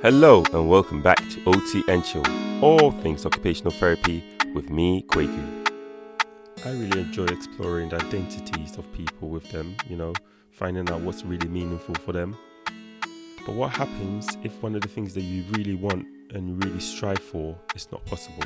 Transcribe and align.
Hello 0.00 0.44
and 0.52 0.68
welcome 0.68 1.02
back 1.02 1.16
to 1.28 1.42
OT 1.44 1.82
and 1.88 2.04
Chill, 2.04 2.22
all 2.62 2.92
things 2.92 3.26
occupational 3.26 3.72
therapy 3.72 4.22
with 4.54 4.70
me, 4.70 5.02
Kwaku. 5.08 5.68
I 6.64 6.70
really 6.70 7.00
enjoy 7.00 7.24
exploring 7.24 7.88
the 7.88 7.96
identities 7.96 8.78
of 8.78 8.92
people 8.92 9.28
with 9.28 9.50
them, 9.50 9.74
you 9.88 9.96
know, 9.96 10.12
finding 10.52 10.88
out 10.88 11.00
what's 11.00 11.24
really 11.24 11.48
meaningful 11.48 11.96
for 11.96 12.12
them. 12.12 12.36
But 13.44 13.56
what 13.56 13.72
happens 13.72 14.28
if 14.44 14.62
one 14.62 14.76
of 14.76 14.82
the 14.82 14.88
things 14.88 15.14
that 15.14 15.22
you 15.22 15.42
really 15.50 15.74
want 15.74 16.06
and 16.32 16.62
really 16.62 16.78
strive 16.78 17.18
for 17.18 17.58
is 17.74 17.90
not 17.90 18.04
possible? 18.06 18.44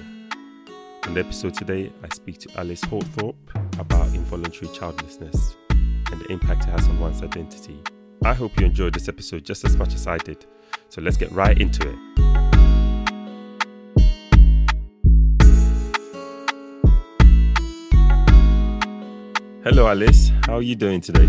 On 1.05 1.12
the 1.12 1.21
episode 1.21 1.53
today, 1.53 1.93
I 2.03 2.14
speak 2.14 2.39
to 2.39 2.58
Alice 2.58 2.82
Hawthorpe 2.85 3.36
about 3.79 4.07
involuntary 4.14 4.72
childlessness 4.72 5.55
and 5.69 6.19
the 6.19 6.32
impact 6.32 6.64
it 6.64 6.71
has 6.71 6.89
on 6.89 6.99
one's 6.99 7.22
identity. 7.22 7.79
I 8.25 8.32
hope 8.32 8.58
you 8.58 8.64
enjoyed 8.64 8.94
this 8.94 9.11
episode 9.11 9.44
just 9.44 9.66
as 9.66 9.77
much 9.77 9.93
as 9.93 10.07
I 10.07 10.16
did. 10.16 10.46
So 10.93 11.01
let's 11.01 11.17
get 11.17 11.32
right 11.32 11.59
into 11.59 11.89
it. 11.89 11.96
Hello, 19.64 19.89
Alice. 19.89 20.31
How 20.45 20.57
are 20.57 20.61
you 20.61 20.77
doing 20.77 21.00
today? 21.00 21.27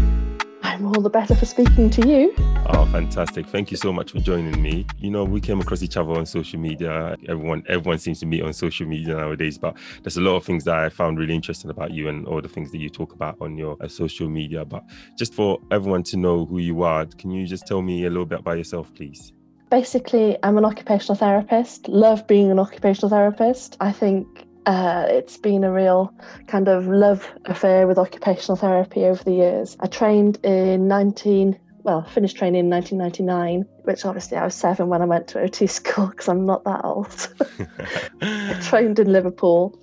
I'm 0.64 0.86
all 0.86 1.00
the 1.00 1.10
better 1.10 1.34
for 1.34 1.46
speaking 1.46 1.90
to 1.92 2.06
you. 2.06 2.34
Oh, 2.66 2.86
fantastic! 2.92 3.48
Thank 3.48 3.72
you 3.72 3.78
so 3.78 3.94
much 3.94 4.12
for 4.12 4.20
joining 4.20 4.62
me. 4.62 4.86
You 4.98 5.12
know, 5.12 5.24
we 5.24 5.40
came 5.40 5.62
across 5.62 5.82
each 5.82 5.96
other 5.96 6.12
on 6.12 6.26
social 6.26 6.60
media. 6.60 7.16
Everyone, 7.30 7.64
everyone 7.70 8.00
seems 8.00 8.20
to 8.20 8.26
meet 8.26 8.44
on 8.44 8.52
social 8.52 8.86
media 8.86 9.16
nowadays. 9.16 9.58
But 9.58 9.78
there's 10.02 10.18
a 10.18 10.22
lot 10.22 10.36
of 10.36 10.44
things 10.44 10.66
that 10.66 10.76
I 10.76 10.90
found 10.90 11.20
really 11.20 11.36
interesting 11.36 11.72
about 11.72 11.92
you 11.92 12.10
and 12.10 12.28
all 12.28 12.42
the 12.42 12.50
things 12.50 12.70
that 12.74 12.80
you 12.80 12.90
talk 12.90 13.14
about 13.14 13.38
on 13.40 13.58
your 13.58 13.78
uh, 13.80 13.88
social 13.88 14.28
media. 14.28 14.66
But 14.66 14.84
just 15.18 15.34
for 15.34 15.58
everyone 15.72 16.04
to 16.04 16.18
know 16.18 16.46
who 16.46 16.60
you 16.60 16.84
are, 16.84 17.06
can 17.06 17.32
you 17.32 17.48
just 17.48 17.66
tell 17.66 17.82
me 17.82 18.04
a 18.04 18.10
little 18.10 18.26
bit 18.26 18.40
about 18.40 18.58
yourself, 18.58 18.94
please? 18.94 19.32
Basically, 19.74 20.38
I'm 20.44 20.60
an 20.60 20.66
occupational 20.66 21.16
therapist. 21.16 21.88
Love 21.88 22.28
being 22.28 22.52
an 22.52 22.60
occupational 22.60 23.10
therapist. 23.10 23.76
I 23.80 23.92
think 23.92 24.28
uh, 24.68 25.08
it's 25.10 25.36
been 25.36 25.64
a 25.64 25.72
real 25.72 26.14
kind 26.46 26.68
of 26.68 26.86
love 26.86 27.28
affair 27.46 27.88
with 27.88 27.98
occupational 27.98 28.56
therapy 28.56 29.06
over 29.06 29.24
the 29.24 29.32
years. 29.32 29.76
I 29.80 29.88
trained 29.88 30.38
in 30.46 30.88
19, 30.88 31.60
well, 31.82 32.04
finished 32.04 32.38
training 32.38 32.66
in 32.66 32.70
1999, 32.70 33.66
which 33.86 34.06
obviously 34.06 34.38
I 34.38 34.44
was 34.44 34.54
seven 34.54 34.90
when 34.90 35.02
I 35.02 35.06
went 35.06 35.28
to 35.30 35.42
OT 35.42 35.66
school 35.66 36.06
because 36.06 36.28
I'm 36.28 36.46
not 36.46 36.64
that 36.66 36.86
old. 36.86 37.34
I 38.22 38.60
trained 38.62 39.00
in 39.00 39.12
Liverpool 39.12 39.76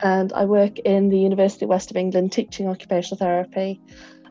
and 0.00 0.32
I 0.32 0.46
work 0.46 0.78
in 0.78 1.10
the 1.10 1.18
University 1.18 1.66
of 1.66 1.68
West 1.68 1.90
of 1.90 1.98
England 1.98 2.32
teaching 2.32 2.66
occupational 2.66 3.18
therapy. 3.18 3.78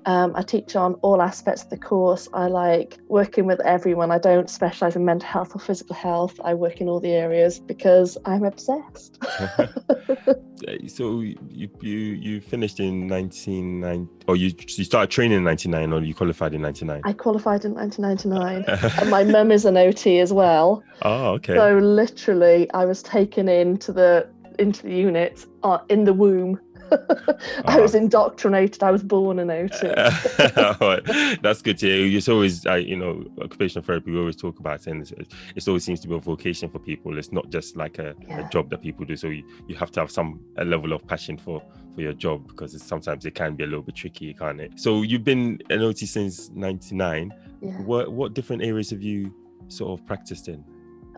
Um, 0.05 0.33
I 0.35 0.41
teach 0.41 0.75
on 0.75 0.95
all 0.95 1.21
aspects 1.21 1.63
of 1.63 1.69
the 1.69 1.77
course. 1.77 2.27
I 2.33 2.47
like 2.47 2.97
working 3.07 3.45
with 3.45 3.59
everyone. 3.61 4.11
I 4.11 4.19
don't 4.19 4.49
specialise 4.49 4.95
in 4.95 5.05
mental 5.05 5.27
health 5.27 5.55
or 5.55 5.59
physical 5.59 5.95
health. 5.95 6.39
I 6.43 6.53
work 6.53 6.81
in 6.81 6.89
all 6.89 6.99
the 6.99 7.11
areas 7.11 7.59
because 7.59 8.17
I'm 8.25 8.43
obsessed. 8.43 9.23
so 10.87 11.21
you 11.21 11.69
you 11.81 11.97
you 11.97 12.41
finished 12.41 12.79
in 12.79 13.07
1990 13.07 14.25
or 14.27 14.35
you 14.35 14.53
you 14.67 14.83
started 14.83 15.09
training 15.11 15.37
in 15.37 15.43
99 15.43 15.93
or 15.93 16.01
you 16.01 16.13
qualified 16.13 16.53
in 16.53 16.61
99 16.61 17.01
I 17.03 17.13
qualified 17.13 17.65
in 17.65 17.73
1999 17.73 18.91
and 19.01 19.09
my 19.09 19.23
mum 19.23 19.51
is 19.51 19.65
an 19.65 19.77
OT 19.77 20.19
as 20.19 20.31
well. 20.31 20.83
Oh, 21.01 21.33
okay. 21.33 21.55
So 21.55 21.77
literally 21.77 22.71
I 22.73 22.85
was 22.85 23.03
taken 23.03 23.49
into 23.49 23.91
the 23.91 24.27
into 24.59 24.83
the 24.83 24.93
unit 24.93 25.45
uh, 25.63 25.79
in 25.89 26.03
the 26.03 26.13
womb 26.13 26.59
I 27.66 27.80
was 27.80 27.95
indoctrinated. 27.95 28.83
I 28.83 28.91
was 28.91 29.03
born 29.03 29.39
an 29.39 29.49
OT. 29.49 29.88
That's 31.41 31.61
good 31.61 31.77
to 31.80 31.86
hear. 31.87 32.17
It's 32.17 32.30
always, 32.30 32.65
uh, 32.65 32.76
you 32.76 32.95
know, 32.95 33.23
occupational 33.42 33.86
therapy. 33.86 34.11
We 34.11 34.20
always 34.20 34.36
talk 34.36 34.59
about, 34.59 34.87
and 34.87 35.09
it 35.55 35.67
always 35.67 35.83
seems 35.83 35.99
to 36.02 36.08
be 36.08 36.15
a 36.15 36.20
vocation 36.20 36.70
for 36.70 36.80
people. 36.80 37.17
It's 37.17 37.31
not 37.31 37.49
just 37.49 37.76
like 37.76 37.99
a, 37.99 38.15
yeah. 38.27 38.48
a 38.48 38.49
job 38.49 38.70
that 38.70 38.81
people 38.81 39.05
do. 39.05 39.15
So 39.15 39.27
you, 39.27 39.43
you 39.67 39.76
have 39.76 39.92
to 39.92 39.99
have 39.99 40.11
some 40.11 40.42
a 40.58 40.65
level 40.65 40.93
of 40.93 41.05
passion 41.08 41.37
for 41.37 41.61
for 41.93 42.02
your 42.02 42.14
job 42.14 42.48
because 42.48 42.81
sometimes 42.81 43.25
it 43.25 43.36
can 43.36 43.55
be 43.55 43.64
a 43.64 43.67
little 43.67 43.83
bit 43.83 43.95
tricky, 43.95 44.33
can't 44.33 44.60
it? 44.60 44.80
So 44.80 45.04
you've 45.04 45.23
been 45.23 45.60
an 45.70 45.81
OT 45.81 46.05
since 46.05 46.49
'99. 46.49 47.33
Yeah. 47.61 47.71
What 47.81 48.11
what 48.11 48.33
different 48.33 48.64
areas 48.64 48.89
have 48.89 49.02
you 49.02 49.33
sort 49.67 49.99
of 49.99 50.05
practiced 50.05 50.48
in? 50.48 50.64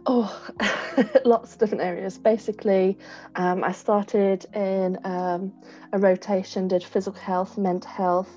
Oh, 0.07 0.39
lots 1.25 1.53
of 1.53 1.59
different 1.59 1.83
areas. 1.83 2.17
Basically, 2.19 2.97
um, 3.35 3.63
I 3.63 3.71
started 3.71 4.45
in 4.53 4.99
um, 5.03 5.51
a 5.93 5.97
rotation, 5.97 6.67
did 6.67 6.83
physical 6.83 7.19
health, 7.19 7.57
mental 7.57 7.89
health, 7.89 8.29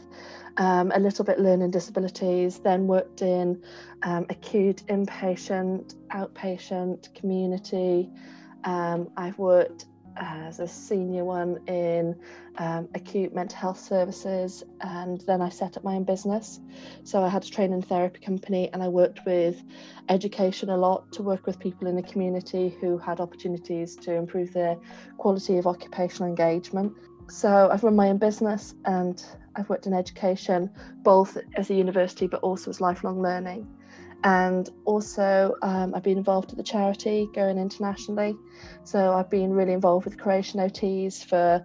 um, 0.56 0.90
a 0.94 0.98
little 0.98 1.26
bit 1.26 1.38
learning 1.38 1.70
disabilities, 1.70 2.58
then 2.60 2.86
worked 2.86 3.20
in 3.20 3.62
um, 4.02 4.24
acute, 4.30 4.82
inpatient, 4.88 5.94
outpatient, 6.10 7.14
community. 7.14 8.10
Um, 8.64 9.10
I've 9.18 9.38
worked 9.38 9.86
as 10.18 10.60
a 10.60 10.68
senior 10.68 11.24
one 11.24 11.58
in 11.66 12.14
um, 12.58 12.88
acute 12.94 13.34
mental 13.34 13.56
health 13.58 13.80
services, 13.80 14.64
and 14.80 15.20
then 15.22 15.40
I 15.40 15.48
set 15.48 15.76
up 15.76 15.84
my 15.84 15.94
own 15.94 16.04
business. 16.04 16.60
So 17.04 17.22
I 17.22 17.28
had 17.28 17.44
a 17.44 17.48
training 17.48 17.82
therapy 17.82 18.20
company, 18.20 18.70
and 18.72 18.82
I 18.82 18.88
worked 18.88 19.24
with 19.24 19.62
education 20.08 20.70
a 20.70 20.76
lot 20.76 21.10
to 21.12 21.22
work 21.22 21.46
with 21.46 21.58
people 21.58 21.88
in 21.88 21.96
the 21.96 22.02
community 22.02 22.76
who 22.80 22.98
had 22.98 23.20
opportunities 23.20 23.96
to 23.96 24.14
improve 24.14 24.52
their 24.52 24.76
quality 25.16 25.58
of 25.58 25.66
occupational 25.66 26.28
engagement. 26.28 26.92
So 27.30 27.68
I've 27.70 27.84
run 27.84 27.94
my 27.94 28.08
own 28.08 28.18
business 28.18 28.74
and 28.86 29.22
I've 29.54 29.68
worked 29.68 29.86
in 29.86 29.92
education, 29.92 30.70
both 31.02 31.36
as 31.56 31.68
a 31.70 31.74
university 31.74 32.26
but 32.26 32.40
also 32.40 32.70
as 32.70 32.80
lifelong 32.80 33.20
learning. 33.20 33.66
And 34.24 34.68
also, 34.84 35.54
um, 35.62 35.94
I've 35.94 36.02
been 36.02 36.18
involved 36.18 36.50
with 36.50 36.56
the 36.56 36.64
charity 36.64 37.28
going 37.34 37.58
internationally. 37.58 38.36
So 38.84 39.12
I've 39.12 39.30
been 39.30 39.52
really 39.52 39.72
involved 39.72 40.04
with 40.04 40.18
Croatian 40.18 40.60
OTs 40.60 41.24
for, 41.24 41.64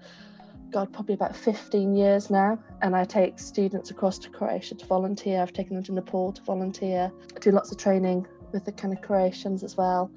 God, 0.69 0.94
probably 0.94 1.16
about 1.16 1.36
15 1.36 1.96
years 1.96 2.30
now. 2.30 2.59
And 2.81 2.96
I 2.96 3.06
take 3.06 3.40
students 3.40 3.90
across 3.90 4.19
to 4.19 4.30
Croatia 4.30 4.75
to 4.75 4.86
volunteer. 4.86 5.41
I've 5.41 5.53
taken 5.53 5.75
them 5.75 5.84
to 5.86 5.94
Nepal 5.94 6.31
to 6.34 6.41
volunteer. 6.44 7.12
I 7.36 7.40
do 7.40 7.52
lots 7.52 7.72
of 7.72 7.78
training 7.78 8.28
with 8.52 8.66
the 8.66 8.72
kind 8.72 8.94
of 8.94 9.02
Croatians 9.02 9.64
as 9.64 9.75
well. 9.75 10.12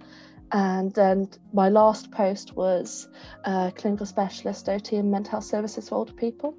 And 0.52 0.92
then 0.94 1.28
my 1.52 1.68
last 1.68 2.10
post 2.10 2.54
was 2.54 3.08
a 3.44 3.72
clinical 3.74 4.06
specialist 4.06 4.68
OT 4.68 4.96
and 4.96 5.10
mental 5.10 5.32
health 5.32 5.44
services 5.44 5.88
for 5.88 5.96
older 5.96 6.12
people. 6.12 6.54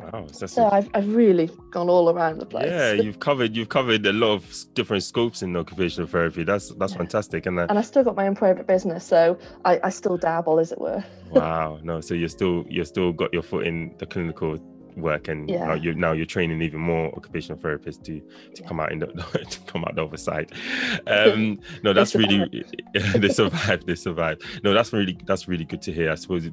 Wow, 0.00 0.26
so 0.32 0.64
i 0.64 0.78
I've, 0.78 0.90
I've 0.94 1.14
really 1.14 1.50
gone 1.70 1.88
all 1.88 2.08
around 2.10 2.38
the 2.38 2.46
place. 2.46 2.66
Yeah, 2.66 2.92
you've 2.92 3.20
covered 3.20 3.54
you've 3.54 3.68
covered 3.68 4.06
a 4.06 4.12
lot 4.12 4.32
of 4.32 4.64
different 4.74 5.02
scopes 5.02 5.42
in 5.42 5.54
occupational 5.56 6.08
therapy. 6.08 6.42
That's 6.42 6.70
that's 6.74 6.92
yeah. 6.92 6.98
fantastic, 6.98 7.46
and 7.46 7.58
and 7.58 7.78
I 7.78 7.82
still 7.82 8.02
got 8.02 8.16
my 8.16 8.26
own 8.26 8.34
private 8.34 8.66
business, 8.66 9.04
so 9.04 9.38
I, 9.64 9.78
I 9.84 9.90
still 9.90 10.16
dabble, 10.16 10.58
as 10.58 10.72
it 10.72 10.80
were. 10.80 11.04
wow, 11.30 11.78
no, 11.82 12.00
so 12.00 12.14
you're 12.14 12.28
still 12.28 12.64
you're 12.68 12.84
still 12.84 13.12
got 13.12 13.32
your 13.32 13.42
foot 13.42 13.66
in 13.66 13.94
the 13.98 14.06
clinical 14.06 14.58
work, 14.96 15.28
and 15.28 15.48
yeah. 15.50 15.66
now 15.66 15.74
you're 15.74 15.94
now 15.94 16.12
you're 16.12 16.26
training 16.26 16.62
even 16.62 16.80
more 16.80 17.14
occupational 17.14 17.60
therapists 17.60 18.02
to 18.04 18.20
to 18.20 18.62
yeah. 18.62 18.68
come 18.68 18.80
out 18.80 18.92
in 18.92 19.00
the 19.00 19.06
to 19.50 19.60
come 19.66 19.84
out 19.84 19.94
the 19.96 20.04
other 20.04 20.16
side. 20.16 20.52
Um, 21.06 21.58
no, 21.82 21.92
that's 21.92 22.14
really 22.14 22.64
they 22.94 23.28
survive. 23.28 23.84
They 23.84 23.94
survive. 23.94 24.38
No, 24.62 24.72
that's 24.72 24.92
really 24.92 25.18
that's 25.24 25.48
really 25.48 25.64
good 25.64 25.82
to 25.82 25.92
hear. 25.92 26.10
I 26.10 26.14
suppose, 26.14 26.48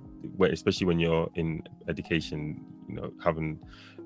especially 0.51 0.87
when 0.87 0.99
you're 0.99 1.29
in 1.35 1.63
education, 1.87 2.63
you 2.87 2.95
know, 2.95 3.11
having 3.23 3.59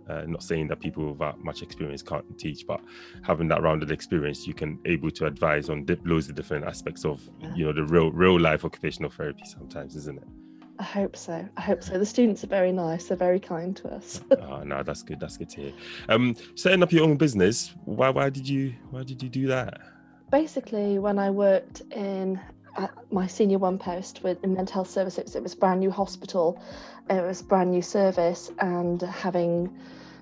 uh, 0.10 0.24
not 0.28 0.44
saying 0.44 0.68
that 0.68 0.80
people 0.80 1.12
without 1.12 1.44
much 1.44 1.62
experience 1.62 2.02
can't 2.02 2.26
teach, 2.38 2.66
but 2.68 2.82
having 3.24 3.48
that 3.48 3.62
rounded 3.62 3.92
experience, 3.92 4.48
you 4.48 4.54
can 4.54 4.80
able 4.86 5.12
to 5.12 5.26
advise 5.26 5.70
on 5.70 5.86
loads 6.06 6.30
of 6.30 6.36
different 6.36 6.66
aspects 6.66 7.06
of 7.06 7.28
you 7.56 7.66
know 7.66 7.74
the 7.74 7.84
real 7.84 8.12
real 8.12 8.40
life 8.40 8.66
occupational 8.66 9.10
therapy. 9.10 9.44
Sometimes, 9.46 9.96
isn't 9.96 10.18
it? 10.18 10.28
I 10.80 10.84
hope 10.84 11.16
so. 11.16 11.48
I 11.58 11.62
hope 11.62 11.84
so. 11.84 12.00
The 12.00 12.06
students 12.06 12.44
are 12.44 12.48
very 12.48 12.72
nice. 12.72 13.08
They're 13.08 13.18
very 13.18 13.40
kind 13.40 13.76
to 13.78 13.90
us. 13.90 14.22
oh 14.42 14.64
no, 14.66 14.82
that's 14.82 15.04
good. 15.04 15.20
That's 15.20 15.38
good 15.38 15.50
to 15.50 15.62
hear. 15.62 15.74
Um, 16.10 16.36
setting 16.56 16.82
up 16.82 16.92
your 16.92 17.04
own 17.04 17.18
business. 17.18 17.76
Why? 17.86 18.10
Why 18.10 18.30
did 18.30 18.50
you? 18.50 18.74
Why 18.90 19.04
did 19.04 19.22
you 19.22 19.30
do 19.30 19.48
that? 19.48 19.80
Basically, 20.32 20.98
when 20.98 21.20
I 21.20 21.30
worked 21.30 21.82
in 21.92 22.40
my 23.12 23.28
senior 23.28 23.58
one 23.58 23.78
post 23.78 24.24
with 24.24 24.46
mental 24.46 24.74
health 24.74 24.90
services, 24.90 25.36
it 25.36 25.44
was 25.44 25.56
brand 25.56 25.80
new 25.80 25.92
hospital. 25.92 26.62
It 27.10 27.22
was 27.22 27.42
brand 27.42 27.72
new 27.72 27.82
service, 27.82 28.52
and 28.60 29.02
having 29.02 29.76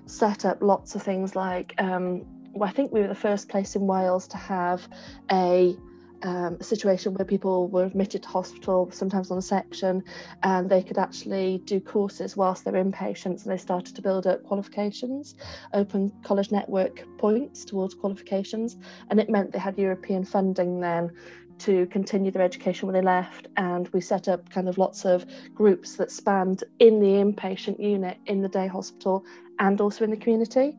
set 0.06 0.44
up 0.44 0.62
lots 0.62 0.94
of 0.94 1.02
things 1.02 1.36
like. 1.36 1.74
Um, 1.78 2.24
well, 2.52 2.68
I 2.68 2.72
think 2.72 2.92
we 2.92 3.00
were 3.00 3.06
the 3.06 3.14
first 3.14 3.48
place 3.48 3.76
in 3.76 3.86
Wales 3.86 4.26
to 4.28 4.36
have 4.36 4.88
a 5.30 5.76
um, 6.22 6.58
a 6.60 6.64
situation 6.64 7.14
where 7.14 7.24
people 7.24 7.68
were 7.68 7.84
admitted 7.84 8.22
to 8.24 8.28
hospital, 8.28 8.90
sometimes 8.92 9.30
on 9.30 9.38
a 9.38 9.42
section, 9.42 10.02
and 10.42 10.68
they 10.68 10.82
could 10.82 10.98
actually 10.98 11.62
do 11.64 11.80
courses 11.80 12.36
whilst 12.36 12.64
they're 12.64 12.74
inpatients, 12.74 13.44
and 13.44 13.52
they 13.52 13.56
started 13.56 13.96
to 13.96 14.02
build 14.02 14.26
up 14.26 14.42
qualifications, 14.42 15.34
open 15.72 16.12
college 16.22 16.50
network 16.50 17.06
points 17.18 17.64
towards 17.64 17.94
qualifications, 17.94 18.76
and 19.08 19.18
it 19.18 19.30
meant 19.30 19.52
they 19.52 19.58
had 19.58 19.78
European 19.78 20.24
funding 20.24 20.80
then 20.80 21.10
to 21.60 21.86
continue 21.86 22.30
their 22.30 22.42
education 22.42 22.86
when 22.86 22.94
they 22.94 23.02
left 23.02 23.48
and 23.56 23.88
we 23.88 24.00
set 24.00 24.28
up 24.28 24.50
kind 24.50 24.68
of 24.68 24.78
lots 24.78 25.04
of 25.04 25.24
groups 25.54 25.96
that 25.96 26.10
spanned 26.10 26.64
in 26.78 27.00
the 27.00 27.06
inpatient 27.06 27.78
unit 27.78 28.18
in 28.26 28.42
the 28.42 28.48
day 28.48 28.66
hospital 28.66 29.24
and 29.58 29.80
also 29.80 30.04
in 30.04 30.10
the 30.10 30.16
community 30.16 30.76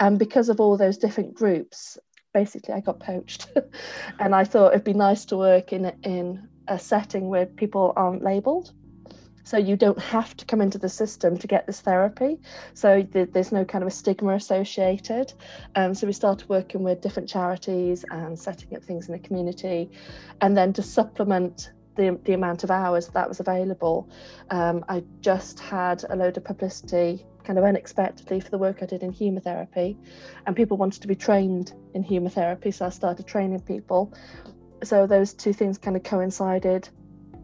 and 0.00 0.18
because 0.18 0.48
of 0.48 0.60
all 0.60 0.76
those 0.76 0.98
different 0.98 1.34
groups 1.34 1.98
basically 2.32 2.74
I 2.74 2.80
got 2.80 3.00
poached, 3.00 3.48
and 4.18 4.34
I 4.34 4.44
thought 4.44 4.72
it'd 4.72 4.84
be 4.84 4.94
nice 4.94 5.24
to 5.26 5.36
work 5.36 5.72
in 5.72 5.92
in 6.02 6.48
a 6.68 6.78
setting 6.78 7.28
where 7.28 7.46
people 7.46 7.92
aren't 7.96 8.22
labelled. 8.22 8.72
So 9.44 9.56
you 9.56 9.76
don't 9.76 9.98
have 9.98 10.36
to 10.36 10.44
come 10.44 10.60
into 10.60 10.78
the 10.78 10.88
system 10.88 11.36
to 11.38 11.46
get 11.46 11.66
this 11.66 11.80
therapy. 11.80 12.40
So 12.74 13.02
th- 13.02 13.30
there's 13.32 13.52
no 13.52 13.64
kind 13.64 13.82
of 13.82 13.88
a 13.88 13.90
stigma 13.90 14.34
associated. 14.34 15.32
Um, 15.74 15.94
so 15.94 16.06
we 16.06 16.12
started 16.12 16.48
working 16.48 16.82
with 16.82 17.00
different 17.00 17.28
charities 17.28 18.04
and 18.10 18.38
setting 18.38 18.76
up 18.76 18.84
things 18.84 19.08
in 19.08 19.12
the 19.12 19.18
community, 19.18 19.90
and 20.40 20.56
then 20.56 20.72
to 20.74 20.82
supplement 20.82 21.72
the, 21.96 22.18
the 22.24 22.32
amount 22.32 22.64
of 22.64 22.70
hours 22.70 23.08
that 23.08 23.28
was 23.28 23.40
available, 23.40 24.08
um, 24.50 24.84
I 24.88 25.04
just 25.20 25.60
had 25.60 26.04
a 26.08 26.16
load 26.16 26.36
of 26.36 26.44
publicity 26.44 27.26
kind 27.44 27.58
of 27.58 27.64
unexpectedly 27.64 28.40
for 28.40 28.50
the 28.50 28.58
work 28.58 28.82
I 28.82 28.86
did 28.86 29.02
in 29.02 29.12
humour 29.12 29.40
therapy. 29.40 29.98
and 30.46 30.56
people 30.56 30.76
wanted 30.76 31.02
to 31.02 31.08
be 31.08 31.16
trained 31.16 31.72
in 31.94 32.02
humour 32.02 32.30
therapy, 32.30 32.70
so 32.70 32.86
I 32.86 32.90
started 32.90 33.26
training 33.26 33.60
people. 33.60 34.12
So 34.84 35.06
those 35.06 35.34
two 35.34 35.52
things 35.52 35.78
kind 35.78 35.96
of 35.96 36.02
coincided 36.02 36.88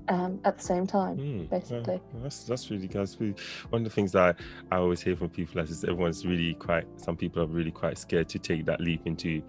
um, 0.09 0.41
at 0.45 0.59
the 0.59 0.65
same 0.65 0.87
time, 0.87 1.17
mm, 1.17 1.51
basically. 1.51 1.95
Yeah, 1.95 2.21
that's 2.23 2.45
that's 2.45 2.71
really 2.71 2.89
good. 2.89 3.09
Really, 3.19 3.35
one 3.71 3.83
of 3.83 3.85
the 3.85 3.95
things 3.95 4.13
that 4.13 4.37
I, 4.71 4.77
I 4.77 4.79
always 4.79 5.01
hear 5.01 5.17
from 5.17 5.31
people 5.31 5.61
is 5.61 5.85
everyone's 5.85 6.27
really 6.27 6.55
quite. 6.55 6.87
Some 6.97 7.17
people 7.17 7.43
are 7.43 7.47
really 7.47 7.71
quite 7.71 7.99
scared 7.99 8.29
to 8.31 8.39
take 8.39 8.65
that 8.67 8.81
leap 8.81 9.07
into 9.07 9.43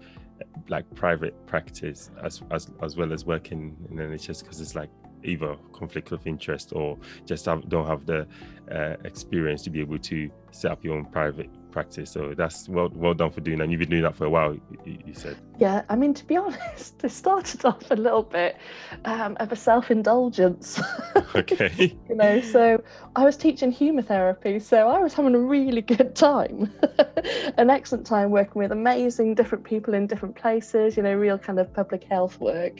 like 0.68 0.92
private 0.94 1.34
practice 1.46 2.10
as 2.22 2.42
as 2.50 2.70
as 2.82 2.96
well 2.96 3.12
as 3.12 3.24
working 3.24 3.76
in 3.90 3.96
NHS 3.96 4.42
because 4.42 4.60
it's 4.60 4.74
like 4.74 4.90
either 5.22 5.56
conflict 5.72 6.12
of 6.12 6.26
interest 6.26 6.72
or 6.74 6.98
just 7.26 7.44
have, 7.44 7.68
don't 7.68 7.86
have 7.86 8.06
the 8.06 8.26
uh, 8.72 8.96
experience 9.04 9.62
to 9.62 9.70
be 9.70 9.80
able 9.80 9.98
to 9.98 10.30
set 10.50 10.70
up 10.70 10.82
your 10.82 10.96
own 10.96 11.04
private 11.04 11.50
practice. 11.70 12.10
So 12.10 12.34
that's 12.36 12.68
well 12.68 12.90
well 12.94 13.14
done 13.14 13.30
for 13.30 13.40
doing 13.40 13.58
that. 13.58 13.64
And 13.64 13.72
you've 13.72 13.80
been 13.80 13.90
doing 13.90 14.02
that 14.02 14.16
for 14.16 14.26
a 14.26 14.30
while, 14.30 14.54
you, 14.84 14.98
you 15.06 15.14
said. 15.14 15.36
Yeah, 15.58 15.82
I 15.88 15.96
mean, 15.96 16.14
to 16.14 16.24
be 16.24 16.36
honest, 16.44 17.02
it 17.04 17.10
started 17.10 17.64
off 17.64 17.90
a 17.90 17.96
little 17.96 18.22
bit 18.22 18.56
um, 19.04 19.36
of 19.40 19.52
a 19.52 19.56
self 19.56 19.90
indulgence. 19.90 20.80
Okay. 21.34 21.96
you 22.10 22.16
know, 22.16 22.40
so 22.40 22.82
I 23.14 23.24
was 23.24 23.36
teaching 23.36 23.70
humour 23.70 24.02
therapy, 24.02 24.58
so 24.58 24.88
I 24.88 24.98
was 24.98 25.14
having 25.14 25.34
a 25.34 25.38
really 25.38 25.80
good 25.80 26.16
time, 26.16 26.72
an 27.56 27.70
excellent 27.70 28.04
time 28.04 28.30
working 28.30 28.60
with 28.60 28.72
amazing 28.72 29.36
different 29.36 29.62
people 29.62 29.94
in 29.94 30.08
different 30.08 30.34
places, 30.34 30.96
you 30.96 31.04
know, 31.04 31.14
real 31.14 31.38
kind 31.38 31.60
of 31.60 31.72
public 31.72 32.02
health 32.02 32.40
work. 32.40 32.78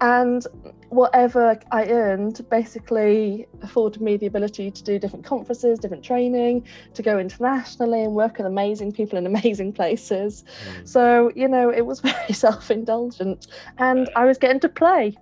And 0.00 0.46
whatever 0.88 1.58
I 1.70 1.84
earned 1.86 2.48
basically 2.48 3.46
afforded 3.60 4.00
me 4.00 4.16
the 4.16 4.26
ability 4.26 4.70
to 4.70 4.82
do 4.82 4.98
different 4.98 5.26
conferences, 5.26 5.78
different 5.78 6.02
training, 6.02 6.66
to 6.94 7.02
go 7.02 7.18
internationally 7.18 8.02
and 8.02 8.14
work 8.14 8.38
with 8.38 8.46
amazing 8.46 8.92
people 8.92 9.18
in 9.18 9.26
amazing 9.26 9.72
places. 9.80 10.44
Mm. 10.66 10.88
So, 10.88 11.30
you 11.34 11.46
know, 11.46 11.70
it 11.70 11.84
was 11.84 12.00
very 12.12 12.32
self 12.32 12.70
indulgent 12.70 13.48
and 13.76 14.08
I 14.16 14.24
was 14.24 14.38
getting 14.38 14.60
to 14.60 14.68
play. 14.70 15.14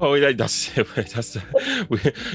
Oh 0.00 0.14
yeah 0.14 0.32
that's 0.32 0.70
that's 0.96 1.36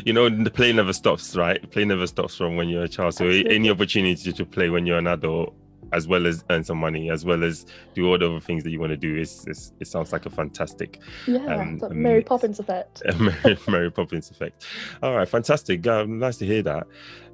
you 0.06 0.14
know 0.14 0.30
the 0.30 0.52
play 0.52 0.72
never 0.72 0.94
stops 0.94 1.36
right 1.36 1.70
play 1.72 1.86
never 1.86 2.08
stops 2.08 2.36
from 2.36 2.56
when 2.56 2.70
you're 2.70 2.84
a 2.84 2.88
child 2.88 3.14
so 3.14 3.26
Absolutely. 3.26 3.56
any 3.56 3.70
opportunity 3.70 4.32
to 4.32 4.46
play 4.46 4.70
when 4.70 4.86
you're 4.86 4.98
an 4.98 5.08
adult 5.08 5.56
as 5.94 6.08
well 6.08 6.26
as 6.26 6.44
earn 6.50 6.64
some 6.64 6.78
money, 6.78 7.10
as 7.10 7.26
well 7.26 7.44
as 7.44 7.66
do 7.94 8.08
all 8.08 8.18
the 8.18 8.26
other 8.26 8.40
things 8.40 8.64
that 8.64 8.72
you 8.72 8.80
want 8.80 8.92
to 8.92 8.98
do. 8.98 9.18
is, 9.18 9.44
it's 9.48 9.74
it 9.80 9.88
sounds 9.88 10.12
like 10.12 10.26
a 10.26 10.30
fantastic 10.30 11.00
yeah, 11.28 11.46
um, 11.46 11.82
Mary 11.92 12.24
Poppins 12.24 12.60
effect. 12.60 13.02
Mary, 13.20 13.58
Mary, 13.68 13.92
Poppins 13.92 14.30
effect. 14.32 14.66
All 15.04 15.16
right, 15.16 15.28
fantastic. 15.28 15.86
Um, 15.88 16.20
nice 16.20 16.38
to 16.38 16.46
hear 16.46 16.64
that. 16.64 16.88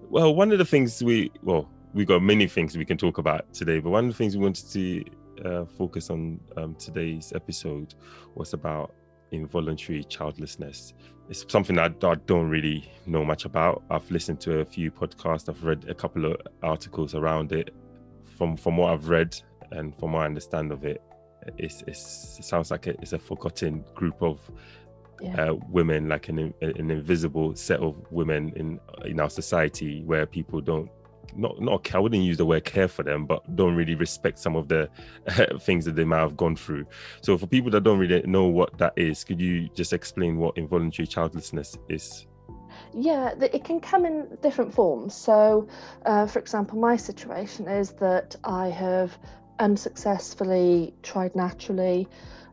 Well, 0.10 0.34
one 0.34 0.52
of 0.52 0.58
the 0.58 0.66
things 0.66 1.04
we 1.04 1.32
well 1.44 1.70
we 1.94 2.06
got 2.06 2.22
many 2.22 2.48
things 2.48 2.78
we 2.78 2.86
can 2.86 2.98
talk 2.98 3.18
about 3.18 3.54
today, 3.54 3.80
but 3.80 3.90
one 3.90 4.06
of 4.06 4.12
the 4.12 4.18
things 4.18 4.36
we 4.36 4.44
wanted 4.44 4.70
to 4.72 5.04
uh, 5.46 5.66
focus 5.66 6.10
on 6.10 6.40
um, 6.58 6.76
today's 6.76 7.34
episode 7.36 7.96
was 8.36 8.54
about 8.54 8.94
involuntary 9.32 10.04
childlessness. 10.04 10.94
It's 11.30 11.46
something 11.50 11.76
that 11.76 12.04
I 12.04 12.16
don't 12.16 12.50
really 12.50 12.90
know 13.06 13.26
much 13.26 13.46
about. 13.46 13.84
I've 13.90 14.10
listened 14.10 14.40
to 14.42 14.60
a 14.60 14.66
few 14.66 14.92
podcasts, 14.92 15.50
I've 15.50 15.64
read 15.64 15.86
a 15.90 15.94
couple 15.94 16.26
of 16.26 16.38
articles 16.64 17.16
around 17.16 17.52
it, 17.52 17.74
from 18.38 18.56
from 18.56 18.78
what 18.78 18.94
I've 18.94 19.10
read 19.10 19.40
and 19.72 19.96
from 19.98 20.14
what 20.14 20.22
I 20.22 20.26
understand 20.26 20.72
of 20.72 20.86
it, 20.86 21.02
it's, 21.58 21.84
it's 21.88 22.38
it 22.40 22.46
sounds 22.46 22.72
like 22.72 22.88
it's 22.88 23.14
a 23.14 23.20
forgotten 23.20 23.84
group 23.96 24.22
of 24.22 24.40
yeah. 25.22 25.50
uh, 25.50 25.54
women, 25.70 26.08
like 26.08 26.30
an 26.30 26.54
an 26.62 26.92
invisible 26.92 27.56
set 27.56 27.80
of 27.80 27.96
women 28.12 28.54
in 28.56 28.80
in 29.06 29.20
our 29.20 29.30
society 29.30 30.04
where 30.04 30.26
people 30.26 30.62
don't 30.62 30.90
not 31.36 31.60
not 31.62 31.94
I 31.94 32.00
wouldn't 32.00 32.24
use 32.24 32.38
the 32.38 32.46
word 32.46 32.66
care 32.66 32.88
for 32.88 33.04
them, 33.04 33.26
but 33.26 33.56
don't 33.56 33.76
really 33.76 33.96
respect 33.96 34.40
some 34.40 34.56
of 34.56 34.68
the 34.68 34.90
uh, 35.28 35.58
things 35.60 35.86
that 35.86 35.96
they 35.96 36.04
might 36.04 36.20
have 36.20 36.38
gone 36.38 36.56
through. 36.56 36.86
So 37.22 37.38
for 37.38 37.48
people 37.48 37.72
that 37.72 37.84
don't 37.84 38.00
really 38.00 38.22
know 38.24 38.46
what 38.46 38.78
that 38.78 38.94
is, 38.96 39.24
could 39.24 39.40
you 39.40 39.70
just 39.70 39.94
explain 39.94 40.38
what 40.38 40.58
involuntary 40.58 41.08
childlessness 41.08 41.78
is? 41.90 42.28
Yeah, 42.94 43.34
it 43.42 43.64
can 43.64 43.80
come 43.80 44.06
in 44.06 44.38
different 44.42 44.74
forms. 44.74 45.14
So, 45.14 45.68
uh, 46.06 46.26
for 46.28 46.40
example, 46.40 46.80
my 46.80 46.96
situation 46.96 47.68
is 47.68 47.92
that 47.94 48.36
I 48.44 48.68
have 48.70 49.18
unsuccessfully 49.60 50.94
tried 51.04 51.36
naturally, 51.36 52.08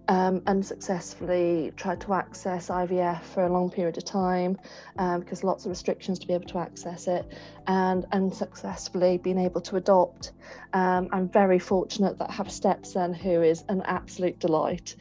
um, 0.08 0.42
unsuccessfully 0.46 1.72
tried 1.76 2.00
to 2.02 2.12
access 2.12 2.68
IVF 2.68 3.22
for 3.22 3.44
a 3.44 3.52
long 3.52 3.70
period 3.70 3.96
of 3.96 4.04
time 4.04 4.58
um, 4.98 5.20
because 5.20 5.42
lots 5.42 5.64
of 5.64 5.70
restrictions 5.70 6.18
to 6.18 6.26
be 6.26 6.34
able 6.34 6.46
to 6.46 6.58
access 6.58 7.06
it, 7.06 7.26
and 7.66 8.04
unsuccessfully 8.12 9.18
been 9.18 9.38
able 9.38 9.60
to 9.62 9.76
adopt. 9.76 10.32
Um, 10.72 11.08
I'm 11.12 11.28
very 11.28 11.58
fortunate 11.58 12.18
that 12.18 12.30
I 12.30 12.32
have 12.32 12.48
a 12.48 12.50
stepson 12.50 13.14
who 13.14 13.42
is 13.42 13.64
an 13.68 13.82
absolute 13.86 14.38
delight. 14.40 14.96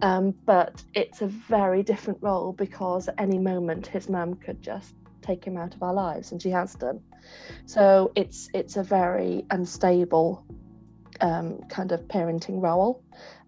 Um, 0.00 0.34
but 0.46 0.82
it's 0.94 1.22
a 1.22 1.26
very 1.26 1.82
different 1.82 2.18
role 2.22 2.52
because 2.52 3.08
at 3.08 3.14
any 3.18 3.38
moment 3.38 3.86
his 3.86 4.08
mum 4.08 4.34
could 4.34 4.62
just 4.62 4.94
take 5.22 5.44
him 5.44 5.56
out 5.56 5.74
of 5.74 5.82
our 5.82 5.94
lives, 5.94 6.32
and 6.32 6.40
she 6.40 6.50
has 6.50 6.74
done. 6.74 7.00
So 7.66 8.12
it's 8.14 8.48
it's 8.54 8.76
a 8.76 8.82
very 8.82 9.44
unstable 9.50 10.44
um, 11.20 11.58
kind 11.68 11.92
of 11.92 12.00
parenting 12.08 12.62
role, 12.62 13.02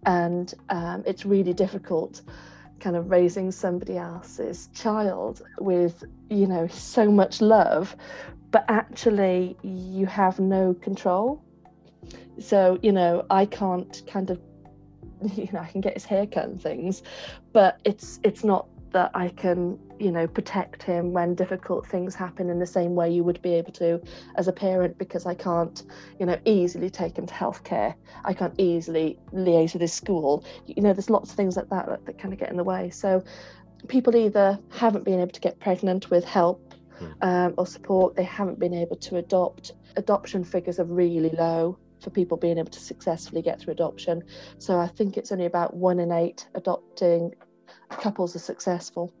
and 0.05 0.53
um, 0.69 1.03
it's 1.05 1.25
really 1.25 1.53
difficult 1.53 2.21
kind 2.79 2.95
of 2.95 3.11
raising 3.11 3.51
somebody 3.51 3.97
else's 3.97 4.67
child 4.73 5.43
with 5.59 6.03
you 6.29 6.47
know 6.47 6.67
so 6.67 7.11
much 7.11 7.39
love 7.39 7.95
but 8.49 8.65
actually 8.67 9.55
you 9.61 10.05
have 10.05 10.39
no 10.39 10.73
control. 10.73 11.41
So 12.39 12.79
you 12.81 12.91
know 12.91 13.25
i 13.29 13.45
can't 13.45 14.01
kind 14.07 14.29
of 14.29 14.41
you 15.35 15.47
know 15.53 15.59
I 15.59 15.67
can 15.67 15.81
get 15.81 15.93
his 15.93 16.05
hair 16.05 16.25
cut 16.25 16.45
and 16.45 16.61
things, 16.61 17.03
but 17.53 17.79
it's 17.83 18.19
it's 18.23 18.43
not 18.43 18.67
that 18.91 19.11
I 19.13 19.29
can 19.29 19.79
you 19.99 20.11
know 20.11 20.27
protect 20.27 20.83
him 20.83 21.13
when 21.13 21.35
difficult 21.35 21.87
things 21.87 22.15
happen 22.15 22.49
in 22.49 22.59
the 22.59 22.65
same 22.65 22.95
way 22.95 23.09
you 23.09 23.23
would 23.23 23.41
be 23.41 23.53
able 23.53 23.71
to 23.73 24.01
as 24.35 24.47
a 24.47 24.53
parent 24.53 24.97
because 24.97 25.25
I 25.25 25.33
can't 25.33 25.83
you 26.19 26.25
know 26.25 26.37
easily 26.45 26.89
take 26.89 27.17
him 27.17 27.25
to 27.25 27.33
healthcare. 27.33 27.95
I 28.25 28.33
can't 28.33 28.53
easily 28.57 29.17
liaise 29.33 29.73
with 29.73 29.81
his 29.81 29.93
school. 29.93 30.43
You 30.65 30.81
know 30.81 30.93
there's 30.93 31.09
lots 31.09 31.31
of 31.31 31.35
things 31.35 31.55
like 31.55 31.69
that 31.69 31.87
that, 31.87 32.05
that 32.05 32.19
kind 32.19 32.33
of 32.33 32.39
get 32.39 32.49
in 32.49 32.57
the 32.57 32.63
way. 32.63 32.89
So 32.89 33.23
people 33.87 34.15
either 34.15 34.59
haven't 34.69 35.05
been 35.05 35.19
able 35.19 35.31
to 35.31 35.41
get 35.41 35.59
pregnant 35.59 36.09
with 36.09 36.23
help 36.23 36.73
hmm. 36.97 37.11
um, 37.21 37.53
or 37.57 37.65
support. 37.65 38.15
They 38.15 38.23
haven't 38.23 38.59
been 38.59 38.73
able 38.73 38.97
to 38.97 39.17
adopt. 39.17 39.73
Adoption 39.97 40.43
figures 40.43 40.79
are 40.79 40.85
really 40.85 41.29
low 41.29 41.77
for 42.01 42.09
people 42.09 42.37
being 42.37 42.57
able 42.57 42.71
to 42.71 42.79
successfully 42.79 43.41
get 43.41 43.59
through 43.59 43.73
adoption. 43.73 44.23
So 44.57 44.79
I 44.79 44.87
think 44.87 45.17
it's 45.17 45.31
only 45.31 45.45
about 45.45 45.75
one 45.75 45.99
in 45.99 46.11
eight 46.11 46.47
adopting 46.55 47.33
couples 47.99 48.35
are 48.35 48.39
successful. 48.39 49.13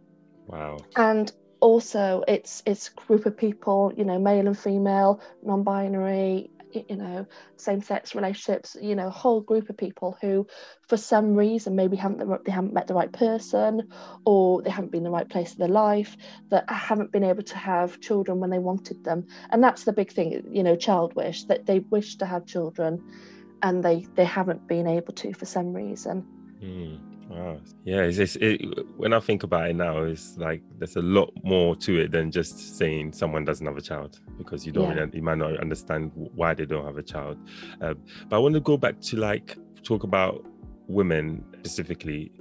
Wow. 0.47 0.77
And 0.95 1.31
also 1.59 2.23
it's 2.27 2.63
it's 2.65 2.89
a 2.89 2.93
group 3.05 3.25
of 3.25 3.37
people, 3.37 3.93
you 3.95 4.03
know, 4.03 4.19
male 4.19 4.47
and 4.47 4.57
female, 4.57 5.21
non-binary, 5.43 6.49
you 6.73 6.95
know 6.95 7.25
same-sex 7.57 8.15
relationships 8.15 8.77
you 8.81 8.95
know 8.95 9.07
a 9.07 9.11
whole 9.11 9.41
group 9.41 9.69
of 9.69 9.77
people 9.77 10.17
who 10.21 10.47
for 10.87 10.97
some 10.97 11.35
reason 11.35 11.75
maybe 11.75 11.95
haven't 11.95 12.45
they 12.45 12.51
haven't 12.51 12.73
met 12.73 12.87
the 12.87 12.93
right 12.93 13.11
person 13.11 13.89
or 14.25 14.61
they 14.61 14.69
haven't 14.69 14.91
been 14.91 14.99
in 14.99 15.03
the 15.05 15.09
right 15.09 15.29
place 15.29 15.53
in 15.53 15.59
their 15.59 15.67
life 15.67 16.15
that 16.49 16.69
haven't 16.69 17.11
been 17.11 17.23
able 17.23 17.43
to 17.43 17.57
have 17.57 17.99
children 17.99 18.39
when 18.39 18.49
they 18.49 18.59
wanted 18.59 19.03
them 19.03 19.25
and 19.49 19.63
that's 19.63 19.83
the 19.83 19.93
big 19.93 20.11
thing 20.11 20.43
you 20.49 20.63
know 20.63 20.75
child 20.75 21.13
wish 21.15 21.43
that 21.45 21.65
they 21.65 21.79
wish 21.79 22.15
to 22.15 22.25
have 22.25 22.45
children 22.45 23.01
and 23.63 23.83
they 23.83 24.05
they 24.15 24.25
haven't 24.25 24.67
been 24.67 24.87
able 24.87 25.13
to 25.13 25.33
for 25.33 25.45
some 25.45 25.73
reason 25.73 26.25
mm. 26.61 27.10
Wow. 27.31 27.61
Yeah, 27.85 28.01
it's, 28.01 28.17
it's 28.17 28.35
it, 28.37 28.61
when 28.97 29.13
I 29.13 29.19
think 29.19 29.43
about 29.43 29.69
it 29.69 29.75
now, 29.75 30.03
it's 30.03 30.37
like 30.37 30.61
there's 30.77 30.97
a 30.97 31.01
lot 31.01 31.31
more 31.43 31.75
to 31.77 32.01
it 32.01 32.11
than 32.11 32.29
just 32.29 32.77
saying 32.77 33.13
someone 33.13 33.45
doesn't 33.45 33.65
have 33.65 33.77
a 33.77 33.81
child 33.81 34.19
because 34.37 34.65
you 34.65 34.71
don't 34.71 34.89
yeah. 34.89 35.03
really, 35.03 35.17
you 35.17 35.21
might 35.23 35.37
not 35.37 35.57
understand 35.59 36.11
why 36.13 36.53
they 36.53 36.65
don't 36.65 36.85
have 36.85 36.97
a 36.97 37.03
child. 37.03 37.37
Uh, 37.79 37.93
but 38.27 38.35
I 38.35 38.39
want 38.39 38.55
to 38.55 38.59
go 38.59 38.75
back 38.77 38.99
to 39.01 39.17
like 39.17 39.57
talk 39.81 40.03
about 40.03 40.45
women 40.87 41.43
specifically 41.59 42.31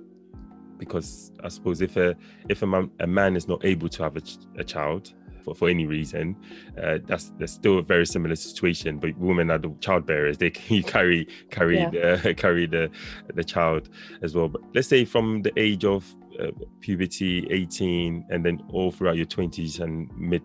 because 0.77 1.31
I 1.45 1.49
suppose 1.49 1.83
if 1.83 1.97
a 1.97 2.17
if 2.49 2.63
a 2.63 2.67
man, 2.67 2.91
a 2.99 3.07
man 3.07 3.37
is 3.37 3.47
not 3.47 3.65
able 3.65 3.89
to 3.91 4.03
have 4.03 4.17
a, 4.17 4.23
a 4.59 4.65
child, 4.65 5.15
for, 5.41 5.55
for 5.55 5.69
any 5.69 5.87
reason, 5.87 6.37
uh, 6.83 6.99
that's 7.07 7.33
that's 7.39 7.53
still 7.53 7.79
a 7.79 7.83
very 7.83 8.07
similar 8.07 8.37
situation. 8.37 8.99
But 8.99 9.17
women 9.19 9.51
are 9.51 9.59
the 9.59 9.75
child 9.81 10.07
bearers; 10.07 10.39
they 10.39 10.51
can 10.51 10.83
carry 10.83 11.27
carry 11.51 11.79
yeah. 11.79 11.91
the 11.91 12.35
carry 12.37 12.67
the 12.67 12.91
the 13.35 13.45
child 13.45 13.89
as 14.23 14.35
well. 14.35 14.49
But 14.49 14.63
let's 14.75 14.89
say 14.89 15.05
from 15.05 15.43
the 15.43 15.53
age 15.59 15.85
of 15.85 16.15
uh, 16.41 16.53
puberty, 16.81 17.47
18, 17.51 18.27
and 18.31 18.45
then 18.45 18.63
all 18.73 18.91
throughout 18.91 19.17
your 19.17 19.27
20s 19.27 19.81
and 19.81 20.11
mid 20.17 20.43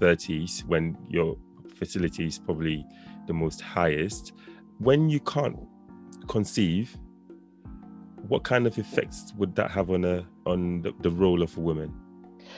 30s, 0.00 0.64
when 0.64 0.96
your 1.08 1.36
fertility 1.76 2.26
is 2.26 2.38
probably 2.38 2.84
the 3.26 3.32
most 3.32 3.60
highest, 3.60 4.32
when 4.78 5.08
you 5.08 5.20
can't 5.20 5.58
conceive, 6.28 6.96
what 8.28 8.44
kind 8.44 8.66
of 8.66 8.76
effects 8.78 9.32
would 9.36 9.54
that 9.54 9.70
have 9.70 9.90
on 9.90 10.04
a 10.04 10.26
on 10.44 10.82
the, 10.82 10.92
the 11.00 11.10
role 11.10 11.42
of 11.42 11.56
a 11.56 11.60
woman 11.60 11.94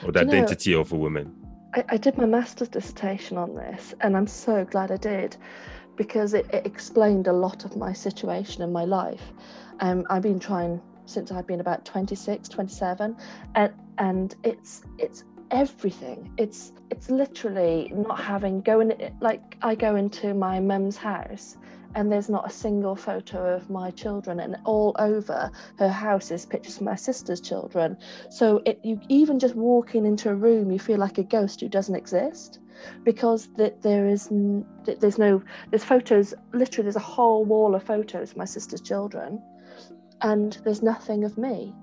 or 0.03 0.11
the 0.11 0.19
identity 0.19 0.73
know, 0.73 0.81
of 0.81 0.91
a 0.91 0.97
woman? 0.97 1.33
I, 1.73 1.83
I, 1.89 1.97
did 1.97 2.17
my 2.17 2.25
master's 2.25 2.69
dissertation 2.69 3.37
on 3.37 3.55
this, 3.55 3.93
and 4.01 4.17
I'm 4.17 4.27
so 4.27 4.65
glad 4.65 4.91
I 4.91 4.97
did 4.97 5.37
because 5.95 6.33
it, 6.33 6.45
it 6.53 6.65
explained 6.65 7.27
a 7.27 7.33
lot 7.33 7.65
of 7.65 7.75
my 7.77 7.93
situation 7.93 8.61
in 8.61 8.71
my 8.71 8.85
life. 8.85 9.33
Um, 9.79 10.05
I've 10.09 10.23
been 10.23 10.39
trying 10.39 10.81
since 11.05 11.31
I've 11.31 11.47
been 11.47 11.59
about 11.59 11.85
26, 11.85 12.49
27, 12.49 13.15
and 13.55 13.73
and 13.97 14.35
it's 14.43 14.83
it's 14.97 15.23
everything. 15.51 16.31
It's 16.37 16.73
it's 16.89 17.09
literally 17.09 17.91
not 17.95 18.19
having 18.19 18.61
going 18.61 18.93
like 19.21 19.57
I 19.61 19.75
go 19.75 19.95
into 19.95 20.33
my 20.33 20.59
mum's 20.59 20.97
house 20.97 21.57
and 21.95 22.11
there's 22.11 22.29
not 22.29 22.47
a 22.47 22.53
single 22.53 22.95
photo 22.95 23.55
of 23.55 23.69
my 23.69 23.91
children 23.91 24.39
and 24.39 24.57
all 24.65 24.95
over 24.99 25.51
her 25.77 25.89
house 25.89 26.31
is 26.31 26.45
pictures 26.45 26.77
of 26.77 26.83
my 26.83 26.95
sister's 26.95 27.41
children. 27.41 27.97
So 28.29 28.61
it, 28.65 28.79
you 28.83 28.99
even 29.09 29.39
just 29.39 29.55
walking 29.55 30.05
into 30.05 30.29
a 30.29 30.35
room 30.35 30.71
you 30.71 30.79
feel 30.79 30.97
like 30.97 31.17
a 31.17 31.23
ghost 31.23 31.61
who 31.61 31.69
doesn't 31.69 31.95
exist 31.95 32.59
because 33.03 33.49
that 33.57 33.81
there 33.81 34.07
is 34.07 34.29
there's 34.85 35.17
no 35.17 35.41
there's 35.69 35.83
photos 35.83 36.33
literally 36.53 36.83
there's 36.83 36.95
a 36.95 36.99
whole 36.99 37.45
wall 37.45 37.75
of 37.75 37.83
photos 37.83 38.31
of 38.31 38.37
my 38.37 38.45
sister's 38.45 38.81
children 38.81 39.41
and 40.21 40.59
there's 40.63 40.81
nothing 40.81 41.23
of 41.23 41.37
me 41.37 41.73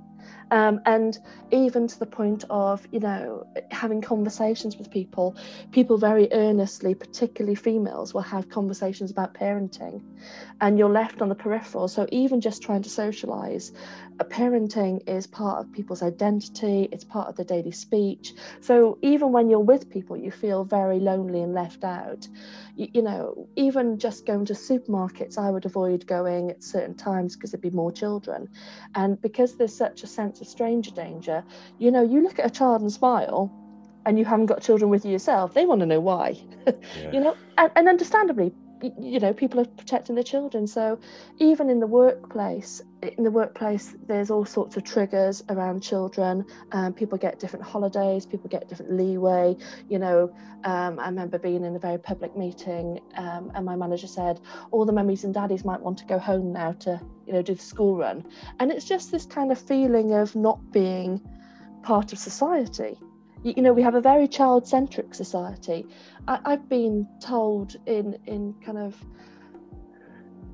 um, 0.50 0.81
and 0.87 1.19
even 1.52 1.87
to 1.88 1.99
the 1.99 2.07
point 2.07 2.45
of 2.50 2.87
you 2.93 3.00
know 3.00 3.45
having 3.71 4.00
conversations 4.02 4.76
with 4.78 4.90
people 4.90 5.37
people 5.73 5.99
very 5.99 6.28
earnestly 6.33 6.95
particularly 6.95 7.55
females 7.55 8.14
will 8.14 8.23
have 8.23 8.49
conversations 8.49 9.11
about 9.11 9.35
parenting. 9.35 10.00
And 10.61 10.78
you're 10.78 10.90
left 10.90 11.23
on 11.23 11.28
the 11.28 11.35
peripheral. 11.35 11.88
So 11.88 12.07
even 12.11 12.40
just 12.40 12.62
trying 12.62 12.83
to 12.83 12.90
socialize 12.90 13.73
parenting 14.25 15.00
is 15.09 15.26
part 15.26 15.61
of 15.61 15.73
people's 15.73 16.02
identity. 16.02 16.88
It's 16.93 17.05
part 17.05 17.28
of 17.28 17.37
the 17.37 17.45
daily 17.45 17.73
speech. 17.73 18.35
So 18.61 18.99
even 19.02 19.33
when 19.33 19.49
you're 19.50 19.61
with 19.61 19.90
people 19.90 20.17
you 20.17 20.31
feel 20.31 20.64
very 20.64 21.00
lonely 21.00 21.43
and 21.43 21.55
left 21.55 21.85
out. 21.85 22.28
You, 22.76 22.88
you 22.95 23.02
know 23.02 23.49
even 23.57 23.99
just 23.99 24.26
going 24.26 24.47
to 24.47 24.55
supermarkets 24.55 25.38
i 25.38 25.50
would 25.50 25.67
avoid 25.67 26.07
going 26.07 26.50
at 26.50 26.62
certain 26.62 26.95
times 26.97 27.37
because 27.37 27.52
there'd 27.52 27.61
be 27.62 27.71
more 27.71 27.93
children. 27.93 28.49
And 28.95 29.21
because 29.21 29.57
there's 29.57 29.76
such 29.76 30.02
a 30.02 30.07
sense 30.07 30.38
of 30.40 30.47
stranger 30.47 30.90
danger 30.90 31.45
you 31.78 31.90
know 31.90 32.02
you 32.02 32.23
look 32.23 32.38
at 32.38 32.47
a 32.47 32.50
child 32.50 32.80
and 32.80 32.92
smile 32.92 33.50
and 34.07 34.18
you 34.18 34.25
haven't 34.25 34.47
got 34.47 34.62
children 34.62 34.90
with 34.90 35.04
you 35.04 35.12
yourself 35.12 35.54
they 35.54 35.66
want 35.66 35.80
to 35.80 35.87
know 35.87 36.00
why 36.00 36.37
yeah. 36.66 37.12
you 37.12 37.21
know 37.21 37.37
and, 37.57 37.71
and 37.76 37.88
understandably 37.88 38.52
you 38.82 39.20
know 39.20 39.32
people 39.32 39.61
are 39.61 39.64
protecting 39.64 40.14
their 40.14 40.25
children. 40.25 40.66
So 40.66 40.99
even 41.38 41.70
in 41.70 41.80
the 41.80 41.87
workplace 41.87 42.82
in 43.02 43.23
the 43.23 43.30
workplace 43.30 43.94
there's 44.06 44.30
all 44.30 44.44
sorts 44.44 44.76
of 44.76 44.85
triggers 44.85 45.42
around 45.49 45.80
children. 45.82 46.44
Um, 46.73 46.92
people 46.92 47.18
get 47.18 47.38
different 47.38 47.64
holidays 47.64 48.26
people 48.26 48.49
get 48.49 48.68
different 48.68 48.92
leeway. 48.92 49.56
You 49.88 49.99
know 49.99 50.35
um, 50.64 50.99
i 50.99 51.06
remember 51.06 51.38
being 51.38 51.64
in 51.64 51.76
a 51.76 51.78
very 51.78 51.99
public 51.99 52.37
meeting 52.37 53.00
um, 53.16 53.52
and 53.54 53.64
my 53.64 53.76
manager 53.76 54.08
said 54.08 54.40
all 54.70 54.85
the 54.85 54.92
mummies 54.92 55.25
and 55.25 55.32
daddies 55.32 55.64
might 55.64 55.80
want 55.80 55.99
to 55.99 56.04
go 56.04 56.18
home 56.18 56.52
now 56.52 56.73
to 56.73 57.00
you 57.26 57.32
know 57.32 57.42
do 57.42 57.54
the 57.54 57.62
school 57.62 57.97
run. 57.97 58.25
And 58.58 58.70
it's 58.73 58.85
just 58.85 59.11
this 59.11 59.26
kind 59.26 59.52
of 59.52 59.58
feeling 59.58 60.12
of 60.12 60.35
not 60.35 60.73
being 60.73 61.20
part 61.82 62.12
of 62.12 62.18
society. 62.18 62.99
You 63.44 63.62
know 63.62 63.73
we 63.73 63.82
have 63.82 63.94
a 63.94 64.00
very 64.00 64.26
child-centric 64.26 65.14
society 65.14 65.87
I, 66.28 66.50
have 66.50 66.68
been 66.68 67.08
told 67.20 67.76
in 67.87 68.18
in 68.26 68.54
kind 68.64 68.78
of 68.78 68.94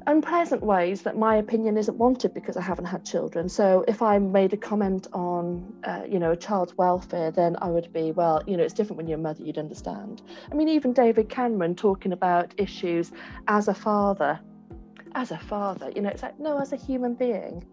unpleasant 0.06 0.62
ways 0.62 1.02
that 1.02 1.16
my 1.16 1.36
opinion 1.36 1.76
isn't 1.76 1.96
wanted 1.96 2.34
because 2.34 2.56
I 2.56 2.60
haven't 2.60 2.84
had 2.84 3.04
children. 3.04 3.48
So 3.48 3.84
if 3.88 4.02
I 4.02 4.18
made 4.18 4.52
a 4.52 4.56
comment 4.56 5.08
on, 5.12 5.72
uh, 5.84 6.02
you 6.08 6.18
know, 6.18 6.32
a 6.32 6.36
child's 6.36 6.76
welfare, 6.76 7.30
then 7.30 7.56
I 7.60 7.68
would 7.68 7.92
be, 7.92 8.12
well, 8.12 8.42
you 8.46 8.56
know, 8.56 8.62
it's 8.62 8.74
different 8.74 8.98
when 8.98 9.08
you're 9.08 9.18
a 9.18 9.22
mother, 9.22 9.42
you'd 9.42 9.58
understand. 9.58 10.22
I 10.52 10.54
mean, 10.54 10.68
even 10.68 10.92
David 10.92 11.28
Cameron 11.28 11.74
talking 11.74 12.12
about 12.12 12.54
issues 12.58 13.12
as 13.48 13.68
a 13.68 13.74
father, 13.74 14.38
as 15.14 15.30
a 15.30 15.38
father, 15.38 15.90
you 15.96 16.02
know, 16.02 16.10
it's 16.10 16.22
like, 16.22 16.38
no, 16.38 16.58
as 16.58 16.72
a 16.72 16.76
human 16.76 17.14
being. 17.14 17.64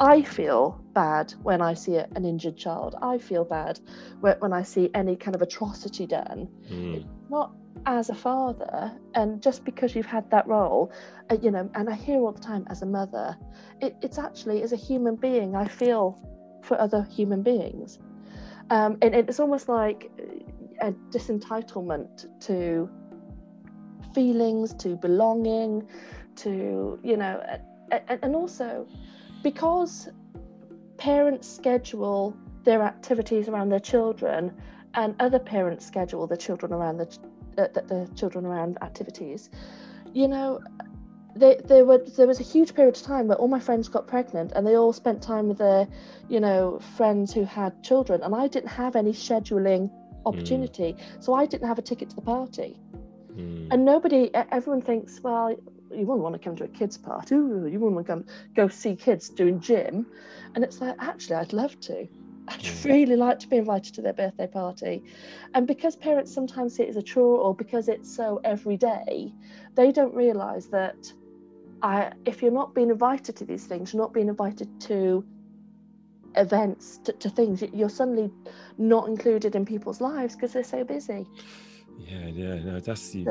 I 0.00 0.22
feel 0.22 0.82
bad 0.94 1.34
when 1.42 1.60
I 1.60 1.74
see 1.74 1.96
an 1.96 2.24
injured 2.24 2.56
child. 2.56 2.96
I 3.02 3.18
feel 3.18 3.44
bad 3.44 3.80
when 4.20 4.52
I 4.52 4.62
see 4.62 4.90
any 4.94 5.14
kind 5.14 5.34
of 5.34 5.42
atrocity 5.42 6.06
done. 6.06 6.48
Mm. 6.70 7.06
Not 7.28 7.52
as 7.84 8.08
a 8.08 8.14
father, 8.14 8.92
and 9.14 9.42
just 9.42 9.64
because 9.64 9.94
you've 9.94 10.06
had 10.06 10.30
that 10.30 10.46
role, 10.46 10.90
uh, 11.30 11.36
you 11.42 11.50
know, 11.50 11.70
and 11.74 11.88
I 11.88 11.94
hear 11.94 12.18
all 12.18 12.32
the 12.32 12.40
time 12.40 12.66
as 12.70 12.80
a 12.80 12.86
mother, 12.86 13.36
it, 13.80 13.94
it's 14.00 14.18
actually 14.18 14.62
as 14.62 14.72
a 14.72 14.76
human 14.76 15.16
being, 15.16 15.54
I 15.54 15.68
feel 15.68 16.18
for 16.62 16.80
other 16.80 17.06
human 17.10 17.42
beings. 17.42 17.98
Um, 18.70 18.96
and 19.02 19.14
it's 19.14 19.38
almost 19.38 19.68
like 19.68 20.10
a 20.80 20.92
disentitlement 21.10 22.26
to 22.46 22.88
feelings, 24.14 24.72
to 24.74 24.96
belonging, 24.96 25.86
to, 26.36 26.98
you 27.02 27.16
know, 27.18 27.42
and, 27.90 28.18
and 28.22 28.34
also 28.34 28.86
because 29.42 30.08
parents 30.96 31.48
schedule 31.48 32.36
their 32.64 32.82
activities 32.82 33.48
around 33.48 33.70
their 33.70 33.80
children 33.80 34.52
and 34.94 35.14
other 35.20 35.38
parents 35.38 35.86
schedule 35.86 36.26
the 36.26 36.36
children 36.36 36.72
around 36.72 36.98
the, 36.98 37.06
uh, 37.58 37.66
the, 37.72 37.82
the 37.82 38.10
children 38.14 38.44
around 38.44 38.76
activities 38.82 39.50
you 40.12 40.28
know 40.28 40.60
they, 41.36 41.60
there 41.64 41.84
were 41.84 41.98
there 42.16 42.26
was 42.26 42.40
a 42.40 42.42
huge 42.42 42.74
period 42.74 42.96
of 42.96 43.02
time 43.02 43.28
where 43.28 43.38
all 43.38 43.48
my 43.48 43.60
friends 43.60 43.88
got 43.88 44.06
pregnant 44.06 44.52
and 44.52 44.66
they 44.66 44.76
all 44.76 44.92
spent 44.92 45.22
time 45.22 45.48
with 45.48 45.58
their 45.58 45.86
you 46.28 46.40
know 46.40 46.78
friends 46.96 47.32
who 47.32 47.44
had 47.44 47.82
children 47.82 48.22
and 48.22 48.34
i 48.34 48.48
didn't 48.48 48.68
have 48.68 48.96
any 48.96 49.12
scheduling 49.12 49.90
opportunity 50.26 50.92
mm. 50.94 51.22
so 51.24 51.32
i 51.32 51.46
didn't 51.46 51.66
have 51.66 51.78
a 51.78 51.82
ticket 51.82 52.10
to 52.10 52.16
the 52.16 52.22
party 52.22 52.78
mm. 53.32 53.68
and 53.70 53.84
nobody 53.84 54.30
everyone 54.34 54.82
thinks 54.82 55.20
well 55.22 55.54
you 55.90 56.06
wouldn't 56.06 56.22
want 56.22 56.34
to 56.34 56.38
come 56.38 56.56
to 56.56 56.64
a 56.64 56.68
kids 56.68 56.96
party 56.96 57.34
Ooh, 57.34 57.66
you? 57.66 57.78
Wouldn't 57.78 57.94
want 57.94 58.06
to 58.06 58.12
come 58.12 58.24
go 58.54 58.68
see 58.68 58.96
kids 58.96 59.28
doing 59.28 59.60
gym. 59.60 60.06
And 60.54 60.64
it's 60.64 60.80
like 60.80 60.96
actually 60.98 61.36
i'd 61.36 61.52
love 61.52 61.78
to. 61.80 62.08
I'd 62.48 62.60
mm. 62.60 62.84
really 62.84 63.16
like 63.16 63.38
to 63.40 63.48
be 63.48 63.56
invited 63.56 63.94
to 63.94 64.02
their 64.02 64.12
birthday 64.12 64.46
party. 64.46 65.04
And 65.54 65.66
because 65.66 65.96
parents 65.96 66.32
sometimes 66.32 66.76
see 66.76 66.84
it 66.84 66.88
as 66.88 66.96
a 66.96 67.02
chore 67.02 67.38
or 67.38 67.54
because 67.54 67.88
it's 67.88 68.14
so 68.14 68.40
everyday 68.44 69.32
they 69.74 69.92
don't 69.92 70.14
realize 70.14 70.66
that 70.68 71.12
I, 71.82 72.12
if 72.26 72.42
you're 72.42 72.52
not 72.52 72.74
being 72.74 72.90
invited 72.90 73.36
to 73.36 73.44
these 73.44 73.66
things 73.66 73.92
you're 73.92 74.02
not 74.02 74.12
being 74.12 74.28
invited 74.28 74.80
to 74.82 75.24
events 76.36 76.98
to, 77.04 77.12
to 77.12 77.30
things 77.30 77.62
you're 77.72 77.88
suddenly 77.88 78.30
not 78.78 79.08
included 79.08 79.56
in 79.56 79.64
people's 79.64 80.00
lives 80.00 80.34
because 80.34 80.52
they're 80.52 80.62
so 80.62 80.84
busy 80.84 81.26
yeah, 82.06 82.26
yeah, 82.26 82.54
no, 82.56 82.80
that's 82.80 83.14
you. 83.14 83.26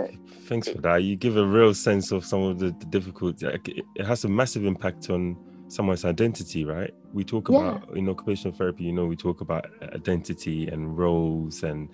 Thanks 0.45 0.69
for 0.69 0.79
that. 0.81 1.03
You 1.03 1.15
give 1.15 1.37
a 1.37 1.45
real 1.45 1.73
sense 1.73 2.11
of 2.11 2.25
some 2.25 2.43
of 2.43 2.59
the, 2.59 2.71
the 2.71 2.85
difficulty. 2.85 3.47
It 3.95 4.05
has 4.05 4.23
a 4.23 4.29
massive 4.29 4.65
impact 4.65 5.09
on 5.09 5.37
someone's 5.67 6.05
identity, 6.05 6.65
right? 6.65 6.93
We 7.13 7.23
talk 7.23 7.49
yeah. 7.49 7.57
about 7.57 7.97
in 7.97 8.09
occupational 8.09 8.55
therapy, 8.55 8.85
you 8.85 8.93
know, 8.93 9.05
we 9.05 9.15
talk 9.15 9.41
about 9.41 9.65
identity 9.93 10.67
and 10.67 10.97
roles 10.97 11.63
and 11.63 11.89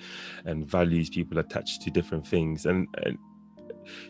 and 0.46 0.66
values 0.66 1.10
people 1.10 1.40
attach 1.40 1.80
to 1.80 1.92
different 1.92 2.28
things, 2.28 2.66
and, 2.66 2.88
and 3.04 3.18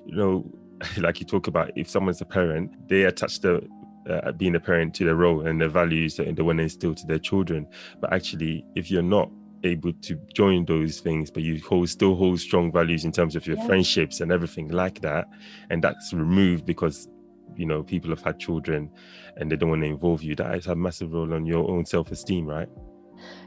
you 0.05 0.15
know, 0.15 0.51
like 0.97 1.19
you 1.19 1.25
talk 1.25 1.47
about, 1.47 1.71
if 1.75 1.89
someone's 1.89 2.21
a 2.21 2.25
parent, 2.25 2.71
they 2.87 3.03
attach 3.03 3.39
the 3.39 3.67
uh, 4.09 4.31
being 4.33 4.55
a 4.55 4.59
parent 4.59 4.93
to 4.93 5.03
their 5.03 5.15
role 5.15 5.47
and 5.47 5.61
the 5.61 5.67
values 5.67 6.15
that 6.15 6.35
the 6.35 6.43
one 6.43 6.57
to 6.57 6.63
instill 6.63 6.93
to 6.93 7.07
their 7.07 7.19
children. 7.19 7.67
But 7.99 8.13
actually, 8.13 8.63
if 8.75 8.91
you're 8.91 9.01
not 9.01 9.29
able 9.65 9.93
to 9.93 10.15
join 10.33 10.65
those 10.65 10.99
things, 10.99 11.31
but 11.31 11.43
you 11.43 11.61
hold 11.67 11.89
still 11.89 12.15
hold 12.15 12.39
strong 12.39 12.71
values 12.71 13.05
in 13.05 13.11
terms 13.11 13.35
of 13.35 13.45
your 13.47 13.57
yeah. 13.57 13.65
friendships 13.65 14.21
and 14.21 14.31
everything 14.31 14.69
like 14.69 15.01
that, 15.01 15.27
and 15.69 15.83
that's 15.83 16.13
removed 16.13 16.65
because 16.65 17.09
you 17.55 17.65
know 17.65 17.83
people 17.83 18.09
have 18.09 18.21
had 18.21 18.39
children 18.39 18.89
and 19.37 19.51
they 19.51 19.55
don't 19.55 19.69
want 19.69 19.81
to 19.81 19.87
involve 19.87 20.23
you. 20.23 20.35
That 20.35 20.53
has 20.53 20.67
a 20.67 20.75
massive 20.75 21.11
role 21.13 21.33
on 21.33 21.45
your 21.45 21.69
own 21.69 21.85
self-esteem, 21.85 22.45
right? 22.45 22.69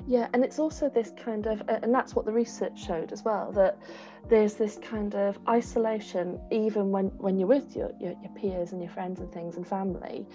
Yeah, 0.07 0.29
and 0.33 0.45
it's 0.45 0.59
also 0.59 0.89
this 0.89 1.13
kind 1.23 1.47
of, 1.47 1.63
and 1.69 1.95
that's 1.95 2.15
what 2.15 2.25
the 2.25 2.33
research 2.33 2.83
showed 2.83 3.13
as 3.13 3.23
well, 3.25 3.53
that 3.53 3.79
there's 4.29 4.55
this 4.55 4.79
kind 4.79 5.15
of 5.15 5.39
isolation 5.49 6.41
even 6.51 6.91
when 6.91 7.07
when 7.19 7.39
you're 7.39 7.49
with 7.49 7.77
your, 7.77 7.91
your, 8.01 8.15
your 8.23 8.33
peers 8.35 8.73
and 8.73 8.83
your 8.83 8.91
friends 8.91 9.21
and 9.21 9.33
things 9.33 9.57
and 9.57 9.67
family 9.67 10.27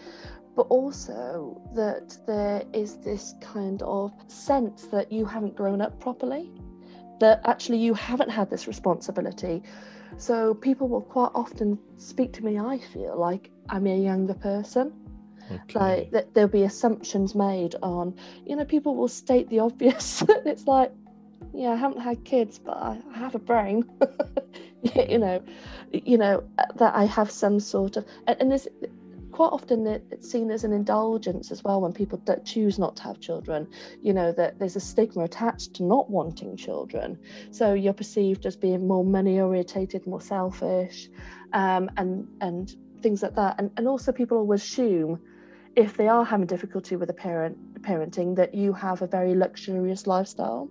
but 0.55 0.67
also 0.69 1.61
that 1.75 2.17
there 2.27 2.63
is 2.73 2.97
this 2.97 3.35
kind 3.41 3.81
of 3.83 4.11
sense 4.27 4.83
that 4.87 5.11
you 5.11 5.25
haven't 5.25 5.55
grown 5.55 5.81
up 5.81 5.99
properly 5.99 6.51
that 7.19 7.41
actually 7.45 7.77
you 7.77 7.93
haven't 7.93 8.29
had 8.29 8.49
this 8.49 8.67
responsibility. 8.67 9.63
So 10.17 10.53
people 10.53 10.87
will 10.87 11.01
quite 11.01 11.31
often 11.33 11.79
speak 11.97 12.33
to 12.33 12.43
me, 12.43 12.59
I 12.59 12.77
feel 12.77 13.17
like 13.17 13.49
I'm 13.69 13.87
a 13.87 13.97
younger 13.97 14.33
person. 14.33 14.93
Okay. 15.51 15.79
Like 15.79 16.11
that 16.11 16.33
there'll 16.33 16.49
be 16.49 16.63
assumptions 16.63 17.35
made 17.35 17.75
on, 17.81 18.15
you 18.45 18.55
know, 18.55 18.65
people 18.65 18.95
will 18.95 19.07
state 19.07 19.49
the 19.49 19.59
obvious. 19.59 20.23
it's 20.45 20.67
like, 20.67 20.91
yeah, 21.53 21.71
I 21.71 21.75
haven't 21.75 22.01
had 22.01 22.23
kids, 22.23 22.59
but 22.59 22.77
I, 22.77 22.99
have 23.13 23.35
a 23.35 23.39
brain. 23.39 23.85
you 25.09 25.17
know, 25.17 25.41
you 25.91 26.17
know 26.17 26.43
that 26.75 26.95
I 26.95 27.05
have 27.05 27.29
some 27.29 27.59
sort 27.59 27.97
of, 27.97 28.05
and, 28.27 28.37
and 28.41 28.51
there's 28.51 28.67
quite 29.33 29.49
often 29.51 29.85
it's 30.11 30.29
seen 30.29 30.51
as 30.51 30.63
an 30.63 30.71
indulgence 30.71 31.51
as 31.51 31.63
well 31.63 31.81
when 31.81 31.91
people 31.91 32.21
choose 32.45 32.79
not 32.79 32.95
to 32.95 33.03
have 33.03 33.19
children 33.19 33.67
you 34.01 34.13
know 34.13 34.31
that 34.31 34.57
there's 34.59 34.75
a 34.75 34.79
stigma 34.79 35.23
attached 35.23 35.73
to 35.73 35.83
not 35.83 36.09
wanting 36.09 36.55
children 36.55 37.17
so 37.51 37.73
you're 37.73 37.93
perceived 37.93 38.45
as 38.45 38.55
being 38.55 38.87
more 38.87 39.03
money 39.03 39.39
orientated 39.39 40.05
more 40.07 40.21
selfish 40.21 41.09
um, 41.53 41.89
and 41.97 42.27
and 42.41 42.75
things 43.01 43.23
like 43.23 43.35
that 43.35 43.55
and, 43.59 43.71
and 43.77 43.87
also 43.87 44.11
people 44.11 44.37
always 44.37 44.63
assume 44.63 45.19
if 45.75 45.97
they 45.97 46.07
are 46.07 46.23
having 46.23 46.45
difficulty 46.45 46.95
with 46.95 47.09
a 47.09 47.13
parent 47.13 47.57
parenting 47.81 48.35
that 48.35 48.53
you 48.53 48.71
have 48.73 49.01
a 49.01 49.07
very 49.07 49.35
luxurious 49.35 50.07
lifestyle 50.07 50.69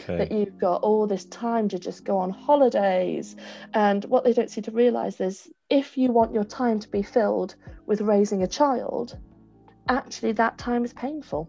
Okay. 0.00 0.18
that 0.18 0.32
you've 0.32 0.58
got 0.60 0.82
all 0.82 1.06
this 1.06 1.26
time 1.26 1.68
to 1.68 1.78
just 1.78 2.04
go 2.04 2.18
on 2.18 2.30
holidays. 2.30 3.36
And 3.74 4.04
what 4.04 4.24
they 4.24 4.32
don't 4.32 4.50
seem 4.50 4.64
to 4.64 4.70
realize 4.70 5.20
is 5.20 5.46
if 5.70 5.96
you 5.96 6.12
want 6.12 6.32
your 6.32 6.44
time 6.44 6.78
to 6.80 6.88
be 6.88 7.02
filled 7.02 7.54
with 7.86 8.00
raising 8.00 8.42
a 8.42 8.46
child, 8.46 9.16
actually 9.88 10.32
that 10.32 10.58
time 10.58 10.84
is 10.84 10.92
painful. 10.92 11.48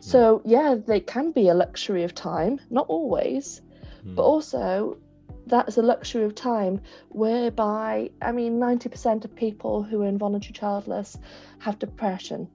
So, 0.00 0.38
hmm. 0.38 0.48
yeah, 0.48 0.74
they 0.74 1.00
can 1.00 1.30
be 1.30 1.48
a 1.48 1.54
luxury 1.54 2.04
of 2.04 2.14
time, 2.14 2.60
not 2.70 2.86
always, 2.88 3.62
mm. 4.04 4.16
but 4.16 4.22
also 4.22 4.98
that 5.46 5.68
is 5.68 5.78
a 5.78 5.82
luxury 5.82 6.24
of 6.24 6.34
time 6.34 6.80
whereby, 7.08 8.10
I 8.20 8.32
mean, 8.32 8.58
90% 8.58 9.24
of 9.24 9.34
people 9.36 9.82
who 9.82 10.02
are 10.02 10.06
involuntary 10.06 10.52
childless 10.52 11.18
have 11.58 11.78
depression. 11.78 12.48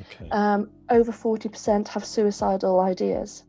Okay. 0.00 0.30
Um, 0.30 0.70
over 0.90 1.12
40% 1.12 1.88
have 1.88 2.04
suicidal 2.04 2.80
ideas 2.80 3.44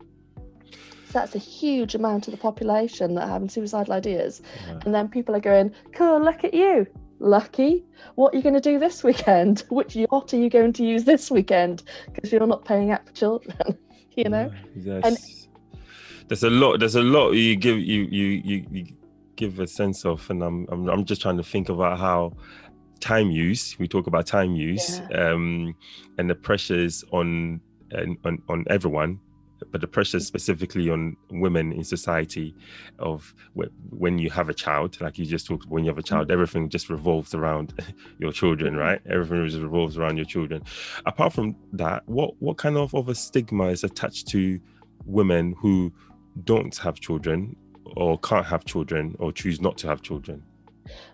that's 1.11 1.35
a 1.35 1.39
huge 1.39 1.95
amount 1.95 2.27
of 2.27 2.31
the 2.31 2.37
population 2.37 3.15
that 3.15 3.23
are 3.23 3.29
having 3.29 3.49
suicidal 3.49 3.93
ideas. 3.93 4.41
And 4.85 4.93
then 4.93 5.07
people 5.07 5.35
are 5.35 5.39
going, 5.39 5.73
cool, 5.93 6.21
look 6.21 6.43
at 6.43 6.53
you. 6.53 6.87
Lucky. 7.19 7.85
What 8.15 8.33
are 8.33 8.37
you 8.37 8.43
going 8.43 8.55
to 8.55 8.61
do 8.61 8.79
this 8.79 9.03
weekend? 9.03 9.63
Which 9.69 9.95
yacht 9.95 10.33
are 10.33 10.37
you 10.37 10.49
going 10.49 10.73
to 10.73 10.85
use 10.85 11.03
this 11.03 11.29
weekend? 11.29 11.83
Because 12.11 12.31
you're 12.31 12.45
not 12.47 12.63
paying 12.63 12.91
out 12.91 13.05
for 13.05 13.13
children, 13.13 13.77
you 14.15 14.25
know? 14.25 14.51
Yeah, 14.75 15.01
and 15.03 15.17
there's 16.27 16.43
a 16.43 16.49
lot, 16.49 16.79
there's 16.79 16.95
a 16.95 17.01
lot 17.01 17.31
you 17.31 17.55
give, 17.55 17.79
you, 17.79 18.07
you, 18.09 18.25
you, 18.43 18.65
you 18.71 18.85
give 19.35 19.59
a 19.59 19.67
sense 19.67 20.05
of, 20.05 20.29
and 20.29 20.43
I'm, 20.43 20.67
I'm, 20.69 20.87
I'm 20.87 21.05
just 21.05 21.21
trying 21.21 21.37
to 21.37 21.43
think 21.43 21.69
about 21.69 21.99
how 21.99 22.33
time 22.99 23.31
use, 23.31 23.77
we 23.79 23.87
talk 23.87 24.07
about 24.07 24.27
time 24.27 24.55
use, 24.55 25.01
yeah. 25.09 25.31
um, 25.31 25.75
and 26.17 26.29
the 26.29 26.35
pressures 26.35 27.03
on, 27.11 27.59
on, 28.23 28.41
on 28.47 28.65
everyone 28.69 29.19
but 29.71 29.81
the 29.81 29.87
pressure 29.87 30.19
specifically 30.19 30.89
on 30.89 31.15
women 31.31 31.71
in 31.71 31.83
society 31.83 32.55
of 32.99 33.33
when 33.89 34.17
you 34.17 34.29
have 34.29 34.49
a 34.49 34.53
child 34.53 34.99
like 35.01 35.17
you 35.17 35.25
just 35.25 35.45
talked 35.47 35.65
when 35.67 35.83
you 35.83 35.89
have 35.89 35.97
a 35.97 36.03
child 36.03 36.27
mm. 36.27 36.31
everything 36.31 36.69
just 36.69 36.89
revolves 36.89 37.33
around 37.33 37.73
your 38.19 38.31
children 38.31 38.73
mm-hmm. 38.73 38.81
right 38.81 39.01
everything 39.09 39.45
just 39.47 39.61
revolves 39.61 39.97
around 39.97 40.17
your 40.17 40.25
children 40.25 40.63
apart 41.05 41.33
from 41.33 41.55
that 41.73 42.07
what 42.07 42.33
what 42.41 42.57
kind 42.57 42.77
of, 42.77 42.93
of 42.93 43.09
a 43.09 43.15
stigma 43.15 43.67
is 43.67 43.83
attached 43.83 44.27
to 44.27 44.59
women 45.05 45.55
who 45.59 45.91
don't 46.43 46.77
have 46.77 46.99
children 46.99 47.55
or 47.95 48.19
can't 48.19 48.45
have 48.45 48.65
children 48.65 49.15
or 49.19 49.31
choose 49.31 49.59
not 49.59 49.77
to 49.77 49.87
have 49.87 50.01
children 50.01 50.43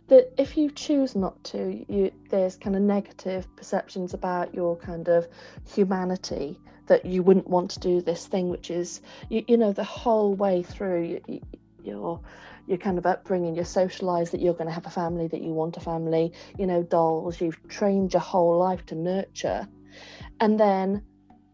that 0.07 0.31
if 0.37 0.55
you 0.55 0.69
choose 0.71 1.15
not 1.15 1.41
to 1.43 1.83
you 1.87 2.11
there's 2.29 2.55
kind 2.55 2.75
of 2.75 2.81
negative 2.81 3.47
perceptions 3.55 4.13
about 4.13 4.53
your 4.53 4.75
kind 4.77 5.07
of 5.09 5.27
humanity 5.73 6.59
that 6.87 7.05
you 7.05 7.23
wouldn't 7.23 7.47
want 7.47 7.71
to 7.71 7.79
do 7.79 8.01
this 8.01 8.27
thing, 8.27 8.49
which 8.49 8.69
is, 8.69 9.01
you, 9.29 9.43
you 9.47 9.57
know, 9.57 9.71
the 9.71 9.83
whole 9.83 10.33
way 10.35 10.63
through 10.63 11.19
you, 11.27 11.41
your 11.83 12.19
your 12.67 12.77
kind 12.77 12.97
of 12.97 13.05
upbringing, 13.05 13.55
you're 13.55 13.65
socialized 13.65 14.33
that 14.33 14.41
you're 14.41 14.53
going 14.53 14.67
to 14.67 14.73
have 14.73 14.85
a 14.85 14.89
family, 14.89 15.27
that 15.27 15.41
you 15.41 15.51
want 15.51 15.77
a 15.77 15.79
family, 15.79 16.33
you 16.57 16.65
know, 16.65 16.81
dolls, 16.81 17.39
you've 17.39 17.59
trained 17.67 18.13
your 18.13 18.21
whole 18.21 18.57
life 18.57 18.85
to 18.87 18.95
nurture. 18.95 19.67
And 20.39 20.59
then, 20.59 21.03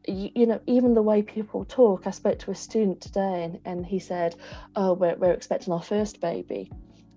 you, 0.08 0.30
you 0.34 0.46
know, 0.46 0.62
even 0.68 0.94
the 0.94 1.02
way 1.02 1.22
people 1.22 1.66
talk, 1.66 2.08
I 2.08 2.12
spoke 2.12 2.40
to 2.40 2.52
a 2.52 2.56
student 2.56 3.02
today 3.02 3.44
and, 3.44 3.60
and 3.66 3.86
he 3.86 4.00
said, 4.00 4.36
Oh, 4.76 4.94
we're, 4.94 5.16
we're 5.16 5.34
expecting 5.34 5.74
our 5.74 5.84
first 5.84 6.22
baby. 6.22 6.72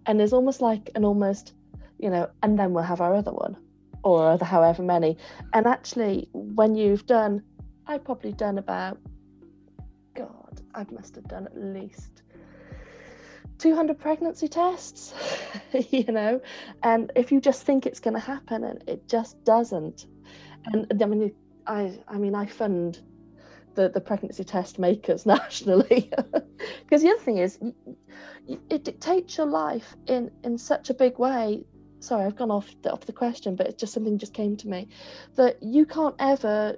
And 0.07 0.19
there's 0.19 0.33
almost 0.33 0.61
like 0.61 0.91
an 0.95 1.05
almost, 1.05 1.55
you 1.99 2.11
know, 2.11 2.29
and 2.43 2.59
then 2.59 2.73
we'll 2.73 2.85
have 2.85 3.01
our 3.01 3.15
other 3.15 3.33
one 3.33 3.57
or 4.03 4.29
other 4.29 4.45
however 4.45 4.83
many. 4.83 5.17
And 5.53 5.67
actually, 5.67 6.29
when 6.33 6.75
you've 6.75 7.07
done 7.07 7.43
I 7.87 7.99
probably 7.99 8.33
done 8.33 8.59
about, 8.59 8.99
God, 10.15 10.63
I 10.75 10.87
must 10.91 11.15
have 11.17 11.29
done 11.29 11.47
at 11.47 11.57
least 11.57 12.23
200 13.59 13.99
pregnancy 13.99 14.49
tests, 14.49 15.15
you 15.91 16.05
know, 16.05 16.41
and 16.83 17.13
if 17.15 17.31
you 17.31 17.41
just 17.41 17.65
think 17.65 17.87
it's 17.87 18.01
going 18.01 18.15
to 18.15 18.21
happen 18.21 18.65
and 18.65 18.83
it 18.87 19.09
just 19.09 19.43
doesn't. 19.45 20.07
And 20.67 21.03
I 21.03 21.07
mean, 21.07 21.33
I, 21.67 21.99
I 22.09 22.17
mean, 22.17 22.35
I 22.35 22.47
fund 22.47 23.01
the, 23.75 23.89
the 23.89 24.01
pregnancy 24.01 24.45
test 24.45 24.79
makers 24.79 25.27
nationally 25.27 26.11
because 26.83 27.03
the 27.03 27.11
other 27.11 27.21
thing 27.21 27.39
is 27.39 27.59
it 28.47 28.85
dictates 28.85 29.37
your 29.37 29.47
life 29.47 29.97
in 30.07 30.31
in 30.45 30.57
such 30.57 30.91
a 30.91 30.95
big 30.95 31.19
way 31.19 31.65
sorry 31.99 32.25
i've 32.25 32.37
gone 32.37 32.51
off 32.51 32.71
the, 32.83 32.93
off 32.93 33.01
the 33.01 33.13
question 33.13 33.57
but 33.57 33.67
it's 33.67 33.81
just 33.81 33.93
something 33.93 34.19
just 34.19 34.35
came 34.35 34.57
to 34.57 34.69
me 34.69 34.89
that 35.35 35.61
you 35.63 35.87
can't 35.87 36.15
ever 36.19 36.77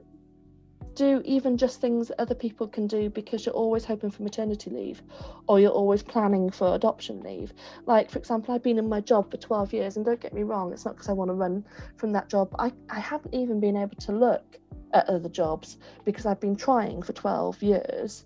do 0.96 1.22
even 1.24 1.56
just 1.56 1.80
things 1.80 2.08
that 2.08 2.20
other 2.20 2.34
people 2.34 2.66
can 2.66 2.86
do 2.86 3.10
because 3.10 3.44
you're 3.44 3.54
always 3.54 3.84
hoping 3.84 4.10
for 4.10 4.22
maternity 4.22 4.70
leave 4.70 5.02
or 5.46 5.60
you're 5.60 5.70
always 5.70 6.02
planning 6.02 6.50
for 6.50 6.74
adoption 6.74 7.20
leave. 7.20 7.52
Like, 7.84 8.10
for 8.10 8.18
example, 8.18 8.54
I've 8.54 8.62
been 8.62 8.78
in 8.78 8.88
my 8.88 9.00
job 9.00 9.30
for 9.30 9.36
12 9.36 9.74
years, 9.74 9.96
and 9.96 10.04
don't 10.04 10.20
get 10.20 10.32
me 10.32 10.42
wrong, 10.42 10.72
it's 10.72 10.84
not 10.84 10.94
because 10.94 11.08
I 11.08 11.12
want 11.12 11.28
to 11.28 11.34
run 11.34 11.64
from 11.96 12.12
that 12.12 12.28
job. 12.28 12.54
I, 12.58 12.72
I 12.88 12.98
haven't 12.98 13.34
even 13.34 13.60
been 13.60 13.76
able 13.76 13.96
to 13.96 14.12
look 14.12 14.58
at 14.94 15.08
other 15.08 15.28
jobs 15.28 15.76
because 16.04 16.26
I've 16.26 16.40
been 16.40 16.56
trying 16.56 17.02
for 17.02 17.12
12 17.12 17.62
years 17.62 18.24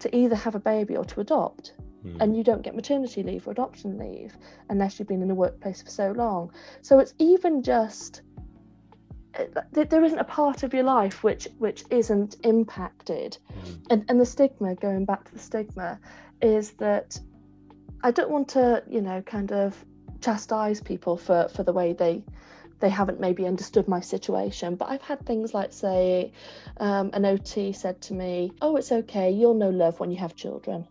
to 0.00 0.14
either 0.14 0.34
have 0.34 0.54
a 0.54 0.60
baby 0.60 0.96
or 0.96 1.04
to 1.04 1.20
adopt. 1.20 1.74
Mm. 2.04 2.16
And 2.20 2.36
you 2.36 2.44
don't 2.44 2.62
get 2.62 2.74
maternity 2.76 3.22
leave 3.22 3.46
or 3.46 3.50
adoption 3.50 3.98
leave 3.98 4.36
unless 4.70 4.98
you've 4.98 5.08
been 5.08 5.22
in 5.22 5.28
the 5.28 5.34
workplace 5.34 5.82
for 5.82 5.90
so 5.90 6.12
long. 6.12 6.52
So 6.82 6.98
it's 7.00 7.14
even 7.18 7.62
just 7.62 8.22
there 9.72 10.04
isn't 10.04 10.18
a 10.18 10.24
part 10.24 10.62
of 10.62 10.74
your 10.74 10.84
life 10.84 11.22
which 11.22 11.48
which 11.58 11.84
isn't 11.90 12.36
impacted. 12.44 13.38
Mm. 13.52 13.86
and 13.90 14.04
and 14.08 14.20
the 14.20 14.26
stigma 14.26 14.74
going 14.74 15.04
back 15.04 15.24
to 15.24 15.32
the 15.32 15.38
stigma 15.38 16.00
is 16.40 16.72
that 16.72 17.18
i 18.02 18.10
don't 18.10 18.30
want 18.30 18.48
to 18.48 18.82
you 18.88 19.00
know 19.00 19.20
kind 19.22 19.52
of 19.52 19.84
chastise 20.20 20.80
people 20.80 21.16
for 21.16 21.48
for 21.48 21.62
the 21.62 21.72
way 21.72 21.92
they 21.92 22.22
they 22.80 22.88
haven't 22.88 23.18
maybe 23.18 23.44
understood 23.44 23.88
my 23.88 24.00
situation. 24.00 24.76
But 24.76 24.88
i've 24.90 25.02
had 25.02 25.24
things 25.26 25.54
like 25.54 25.72
say 25.72 26.32
um, 26.78 27.10
an 27.12 27.24
ot 27.24 27.74
said 27.74 28.00
to 28.02 28.14
me 28.14 28.52
oh 28.62 28.76
it's 28.76 28.92
okay 28.92 29.30
you'll 29.30 29.54
know 29.54 29.70
love 29.70 29.98
when 30.00 30.10
you 30.10 30.18
have 30.18 30.36
children. 30.36 30.86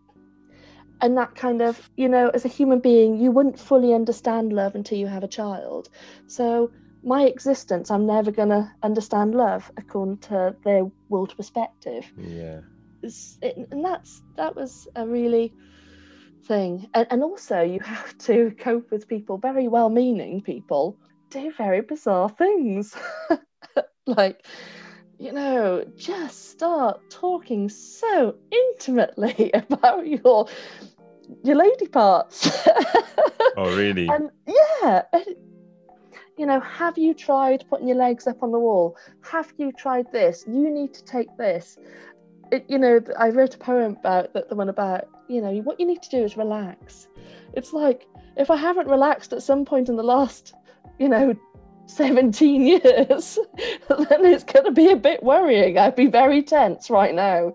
And 1.00 1.16
that 1.16 1.34
kind 1.34 1.62
of 1.62 1.90
you 1.96 2.08
know 2.08 2.28
as 2.28 2.44
a 2.44 2.48
human 2.48 2.80
being 2.80 3.18
you 3.18 3.30
wouldn't 3.30 3.58
fully 3.58 3.94
understand 3.94 4.52
love 4.52 4.74
until 4.74 4.98
you 4.98 5.06
have 5.06 5.24
a 5.24 5.28
child. 5.28 5.88
So 6.26 6.70
my 7.02 7.24
existence, 7.24 7.90
I'm 7.90 8.06
never 8.06 8.30
going 8.30 8.48
to 8.48 8.70
understand 8.82 9.34
love 9.34 9.70
according 9.76 10.18
to 10.18 10.54
their 10.64 10.84
world 11.08 11.34
perspective. 11.36 12.10
Yeah. 12.16 12.60
It, 13.02 13.68
and 13.70 13.84
that's 13.84 14.22
that 14.36 14.56
was 14.56 14.88
a 14.96 15.06
really 15.06 15.54
thing. 16.44 16.88
And, 16.94 17.06
and 17.10 17.22
also, 17.22 17.60
you 17.60 17.80
have 17.80 18.16
to 18.18 18.52
cope 18.58 18.90
with 18.90 19.06
people, 19.06 19.38
very 19.38 19.68
well 19.68 19.90
meaning 19.90 20.40
people, 20.42 20.96
do 21.30 21.52
very 21.56 21.82
bizarre 21.82 22.28
things. 22.28 22.96
like, 24.06 24.44
you 25.18 25.32
know, 25.32 25.84
just 25.96 26.50
start 26.50 27.00
talking 27.10 27.68
so 27.68 28.34
intimately 28.50 29.50
about 29.54 30.06
your 30.06 30.48
your 31.44 31.56
lady 31.56 31.86
parts. 31.86 32.50
oh, 33.56 33.76
really? 33.76 34.08
And 34.08 34.30
yeah, 34.46 35.02
you 36.38 36.46
know, 36.46 36.60
have 36.60 36.96
you 36.96 37.14
tried 37.14 37.64
putting 37.68 37.88
your 37.88 37.96
legs 37.96 38.26
up 38.26 38.42
on 38.42 38.52
the 38.52 38.58
wall? 38.58 38.96
Have 39.22 39.52
you 39.58 39.72
tried 39.72 40.10
this? 40.12 40.44
You 40.46 40.70
need 40.70 40.94
to 40.94 41.04
take 41.04 41.36
this. 41.36 41.78
It, 42.52 42.64
you 42.68 42.78
know, 42.78 43.00
I 43.18 43.28
wrote 43.30 43.54
a 43.54 43.58
poem 43.58 43.96
about 43.98 44.32
that, 44.32 44.48
the 44.48 44.54
one 44.54 44.68
about, 44.68 45.08
you 45.28 45.42
know, 45.42 45.52
what 45.58 45.78
you 45.80 45.86
need 45.86 46.00
to 46.02 46.10
do 46.10 46.24
is 46.24 46.36
relax. 46.36 47.08
It's 47.52 47.72
like 47.72 48.06
if 48.36 48.50
I 48.50 48.56
haven't 48.56 48.88
relaxed 48.88 49.32
at 49.32 49.42
some 49.42 49.64
point 49.64 49.88
in 49.88 49.96
the 49.96 50.02
last, 50.02 50.54
you 50.98 51.08
know, 51.08 51.34
17 51.86 52.60
years, 52.66 53.38
then 53.88 54.24
it's 54.24 54.44
going 54.44 54.64
to 54.64 54.70
be 54.70 54.90
a 54.90 54.96
bit 54.96 55.22
worrying. 55.22 55.76
I'd 55.76 55.96
be 55.96 56.06
very 56.06 56.42
tense 56.42 56.88
right 56.88 57.14
now. 57.14 57.54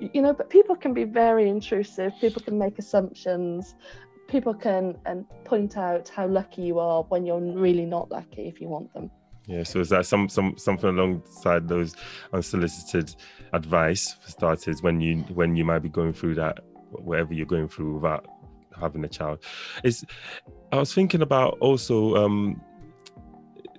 You 0.00 0.22
know, 0.22 0.32
but 0.32 0.50
people 0.50 0.74
can 0.74 0.92
be 0.92 1.04
very 1.04 1.48
intrusive, 1.48 2.12
people 2.20 2.42
can 2.42 2.58
make 2.58 2.78
assumptions, 2.78 3.74
people 4.28 4.54
can 4.54 4.96
and 5.06 5.26
point 5.44 5.76
out 5.76 6.08
how 6.08 6.26
lucky 6.26 6.62
you 6.62 6.78
are 6.78 7.02
when 7.04 7.26
you're 7.26 7.40
really 7.40 7.86
not 7.86 8.10
lucky 8.10 8.48
if 8.48 8.60
you 8.60 8.68
want 8.68 8.92
them. 8.92 9.10
Yeah, 9.46 9.62
so 9.62 9.80
is 9.80 9.90
that 9.90 10.06
some 10.06 10.28
some 10.28 10.56
something 10.56 10.88
alongside 10.88 11.68
those 11.68 11.94
unsolicited 12.32 13.14
advice 13.52 14.16
for 14.20 14.30
starters 14.30 14.82
when 14.82 15.00
you 15.00 15.18
when 15.34 15.54
you 15.54 15.64
might 15.64 15.80
be 15.80 15.90
going 15.90 16.14
through 16.14 16.36
that 16.36 16.60
whatever 16.90 17.34
you're 17.34 17.44
going 17.44 17.68
through 17.68 17.96
without 17.96 18.26
having 18.80 19.04
a 19.04 19.08
child? 19.08 19.40
Is 19.82 20.04
I 20.72 20.78
was 20.78 20.94
thinking 20.94 21.20
about 21.20 21.58
also 21.60 22.16
um 22.16 22.60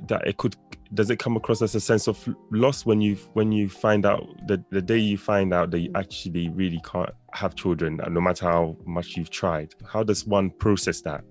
that 0.08 0.28
it 0.28 0.38
could 0.38 0.56
does 0.96 1.10
it 1.10 1.20
come 1.20 1.36
across 1.36 1.62
as 1.62 1.76
a 1.76 1.80
sense 1.80 2.08
of 2.08 2.28
loss 2.52 2.86
when 2.86 3.02
you 3.02 3.16
when 3.34 3.52
you 3.52 3.70
find 3.70 4.06
out 4.06 4.26
the, 4.48 4.64
the 4.72 4.82
day 4.82 4.98
you 4.98 5.18
find 5.18 5.54
out 5.54 5.72
that 5.72 5.80
you 5.80 5.92
actually 5.96 6.50
really 6.50 6.82
can't 6.84 7.12
have 7.34 7.56
children 7.56 8.00
uh, 8.02 8.10
no 8.10 8.22
matter 8.22 8.46
how 8.46 8.76
much 8.86 9.16
you've 9.16 9.30
tried 9.30 9.74
how 9.92 10.02
does 10.04 10.26
one 10.26 10.50
process 10.50 11.02
that 11.02 11.24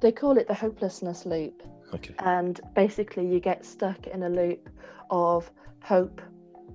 they 0.00 0.10
call 0.10 0.36
it 0.36 0.48
the 0.48 0.54
hopelessness 0.54 1.24
loop 1.26 1.62
Okay. 1.94 2.14
And 2.20 2.60
basically, 2.74 3.26
you 3.26 3.40
get 3.40 3.64
stuck 3.64 4.06
in 4.06 4.22
a 4.22 4.28
loop 4.28 4.68
of 5.10 5.50
hope. 5.82 6.20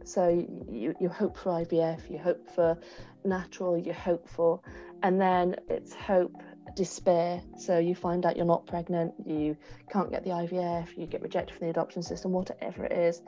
So 0.04 0.30
you, 0.70 0.96
you 1.00 1.10
hope 1.10 1.38
for 1.38 1.52
IVF, 1.52 2.10
you 2.10 2.18
hope 2.18 2.50
for 2.50 2.78
natural, 3.26 3.78
you 3.78 3.94
hope 3.94 4.30
for, 4.30 4.62
and 5.04 5.20
then 5.20 5.56
it's 5.68 5.94
hope, 5.94 6.42
despair. 6.76 7.42
So 7.58 7.78
you 7.80 7.96
find 7.96 8.26
out 8.26 8.38
you're 8.38 8.46
not 8.46 8.66
pregnant, 8.66 9.14
you 9.26 9.58
can't 9.92 10.12
get 10.12 10.24
the 10.24 10.32
IVF, 10.32 10.98
you 10.98 11.06
get 11.06 11.22
rejected 11.22 11.56
from 11.56 11.68
the 11.68 11.72
adoption 11.72 12.02
system, 12.04 12.32
whatever 12.32 12.86
it 12.86 12.92
is. 12.92 13.22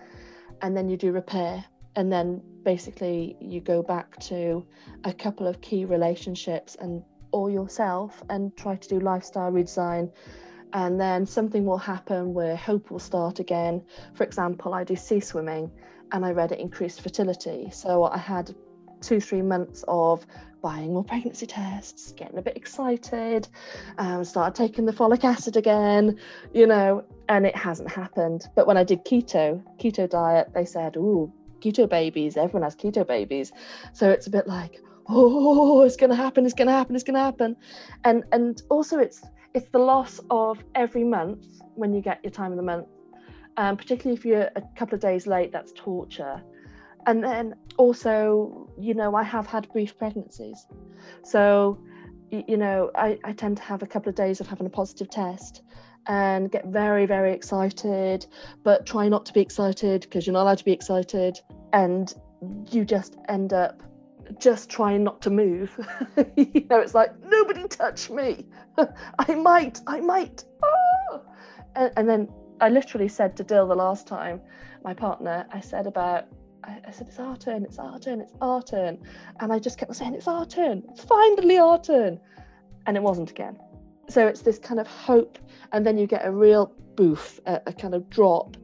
And 0.62 0.76
then 0.76 0.90
you 0.90 0.98
do 0.98 1.12
repair. 1.12 1.64
And 1.96 2.12
then 2.12 2.42
basically, 2.64 3.36
you 3.40 3.62
go 3.62 3.82
back 3.82 4.20
to 4.22 4.66
a 5.04 5.14
couple 5.14 5.48
of 5.48 5.60
key 5.62 5.86
relationships 5.86 6.78
and 6.80 7.04
or 7.32 7.50
yourself 7.52 8.24
and 8.30 8.56
try 8.58 8.76
to 8.76 8.90
do 8.90 9.00
lifestyle 9.00 9.52
redesign 9.52 10.12
and 10.74 11.00
then 11.00 11.26
something 11.26 11.66
will 11.66 11.78
happen 11.78 12.34
where 12.34 12.56
hope 12.56 12.92
will 12.92 13.00
start 13.00 13.40
again. 13.40 13.84
For 14.14 14.24
example, 14.24 14.74
I 14.74 14.84
do 14.84 14.96
sea 14.96 15.20
swimming 15.20 15.72
and 16.12 16.26
I 16.26 16.32
read 16.32 16.52
it 16.52 16.60
increased 16.60 17.02
fertility. 17.02 17.70
So 17.72 18.04
I 18.04 18.18
had 18.18 18.54
two, 19.02 19.20
three 19.20 19.42
months 19.42 19.84
of 19.88 20.26
buying 20.62 20.94
more 20.94 21.04
pregnancy 21.04 21.46
tests, 21.46 22.12
getting 22.14 22.38
a 22.38 22.42
bit 22.42 22.58
excited, 22.58 23.48
um, 23.98 24.24
started 24.24 24.56
taking 24.56 24.86
the 24.86 24.92
folic 24.92 25.24
acid 25.24 25.58
again, 25.58 26.18
you 26.54 26.68
know, 26.68 27.04
and 27.28 27.46
it 27.46 27.56
hasn't 27.56 27.90
happened. 27.90 28.48
But 28.56 28.68
when 28.68 28.78
I 28.78 28.84
did 28.84 29.06
keto, 29.06 29.64
keto 29.78 30.10
diet, 30.10 30.50
they 30.54 30.66
said, 30.66 30.98
ooh, 30.98 31.32
keto 31.60 31.90
babies, 31.90 32.38
everyone 32.38 32.64
has 32.64 32.76
keto 32.76 33.06
babies. 33.06 33.52
So 33.94 34.10
it's 34.10 34.28
a 34.28 34.30
bit 34.30 34.48
like, 34.48 34.82
oh, 35.08 35.82
it's 35.82 35.96
gonna 35.96 36.16
happen, 36.16 36.46
it's 36.46 36.54
gonna 36.54 36.72
happen, 36.72 36.96
it's 36.96 37.04
gonna 37.04 37.20
happen. 37.20 37.56
And 38.04 38.24
and 38.32 38.62
also 38.70 39.00
it's 39.00 39.22
it's 39.54 39.70
the 39.70 39.80
loss 39.80 40.20
of 40.30 40.64
every 40.76 41.04
month 41.04 41.46
when 41.76 41.94
you 41.94 42.02
get 42.02 42.20
your 42.24 42.32
time 42.32 42.52
of 42.52 42.58
the 42.58 42.64
month, 42.64 42.88
um, 43.58 43.78
particularly 43.78 44.18
if 44.18 44.26
you're 44.26 44.50
a 44.56 44.64
couple 44.76 44.96
of 44.96 45.02
days 45.02 45.26
late, 45.26 45.52
that's 45.52 45.72
torture. 45.76 46.42
And 47.10 47.24
then 47.24 47.56
also, 47.78 48.70
you 48.78 48.94
know, 48.94 49.16
I 49.16 49.24
have 49.24 49.48
had 49.48 49.68
brief 49.74 49.98
pregnancies. 49.98 50.68
So, 51.24 51.80
you 52.30 52.56
know, 52.56 52.92
I, 52.94 53.18
I 53.24 53.34
tend 53.34 53.58
to 53.58 53.64
have 53.64 53.82
a 53.82 53.88
couple 53.88 54.10
of 54.10 54.16
days 54.16 54.42
of 54.42 54.48
having 54.48 54.68
a 54.68 54.70
positive 54.70 55.10
test 55.10 55.64
and 56.06 56.52
get 56.52 56.68
very, 56.68 57.08
very 57.08 57.34
excited, 57.34 58.28
but 58.64 58.86
try 58.86 59.10
not 59.10 59.26
to 59.26 59.34
be 59.34 59.42
excited 59.42 60.02
because 60.02 60.28
you're 60.28 60.36
not 60.36 60.44
allowed 60.44 60.60
to 60.60 60.64
be 60.64 60.72
excited. 60.72 61.40
And 61.74 62.14
you 62.70 62.86
just 62.86 63.18
end 63.28 63.54
up 63.54 63.82
just 64.38 64.70
trying 64.70 65.04
not 65.04 65.20
to 65.24 65.32
move. 65.32 65.76
you 66.38 66.68
know, 66.70 66.80
it's 66.80 66.94
like, 66.94 67.20
nobody 67.24 67.68
touch 67.68 68.12
me. 68.12 68.46
I 69.18 69.34
might, 69.34 69.82
I 69.88 70.00
might. 70.00 70.44
Oh! 70.64 71.24
And, 71.76 71.92
and, 71.98 72.08
then 72.08 72.30
I 72.62 72.70
literally 72.70 73.08
said 73.08 73.36
to 73.38 73.44
Dill 73.44 73.68
the 73.68 73.76
last 73.76 74.06
time, 74.06 74.42
my 74.84 74.94
partner, 74.94 75.48
I 75.52 75.60
said 75.60 75.88
about, 75.88 76.28
I, 76.64 76.92
said, 76.92 77.08
it's 77.08 77.20
our 77.20 77.38
turn, 77.38 77.64
it's 77.64 77.80
our 77.80 78.00
turn, 78.00 78.22
it's 78.22 78.34
our 78.42 78.62
turn. 78.62 79.00
And 79.40 79.52
I 79.52 79.60
just 79.60 79.78
kept 79.78 79.96
saying, 79.96 80.16
it's 80.16 80.28
our 80.28 80.46
turn, 80.46 80.84
it's 80.90 81.04
finally 81.04 81.58
our 81.58 81.82
turn. 81.82 82.20
And 82.86 82.98
it 82.98 83.04
wasn't 83.04 83.32
again. 83.32 83.58
So 84.10 84.28
it's 84.28 84.42
this 84.42 84.60
kind 84.60 84.80
of 84.80 84.88
hope. 84.88 85.38
And 85.72 85.86
then 85.86 85.98
you 85.98 86.08
get 86.08 86.26
a 86.26 86.32
real 86.32 86.74
boof, 86.96 87.40
a, 87.46 87.62
a 87.68 87.74
kind 87.74 87.94
of 87.94 88.10
drop. 88.10 88.58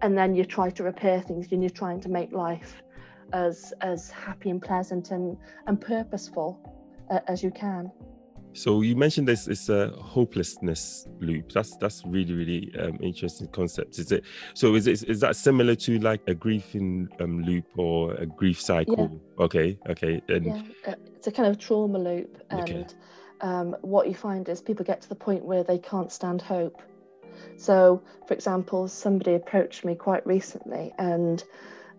And 0.00 0.16
then 0.16 0.34
you 0.34 0.44
try 0.44 0.70
to 0.70 0.82
repair 0.82 1.20
things 1.20 1.48
and 1.50 1.62
you're 1.62 1.70
trying 1.70 2.00
to 2.02 2.08
make 2.08 2.32
life 2.32 2.82
as 3.32 3.74
as 3.80 4.10
happy 4.10 4.48
and 4.48 4.62
pleasant 4.62 5.10
and 5.10 5.36
and 5.66 5.80
purposeful 5.80 6.58
uh, 7.10 7.20
as 7.26 7.42
you 7.42 7.50
can. 7.50 7.90
So 8.52 8.82
you 8.82 8.96
mentioned 8.96 9.28
this 9.28 9.46
it's 9.46 9.68
a 9.68 9.88
hopelessness 9.90 11.06
loop. 11.20 11.52
That's 11.52 11.76
that's 11.76 12.02
really 12.04 12.34
really 12.34 12.72
um, 12.78 12.98
interesting 13.00 13.48
concept. 13.48 13.98
Is 13.98 14.12
it? 14.12 14.24
So 14.54 14.74
is 14.74 14.86
it 14.86 15.04
is 15.04 15.20
that 15.20 15.36
similar 15.36 15.74
to 15.76 15.98
like 16.00 16.20
a 16.26 16.34
grief 16.34 16.74
in 16.74 17.08
um, 17.20 17.42
loop 17.42 17.66
or 17.76 18.14
a 18.14 18.26
grief 18.26 18.60
cycle? 18.60 19.20
Yeah. 19.38 19.44
Okay, 19.44 19.78
okay. 19.88 20.22
And 20.28 20.46
yeah, 20.46 20.62
uh, 20.86 20.94
it's 21.14 21.26
a 21.26 21.32
kind 21.32 21.48
of 21.48 21.58
trauma 21.58 21.98
loop, 21.98 22.42
and 22.50 22.60
okay. 22.60 22.86
um, 23.40 23.76
what 23.82 24.08
you 24.08 24.14
find 24.14 24.48
is 24.48 24.60
people 24.60 24.84
get 24.84 25.00
to 25.02 25.08
the 25.08 25.14
point 25.14 25.44
where 25.44 25.62
they 25.62 25.78
can't 25.78 26.10
stand 26.10 26.42
hope. 26.42 26.82
So, 27.56 28.02
for 28.26 28.34
example, 28.34 28.88
somebody 28.88 29.34
approached 29.34 29.84
me 29.84 29.94
quite 29.94 30.26
recently 30.26 30.92
and 30.98 31.44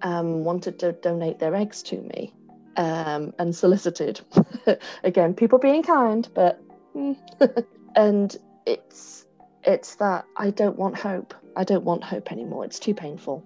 um, 0.01 0.43
wanted 0.43 0.79
to 0.79 0.91
donate 0.91 1.39
their 1.39 1.55
eggs 1.55 1.81
to 1.83 1.97
me 2.01 2.33
um, 2.77 3.34
and 3.39 3.55
solicited. 3.55 4.21
Again, 5.03 5.34
people 5.34 5.60
being 5.60 5.84
kind, 5.84 6.27
but 6.34 6.62
hmm. 6.93 7.13
and 7.95 8.36
it's 8.65 9.25
it's 9.63 9.95
that 9.95 10.25
I 10.38 10.51
don't 10.51 10.77
want 10.77 10.97
hope. 10.97 11.34
I 11.55 11.63
don't 11.63 11.84
want 11.84 12.03
hope 12.03 12.32
anymore. 12.32 12.65
It's 12.65 12.79
too 12.79 12.93
painful. 12.93 13.43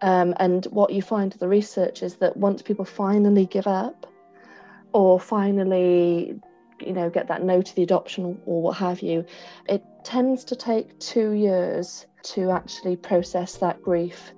Hmm. 0.00 0.08
Um, 0.08 0.34
and 0.38 0.64
what 0.66 0.92
you 0.92 1.02
find 1.02 1.32
in 1.32 1.38
the 1.38 1.48
research 1.48 2.02
is 2.02 2.16
that 2.16 2.36
once 2.36 2.62
people 2.62 2.84
finally 2.84 3.46
give 3.46 3.66
up, 3.66 4.06
or 4.92 5.18
finally, 5.18 6.38
you 6.80 6.92
know, 6.92 7.10
get 7.10 7.28
that 7.28 7.42
no 7.42 7.62
to 7.62 7.76
the 7.76 7.82
adoption 7.82 8.40
or 8.46 8.62
what 8.62 8.76
have 8.76 9.00
you, 9.00 9.24
it 9.68 9.82
tends 10.04 10.44
to 10.44 10.56
take 10.56 10.98
two 10.98 11.30
years 11.32 12.06
to 12.22 12.50
actually 12.50 12.96
process 12.96 13.56
that 13.56 13.82
grief 13.82 14.32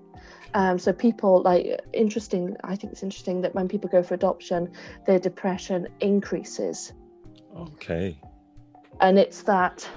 um, 0.54 0.78
so 0.78 0.92
people 0.92 1.42
like 1.42 1.80
interesting. 1.92 2.56
I 2.62 2.76
think 2.76 2.92
it's 2.92 3.02
interesting 3.02 3.40
that 3.42 3.54
when 3.54 3.68
people 3.68 3.90
go 3.90 4.02
for 4.02 4.14
adoption, 4.14 4.70
their 5.04 5.18
depression 5.18 5.88
increases. 6.00 6.92
Okay. 7.56 8.18
And 9.00 9.18
it's 9.18 9.42
that 9.42 9.88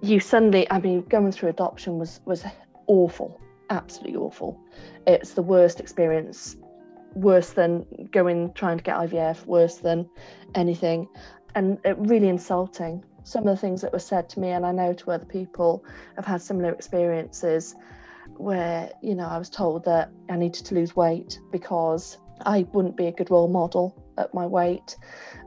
you 0.00 0.20
suddenly. 0.20 0.70
I 0.70 0.78
mean, 0.78 1.02
going 1.02 1.32
through 1.32 1.48
adoption 1.48 1.98
was 1.98 2.20
was 2.24 2.44
awful, 2.86 3.40
absolutely 3.70 4.16
awful. 4.16 4.60
It's 5.08 5.34
the 5.34 5.42
worst 5.42 5.80
experience, 5.80 6.56
worse 7.14 7.50
than 7.50 7.84
going 8.12 8.52
trying 8.52 8.78
to 8.78 8.84
get 8.84 8.96
IVF, 8.96 9.46
worse 9.46 9.78
than 9.78 10.08
anything, 10.54 11.08
and 11.56 11.78
it 11.84 11.98
really 11.98 12.28
insulting. 12.28 13.04
Some 13.24 13.46
of 13.46 13.56
the 13.56 13.60
things 13.60 13.82
that 13.82 13.92
were 13.92 13.98
said 13.98 14.28
to 14.30 14.40
me, 14.40 14.50
and 14.50 14.64
I 14.64 14.70
know 14.70 14.92
to 14.92 15.10
other 15.10 15.26
people, 15.26 15.84
have 16.14 16.24
had 16.24 16.40
similar 16.40 16.72
experiences 16.72 17.74
where 18.38 18.90
you 19.02 19.14
know 19.14 19.26
I 19.26 19.38
was 19.38 19.50
told 19.50 19.84
that 19.84 20.10
I 20.28 20.36
needed 20.36 20.64
to 20.66 20.74
lose 20.74 20.94
weight 20.96 21.38
because 21.50 22.18
I 22.46 22.66
wouldn't 22.72 22.96
be 22.96 23.06
a 23.06 23.12
good 23.12 23.30
role 23.30 23.48
model 23.48 24.02
at 24.16 24.32
my 24.34 24.46
weight. 24.46 24.96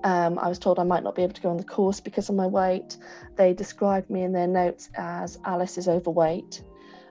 Um, 0.04 0.40
I 0.40 0.48
was 0.48 0.60
told 0.60 0.80
I 0.80 0.84
might 0.84 1.04
not 1.04 1.16
be 1.16 1.24
able 1.24 1.34
to 1.34 1.42
go 1.42 1.50
on 1.50 1.58
the 1.58 1.64
course 1.64 2.00
because 2.00 2.30
of 2.30 2.36
my 2.36 2.48
weight. 2.48 2.98
They 3.36 3.54
described 3.54 4.10
me 4.10 4.24
in 4.24 4.32
their 4.32 4.48
notes 4.48 4.90
as 4.96 5.40
Alice 5.46 5.78
is 5.78 5.88
overweight. 5.88 6.64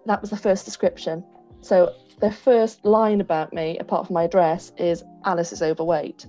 That 0.06 0.20
was 0.20 0.30
the 0.30 0.36
first 0.36 0.64
description. 0.64 1.24
So 1.60 1.94
the 2.20 2.30
first 2.30 2.84
line 2.84 3.20
about 3.20 3.52
me, 3.52 3.78
apart 3.78 4.06
from 4.06 4.14
my 4.14 4.24
address, 4.24 4.72
is 4.78 5.04
Alice 5.24 5.52
is 5.52 5.62
overweight. 5.62 6.26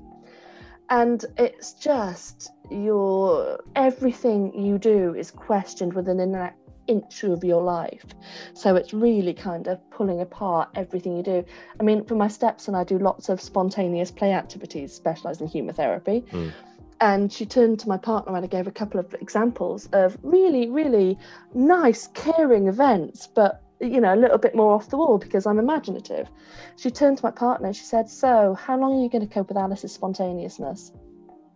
And 0.90 1.24
it's 1.38 1.74
just 1.74 2.52
your 2.70 3.60
everything 3.76 4.54
you 4.54 4.78
do 4.78 5.16
is 5.16 5.32
questioned 5.32 5.94
within 5.94 6.20
an 6.20 6.52
inch 6.92 7.24
of 7.24 7.44
your 7.44 7.64
life. 7.64 8.06
So 8.54 8.76
it's 8.76 8.94
really 8.94 9.34
kind 9.34 9.68
of 9.68 9.78
pulling 9.90 10.20
apart 10.22 10.70
everything 10.76 11.16
you 11.18 11.24
do. 11.24 11.46
I 11.80 11.84
mean, 11.84 12.04
for 12.06 12.16
my 12.16 12.28
stepson, 12.28 12.76
I 12.76 12.84
do 12.84 12.98
lots 13.00 13.30
of 13.30 13.42
spontaneous 13.42 14.12
play 14.12 14.34
activities, 14.34 14.94
specialised 14.94 15.42
in 15.42 15.48
humour 15.48 15.74
therapy. 15.74 16.26
Mm. 16.32 16.52
And 17.00 17.34
she 17.34 17.46
turned 17.46 17.80
to 17.80 17.90
my 17.90 17.98
partner 17.98 18.36
and 18.36 18.46
I 18.46 18.48
gave 18.48 18.68
a 18.68 18.72
couple 18.82 19.00
of 19.00 19.14
examples 19.16 19.88
of 19.94 20.18
really, 20.22 20.70
really 20.70 21.18
nice, 21.54 22.08
caring 22.14 22.68
events, 22.68 23.28
but 23.28 23.64
you 23.80 24.00
know, 24.00 24.14
a 24.14 24.22
little 24.24 24.38
bit 24.38 24.54
more 24.54 24.74
off 24.74 24.90
the 24.90 24.98
wall 24.98 25.18
because 25.18 25.48
I'm 25.48 25.58
imaginative. 25.58 26.30
She 26.76 26.92
turned 26.92 27.18
to 27.18 27.26
my 27.26 27.32
partner 27.32 27.68
and 27.68 27.76
she 27.76 27.84
said, 27.84 28.08
So, 28.08 28.54
how 28.54 28.78
long 28.78 29.00
are 29.00 29.04
you 29.04 29.10
going 29.10 29.28
to 29.28 29.34
cope 29.34 29.48
with 29.48 29.58
Alice's 29.58 29.92
spontaneousness? 29.92 30.92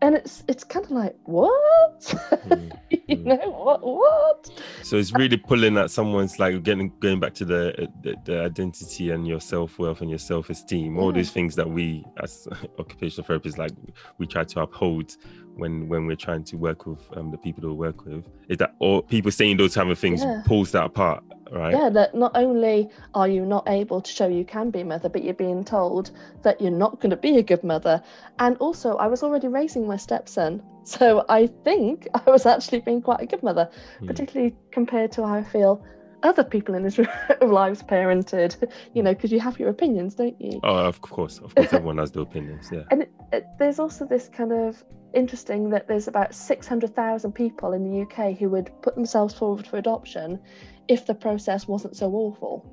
And 0.01 0.15
it's 0.15 0.43
it's 0.47 0.63
kind 0.63 0.85
of 0.85 0.91
like, 0.91 1.15
what? 1.23 1.99
Mm. 2.01 2.71
you 3.07 3.15
know 3.17 3.37
what? 3.49 3.81
What? 3.83 4.51
So 4.83 4.97
it's 4.97 5.13
really 5.13 5.37
pulling 5.37 5.77
at 5.77 5.89
someone's 5.89 6.37
like 6.37 6.61
getting 6.63 6.91
going 6.99 7.19
back 7.19 7.33
to 7.35 7.45
the 7.45 7.87
the, 8.03 8.15
the 8.25 8.41
identity 8.41 9.11
and 9.11 9.25
your 9.27 9.39
self 9.39 9.79
worth 9.79 10.01
and 10.01 10.09
your 10.09 10.19
self 10.19 10.49
esteem. 10.49 10.97
All 10.99 11.11
Yeah. 11.11 11.19
these 11.19 11.31
things 11.31 11.55
that 11.55 11.69
we 11.69 12.03
as 12.21 12.47
occupational 12.79 13.27
therapists 13.27 13.57
like 13.57 13.71
we 14.17 14.27
try 14.27 14.43
to 14.43 14.61
uphold 14.61 15.15
when 15.55 15.87
when 15.87 16.05
we're 16.05 16.17
trying 16.17 16.43
to 16.43 16.57
work 16.57 16.85
with 16.85 16.99
um, 17.15 17.31
the 17.31 17.37
people 17.37 17.61
that 17.61 17.69
we 17.69 17.75
work 17.75 18.05
with. 18.05 18.27
Is 18.49 18.57
that 18.57 18.75
all 18.79 19.01
people 19.01 19.31
saying 19.31 19.57
those 19.57 19.73
type 19.75 19.87
of 19.87 19.97
things 19.97 20.21
Yeah. 20.21 20.43
pulls 20.45 20.71
that 20.73 20.83
apart, 20.83 21.23
right? 21.51 21.73
Yeah, 21.73 21.89
that 21.89 22.15
not 22.15 22.31
only 22.35 22.89
are 23.13 23.27
you 23.27 23.45
not 23.45 23.67
able 23.67 24.01
to 24.01 24.11
show 24.11 24.27
you 24.27 24.45
can 24.45 24.71
be 24.71 24.81
a 24.81 24.85
mother, 24.85 25.09
but 25.09 25.23
you're 25.23 25.33
being 25.33 25.63
told 25.63 26.11
that 26.43 26.61
you're 26.61 26.71
not 26.71 26.99
going 26.99 27.11
to 27.11 27.17
be 27.17 27.37
a 27.37 27.43
good 27.43 27.63
mother. 27.63 28.01
And 28.39 28.57
also, 28.57 28.95
I 28.97 29.07
was 29.07 29.23
already 29.23 29.47
raising 29.47 29.87
my 29.87 29.97
stepson. 29.97 30.61
So 30.87 31.25
I 31.29 31.47
think 31.47 32.07
I 32.13 32.29
was 32.29 32.45
actually 32.45 32.81
being 32.81 33.01
quite 33.01 33.19
a 33.19 33.25
good 33.25 33.41
mother, 33.41 33.71
Hmm. 33.97 34.05
particularly 34.05 34.55
compared 34.71 35.11
to 35.13 35.25
how 35.25 35.33
I 35.33 35.43
feel 35.43 35.83
other 36.21 36.43
people 36.43 36.75
in 36.75 36.83
his 36.83 36.99
lives 37.41 37.81
parented, 37.81 38.71
you 38.93 39.01
know, 39.01 39.13
because 39.13 39.31
you 39.31 39.39
have 39.39 39.59
your 39.59 39.69
opinions, 39.69 40.13
don't 40.13 40.39
you? 40.39 40.59
Oh, 40.63 40.75
of 40.75 41.01
course, 41.01 41.39
of 41.39 41.55
course, 41.55 41.73
everyone 41.73 41.97
has 41.97 42.11
their 42.11 42.21
opinions. 42.21 42.69
Yeah. 42.71 42.83
And 42.91 43.01
it, 43.01 43.11
it, 43.33 43.45
there's 43.57 43.79
also 43.79 44.05
this 44.05 44.29
kind 44.29 44.51
of 44.51 44.83
interesting 45.15 45.69
that 45.69 45.87
there's 45.87 46.07
about 46.07 46.35
600,000 46.35 47.31
people 47.31 47.73
in 47.73 47.83
the 47.83 48.01
UK 48.01 48.37
who 48.37 48.49
would 48.49 48.69
put 48.81 48.95
themselves 48.95 49.33
forward 49.33 49.65
for 49.65 49.77
adoption 49.77 50.39
if 50.87 51.05
the 51.05 51.15
process 51.15 51.67
wasn't 51.67 51.95
so 51.95 52.11
awful. 52.13 52.65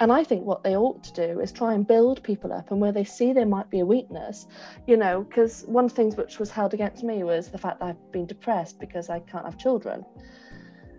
And 0.00 0.12
I 0.12 0.24
think 0.24 0.44
what 0.44 0.62
they 0.62 0.76
ought 0.76 1.02
to 1.04 1.12
do 1.12 1.40
is 1.40 1.52
try 1.52 1.74
and 1.74 1.86
build 1.86 2.22
people 2.22 2.52
up, 2.52 2.70
and 2.70 2.80
where 2.80 2.92
they 2.92 3.04
see 3.04 3.32
there 3.32 3.46
might 3.46 3.70
be 3.70 3.80
a 3.80 3.86
weakness, 3.86 4.46
you 4.86 4.96
know, 4.96 5.22
because 5.22 5.64
one 5.66 5.84
of 5.84 5.90
the 5.90 5.96
things 5.96 6.16
which 6.16 6.38
was 6.38 6.50
held 6.50 6.72
against 6.72 7.02
me 7.02 7.22
was 7.22 7.48
the 7.48 7.58
fact 7.58 7.80
that 7.80 7.86
I've 7.86 8.12
been 8.12 8.26
depressed 8.26 8.78
because 8.78 9.10
I 9.10 9.20
can't 9.20 9.44
have 9.44 9.58
children. 9.58 10.04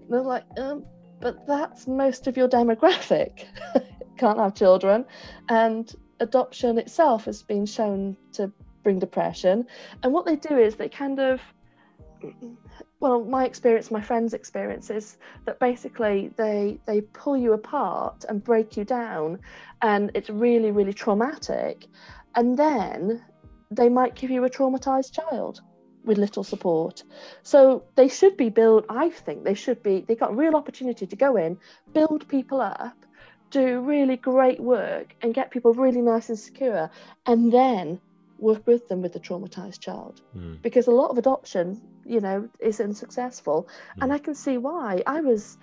And 0.02 0.10
they're 0.10 0.22
like, 0.22 0.43
um, 0.58 0.86
but 1.19 1.48
that's 1.48 1.88
most 1.88 2.28
of 2.28 2.38
your 2.38 2.48
demographic 2.48 3.45
can't 4.17 4.38
have 4.38 4.54
children, 4.54 5.06
and 5.50 5.93
adoption 6.19 6.78
itself 6.78 7.26
has 7.26 7.41
been 7.41 7.65
shown 7.65 8.17
to 8.34 8.52
bring 8.84 9.00
depression. 9.00 9.65
And 10.04 10.13
what 10.13 10.26
they 10.26 10.36
do 10.36 10.58
is 10.58 10.76
they 10.76 10.89
kind 10.89 11.19
of, 11.19 11.41
well, 12.99 13.23
my 13.23 13.45
experience, 13.45 13.91
my 13.91 14.01
friends' 14.01 14.33
experience 14.33 14.89
is 14.89 15.17
that 15.45 15.59
basically 15.59 16.31
they 16.35 16.79
they 16.85 17.01
pull 17.01 17.38
you 17.38 17.53
apart 17.53 18.25
and 18.27 18.43
break 18.43 18.75
you 18.75 18.83
down, 18.83 19.39
and 19.81 20.12
it's 20.13 20.29
really 20.29 20.71
really 20.71 20.93
traumatic. 20.93 21.88
And 22.35 22.57
then 22.57 23.23
they 23.71 23.89
might 23.89 24.15
give 24.15 24.31
you 24.31 24.43
a 24.43 24.49
traumatized 24.49 25.13
child 25.13 25.62
with 26.03 26.17
little 26.17 26.43
support. 26.43 27.03
So 27.43 27.83
they 27.95 28.07
should 28.07 28.35
be 28.35 28.49
built. 28.49 28.85
I 28.89 29.09
think 29.09 29.43
they 29.43 29.53
should 29.53 29.81
be. 29.81 30.01
They 30.01 30.15
got 30.15 30.31
a 30.31 30.35
real 30.35 30.55
opportunity 30.55 31.07
to 31.07 31.15
go 31.15 31.38
in, 31.38 31.57
build 31.93 32.27
people 32.27 32.59
up, 32.59 32.97
do 33.49 33.79
really 33.79 34.17
great 34.17 34.59
work, 34.59 35.15
and 35.21 35.33
get 35.33 35.51
people 35.51 35.73
really 35.73 36.01
nice 36.01 36.29
and 36.29 36.39
secure, 36.39 36.89
and 37.25 37.51
then 37.51 38.01
work 38.39 38.65
with 38.67 38.88
them 38.88 39.02
with 39.02 39.13
the 39.13 39.19
traumatized 39.19 39.80
child 39.80 40.21
Mm. 40.36 40.62
because 40.62 40.88
a 40.88 40.91
lot 40.91 41.12
of 41.12 41.17
adoption 41.17 41.82
you 42.06 42.19
know 42.19 42.47
isn't 42.60 42.95
successful 42.95 43.67
and 44.02 44.12
Mm. 44.12 44.15
i 44.15 44.19
can 44.19 44.36
see 44.36 44.58
why 44.58 45.02
i 45.06 45.19
was 45.21 45.58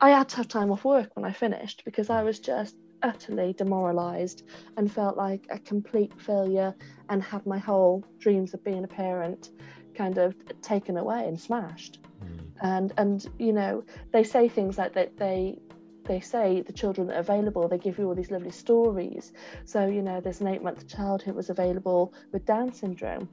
i 0.00 0.10
had 0.10 0.28
to 0.30 0.36
have 0.36 0.48
time 0.48 0.70
off 0.72 0.84
work 0.84 1.10
when 1.14 1.24
i 1.24 1.32
finished 1.32 1.82
because 1.84 2.10
i 2.10 2.22
was 2.22 2.38
just 2.40 2.76
utterly 3.02 3.52
demoralized 3.52 4.42
and 4.76 4.92
felt 4.92 5.16
like 5.16 5.44
a 5.50 5.58
complete 5.58 6.12
failure 6.20 6.74
and 7.08 7.22
had 7.22 7.44
my 7.46 7.58
whole 7.58 8.04
dreams 8.20 8.54
of 8.54 8.62
being 8.64 8.84
a 8.84 8.88
parent 8.88 9.50
kind 9.94 10.18
of 10.18 10.34
taken 10.62 10.96
away 10.96 11.26
and 11.28 11.38
smashed 11.40 11.98
Mm. 12.22 12.52
and 12.62 12.92
and 12.96 13.26
you 13.38 13.52
know 13.52 13.84
they 14.12 14.22
say 14.24 14.48
things 14.48 14.78
like 14.78 14.94
that 14.94 15.10
they 15.16 15.58
they 16.04 16.20
say 16.20 16.62
the 16.62 16.72
children 16.72 17.06
that 17.06 17.16
are 17.16 17.20
available 17.20 17.68
they 17.68 17.78
give 17.78 17.98
you 17.98 18.06
all 18.06 18.14
these 18.14 18.30
lovely 18.30 18.50
stories 18.50 19.32
so 19.64 19.86
you 19.86 20.02
know 20.02 20.20
there's 20.20 20.40
an 20.40 20.48
eight 20.48 20.62
month 20.62 20.88
child 20.88 21.22
who 21.22 21.32
was 21.32 21.50
available 21.50 22.12
with 22.32 22.44
down 22.44 22.72
syndrome 22.72 23.28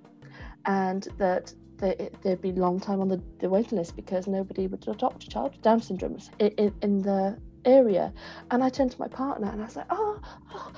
and 0.65 1.07
that 1.17 1.53
they, 1.77 2.09
there'd 2.21 2.41
be 2.41 2.51
long 2.51 2.79
time 2.79 2.99
on 2.99 3.07
the, 3.07 3.21
the 3.39 3.49
waiting 3.49 3.77
list 3.77 3.95
because 3.95 4.27
nobody 4.27 4.67
would 4.67 4.85
adopt 4.87 5.23
a 5.23 5.29
child 5.29 5.51
with 5.53 5.61
down 5.61 5.81
syndrome 5.81 6.17
in, 6.39 6.47
in, 6.49 6.73
in 6.81 7.01
the 7.01 7.37
area 7.65 8.13
and 8.51 8.63
i 8.63 8.69
turned 8.69 8.91
to 8.91 8.99
my 8.99 9.07
partner 9.07 9.49
and 9.49 9.61
i 9.61 9.65
was 9.65 9.75
like 9.75 9.85
oh, 9.89 10.19
oh, 10.53 10.71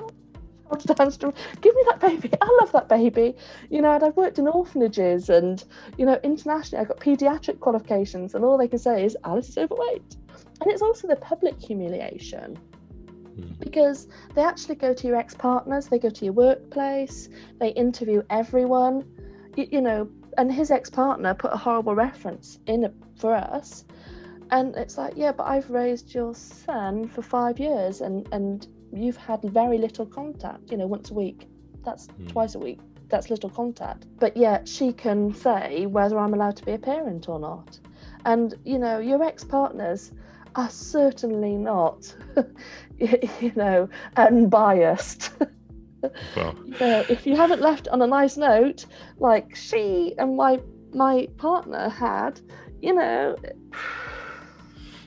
oh 0.00 0.10
Down 0.94 1.10
syndrome. 1.10 1.34
Give 1.60 1.74
me 1.74 1.82
that 1.86 2.00
baby. 2.00 2.30
I 2.40 2.58
love 2.60 2.72
that 2.72 2.88
baby. 2.88 3.34
You 3.70 3.80
know, 3.80 3.92
and 3.92 4.04
I've 4.04 4.16
worked 4.16 4.38
in 4.38 4.46
orphanages 4.46 5.30
and 5.30 5.62
you 5.96 6.04
know, 6.04 6.18
internationally, 6.22 6.82
I've 6.82 6.88
got 6.88 7.00
paediatric 7.00 7.60
qualifications, 7.60 8.34
and 8.34 8.44
all 8.44 8.58
they 8.58 8.68
can 8.68 8.78
say 8.78 9.04
is 9.04 9.16
Alice 9.24 9.48
is 9.48 9.58
overweight. 9.58 10.16
And 10.60 10.70
it's 10.70 10.82
also 10.82 11.06
the 11.08 11.16
public 11.16 11.60
humiliation 11.60 12.58
Mm. 13.38 13.58
because 13.60 14.08
they 14.34 14.42
actually 14.42 14.74
go 14.74 14.92
to 14.92 15.06
your 15.06 15.16
ex 15.16 15.34
partners, 15.34 15.86
they 15.86 15.98
go 15.98 16.10
to 16.10 16.24
your 16.24 16.34
workplace, 16.34 17.28
they 17.60 17.68
interview 17.70 18.22
everyone, 18.30 19.04
you, 19.56 19.68
you 19.70 19.80
know, 19.80 20.08
and 20.38 20.52
his 20.52 20.70
ex 20.70 20.90
partner 20.90 21.34
put 21.34 21.52
a 21.52 21.56
horrible 21.56 21.94
reference 21.94 22.58
in 22.66 22.84
it 22.84 22.94
for 23.16 23.34
us. 23.34 23.84
And 24.50 24.74
it's 24.76 24.96
like, 24.98 25.12
yeah, 25.16 25.32
but 25.32 25.44
I've 25.44 25.70
raised 25.70 26.14
your 26.14 26.34
son 26.34 27.06
for 27.06 27.22
five 27.22 27.60
years 27.60 28.00
and, 28.00 28.26
and 28.32 28.66
you've 28.92 29.16
had 29.16 29.42
very 29.42 29.78
little 29.78 30.06
contact, 30.06 30.70
you 30.70 30.76
know, 30.76 30.86
once 30.86 31.10
a 31.10 31.14
week. 31.14 31.48
That's 31.84 32.06
Mm. 32.08 32.28
twice 32.28 32.54
a 32.54 32.58
week. 32.58 32.80
That's 33.08 33.30
little 33.30 33.50
contact. 33.50 34.06
But 34.18 34.36
yet 34.36 34.68
she 34.68 34.92
can 34.92 35.32
say 35.32 35.86
whether 35.86 36.18
I'm 36.18 36.34
allowed 36.34 36.56
to 36.56 36.64
be 36.64 36.72
a 36.72 36.78
parent 36.78 37.28
or 37.28 37.38
not. 37.38 37.78
And, 38.24 38.54
you 38.64 38.78
know, 38.78 38.98
your 38.98 39.22
ex 39.22 39.44
partners 39.44 40.12
are 40.58 40.68
certainly 40.68 41.54
not, 41.54 42.14
you 42.98 43.52
know, 43.54 43.88
unbiased. 44.16 45.30
Well, 46.36 46.54
you 46.64 46.78
know, 46.78 47.04
if 47.08 47.26
you 47.26 47.34
haven't 47.34 47.60
left 47.60 47.88
on 47.88 48.00
a 48.02 48.06
nice 48.06 48.36
note, 48.36 48.86
like 49.18 49.56
she 49.56 50.14
and 50.16 50.36
my 50.36 50.60
my 50.94 51.26
partner 51.38 51.88
had, 51.88 52.40
you 52.80 52.94
know, 52.94 53.34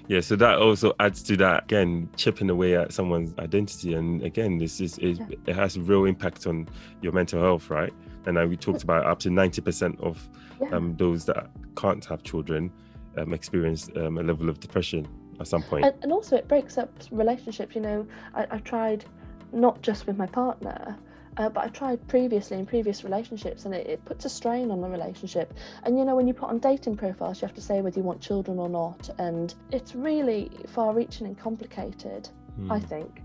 yeah. 0.10 0.20
So 0.20 0.36
that 0.36 0.58
also 0.60 0.92
adds 1.00 1.24
to 1.24 1.38
that 1.38 1.64
again, 1.64 2.10
chipping 2.18 2.50
away 2.50 2.76
at 2.76 2.92
someone's 2.92 3.34
identity, 3.40 3.94
and 3.94 4.22
again, 4.22 4.58
this 4.58 4.82
is, 4.82 4.98
is 4.98 5.18
Yeah. 5.20 5.28
it 5.48 5.56
has 5.56 5.78
a 5.78 5.80
real 5.80 6.04
impact 6.04 6.46
on 6.46 6.68
your 7.02 7.14
mental 7.14 7.40
health, 7.40 7.70
right? 7.70 7.94
And 8.26 8.38
uh, 8.38 8.46
we 8.46 8.58
talked 8.58 8.84
about 8.84 9.06
up 9.06 9.20
to 9.20 9.30
ninety 9.30 9.62
percent 9.62 9.98
of 10.02 10.28
yeah. 10.62 10.76
um, 10.76 10.98
those 10.98 11.24
that 11.24 11.50
can't 11.78 12.04
have 12.04 12.22
children 12.24 12.70
um, 13.18 13.34
experience 13.34 13.90
um, 13.96 14.18
a 14.18 14.24
level 14.24 14.50
of 14.50 14.60
depression 14.60 15.08
at 15.42 15.48
some 15.48 15.64
point. 15.64 15.86
and, 15.86 15.94
and 16.04 16.12
also 16.12 16.36
it 16.38 16.48
breaks 16.48 16.78
up 16.78 16.90
relationships 17.12 17.76
you 17.76 17.82
know 17.82 18.06
I, 18.34 18.48
I 18.52 18.58
tried 18.60 19.06
not 19.52 19.82
just 19.82 20.08
with 20.08 20.18
my 20.18 20.28
partner 20.28 20.98
uh, 21.38 21.48
but 21.50 21.64
I 21.64 21.68
tried 21.70 22.06
previously 22.08 22.58
in 22.60 22.66
previous 22.66 23.04
relationships 23.04 23.66
and 23.66 23.74
it, 23.74 23.88
it 23.88 24.04
puts 24.06 24.26
a 24.26 24.30
strain 24.30 24.70
on 24.70 24.82
the 24.82 24.88
relationship 24.90 25.54
and 25.84 25.98
you 25.98 26.06
know 26.06 26.16
when 26.16 26.28
you 26.28 26.34
put 26.34 26.50
on 26.50 26.60
dating 26.60 26.98
profiles 26.98 27.42
you 27.42 27.48
have 27.48 27.56
to 27.56 27.62
say 27.62 27.82
whether 27.82 28.00
you 28.00 28.06
want 28.06 28.22
children 28.22 28.60
or 28.60 28.70
not 28.70 29.10
and 29.18 29.56
it's 29.72 29.96
really 29.96 30.50
far 30.68 30.94
reaching 30.94 31.28
and 31.28 31.38
complicated 31.38 32.30
I 32.70 32.80
Hmm. 32.80 32.86
think 32.86 33.22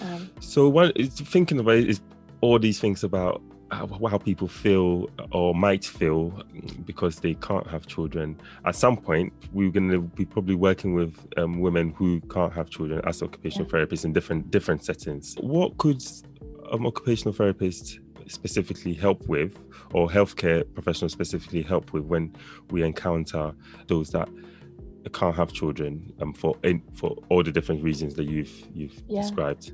um, 0.00 0.30
So 0.40 0.68
what 0.68 0.96
is 0.96 1.10
thinking 1.10 1.58
about 1.58 1.74
it 1.74 1.90
is 1.90 2.00
all 2.40 2.58
these 2.58 2.80
things 2.80 3.04
about 3.04 3.42
how, 3.70 3.86
how 4.08 4.18
people 4.18 4.48
feel 4.48 5.08
or 5.32 5.54
might 5.54 5.84
feel 5.84 6.42
because 6.84 7.16
they 7.20 7.34
can't 7.34 7.66
have 7.66 7.86
children. 7.86 8.38
At 8.64 8.76
some 8.76 8.96
point, 8.96 9.32
we're 9.52 9.70
going 9.70 9.90
to 9.90 10.00
be 10.00 10.24
probably 10.24 10.54
working 10.54 10.94
with 10.94 11.16
um, 11.36 11.60
women 11.60 11.90
who 11.90 12.20
can't 12.22 12.52
have 12.52 12.70
children 12.70 13.00
as 13.04 13.22
occupational 13.22 13.68
therapists 13.68 14.04
in 14.04 14.12
different 14.12 14.50
different 14.50 14.84
settings. 14.84 15.34
What 15.40 15.78
could 15.78 16.02
an 16.72 16.86
occupational 16.86 17.32
therapist 17.32 18.00
specifically 18.26 18.94
help 18.94 19.26
with, 19.26 19.56
or 19.92 20.08
healthcare 20.08 20.62
professionals 20.74 21.12
specifically 21.12 21.62
help 21.62 21.92
with 21.92 22.04
when 22.04 22.34
we 22.70 22.82
encounter 22.82 23.52
those 23.88 24.10
that 24.10 24.28
can't 25.12 25.34
have 25.34 25.52
children 25.52 26.12
um, 26.20 26.32
for 26.32 26.56
in, 26.62 26.82
for 26.94 27.16
all 27.28 27.42
the 27.42 27.50
different 27.50 27.82
reasons 27.82 28.14
that 28.14 28.24
you've 28.24 28.52
you've 28.74 29.02
Yeah. 29.08 29.22
described? 29.22 29.72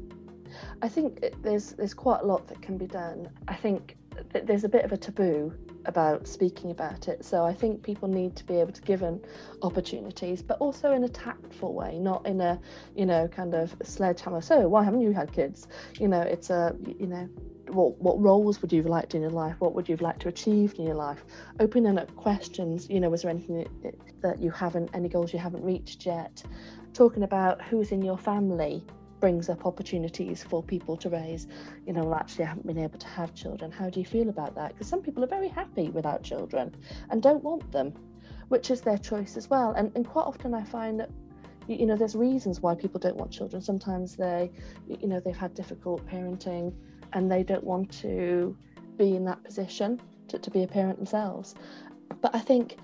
I 0.82 0.88
think 0.88 1.24
there's 1.42 1.72
there's 1.72 1.94
quite 1.94 2.20
a 2.22 2.26
lot 2.26 2.46
that 2.48 2.60
can 2.62 2.76
be 2.78 2.86
done. 2.86 3.28
I 3.48 3.54
think 3.54 3.96
th- 4.32 4.44
there's 4.46 4.64
a 4.64 4.68
bit 4.68 4.84
of 4.84 4.92
a 4.92 4.96
taboo 4.96 5.52
about 5.84 6.26
speaking 6.26 6.70
about 6.70 7.08
it, 7.08 7.24
so 7.24 7.44
I 7.44 7.54
think 7.54 7.82
people 7.82 8.08
need 8.08 8.34
to 8.36 8.44
be 8.44 8.56
able 8.56 8.72
to 8.72 8.82
give 8.82 9.02
an 9.02 9.20
opportunities, 9.62 10.42
but 10.42 10.58
also 10.58 10.92
in 10.92 11.04
a 11.04 11.08
tactful 11.08 11.74
way, 11.74 11.98
not 11.98 12.26
in 12.26 12.40
a 12.40 12.60
you 12.94 13.06
know 13.06 13.28
kind 13.28 13.54
of 13.54 13.74
sledgehammer. 13.82 14.40
So 14.40 14.68
why 14.68 14.84
haven't 14.84 15.02
you 15.02 15.12
had 15.12 15.32
kids? 15.32 15.68
You 16.00 16.08
know, 16.08 16.20
it's 16.20 16.50
a 16.50 16.74
you 16.98 17.06
know. 17.06 17.28
What, 17.68 18.00
what 18.00 18.20
roles 18.22 18.62
would 18.62 18.72
you 18.72 18.80
have 18.82 18.88
liked 18.88 19.16
in 19.16 19.22
your 19.22 19.32
life? 19.32 19.56
What 19.58 19.74
would 19.74 19.88
you 19.88 19.94
have 19.94 20.00
liked 20.00 20.20
to 20.22 20.28
achieve 20.28 20.76
in 20.78 20.84
your 20.84 20.94
life? 20.94 21.24
Opening 21.58 21.98
up 21.98 22.14
questions, 22.14 22.88
you 22.88 23.00
know, 23.00 23.10
was 23.10 23.22
there 23.22 23.30
anything 23.32 23.66
that 24.20 24.40
you 24.40 24.52
haven't, 24.52 24.88
any 24.94 25.08
goals 25.08 25.32
you 25.32 25.40
haven't 25.40 25.64
reached 25.64 26.06
yet? 26.06 26.44
Talking 26.92 27.24
about 27.24 27.60
who's 27.60 27.90
in 27.90 28.02
your 28.02 28.18
family, 28.18 28.84
brings 29.20 29.48
up 29.48 29.66
opportunities 29.66 30.42
for 30.42 30.62
people 30.62 30.96
to 30.98 31.08
raise, 31.10 31.46
you 31.86 31.92
know, 31.92 32.04
well, 32.04 32.14
actually, 32.14 32.44
I 32.44 32.48
haven't 32.48 32.66
been 32.66 32.78
able 32.78 32.98
to 32.98 33.06
have 33.08 33.34
children. 33.34 33.70
How 33.70 33.90
do 33.90 34.00
you 34.00 34.06
feel 34.06 34.28
about 34.28 34.54
that? 34.54 34.72
Because 34.72 34.88
some 34.88 35.02
people 35.02 35.24
are 35.24 35.28
very 35.28 35.48
happy 35.48 35.90
without 35.90 36.22
children 36.22 36.74
and 37.10 37.22
don't 37.22 37.42
want 37.42 37.70
them. 37.72 37.92
which 38.48 38.70
is 38.70 38.80
their 38.80 38.98
choice 38.98 39.36
as 39.36 39.50
well. 39.50 39.72
And, 39.72 39.92
and 39.94 40.06
quite 40.06 40.24
often 40.24 40.54
I 40.54 40.62
find 40.64 41.00
that 41.00 41.10
you, 41.68 41.86
know 41.86 41.96
there's 41.96 42.14
reasons 42.14 42.60
why 42.60 42.74
people 42.74 43.00
don't 43.00 43.16
want 43.16 43.32
children. 43.32 43.60
Sometimes 43.60 44.16
they 44.16 44.52
you 44.86 45.08
know 45.08 45.20
they've 45.20 45.36
had 45.36 45.54
difficult 45.54 46.06
parenting 46.06 46.72
and 47.12 47.30
they 47.30 47.42
don't 47.42 47.64
want 47.64 47.90
to 48.02 48.56
be 48.96 49.16
in 49.16 49.24
that 49.24 49.42
position 49.42 50.00
to, 50.28 50.38
to 50.38 50.50
be 50.50 50.62
a 50.62 50.66
parent 50.66 50.96
themselves. 50.96 51.54
But 52.20 52.34
I 52.34 52.38
think 52.38 52.76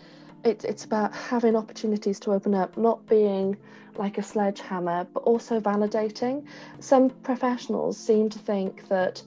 it, 0.45 0.65
it's 0.65 0.85
about 0.85 1.15
having 1.15 1.57
opportunities 1.57 2.19
to 2.21 2.33
open 2.33 2.55
up, 2.55 2.77
not 2.77 3.07
being 3.07 3.57
like 3.97 4.19
a 4.19 4.23
sledgehammer, 4.23 5.07
but 5.13 5.21
also 5.21 5.61
validating. 5.61 6.45
Some 6.81 7.11
professionals 7.11 7.99
seem 7.99 8.29
to 8.31 8.39
think 8.39 8.89
that 8.89 9.23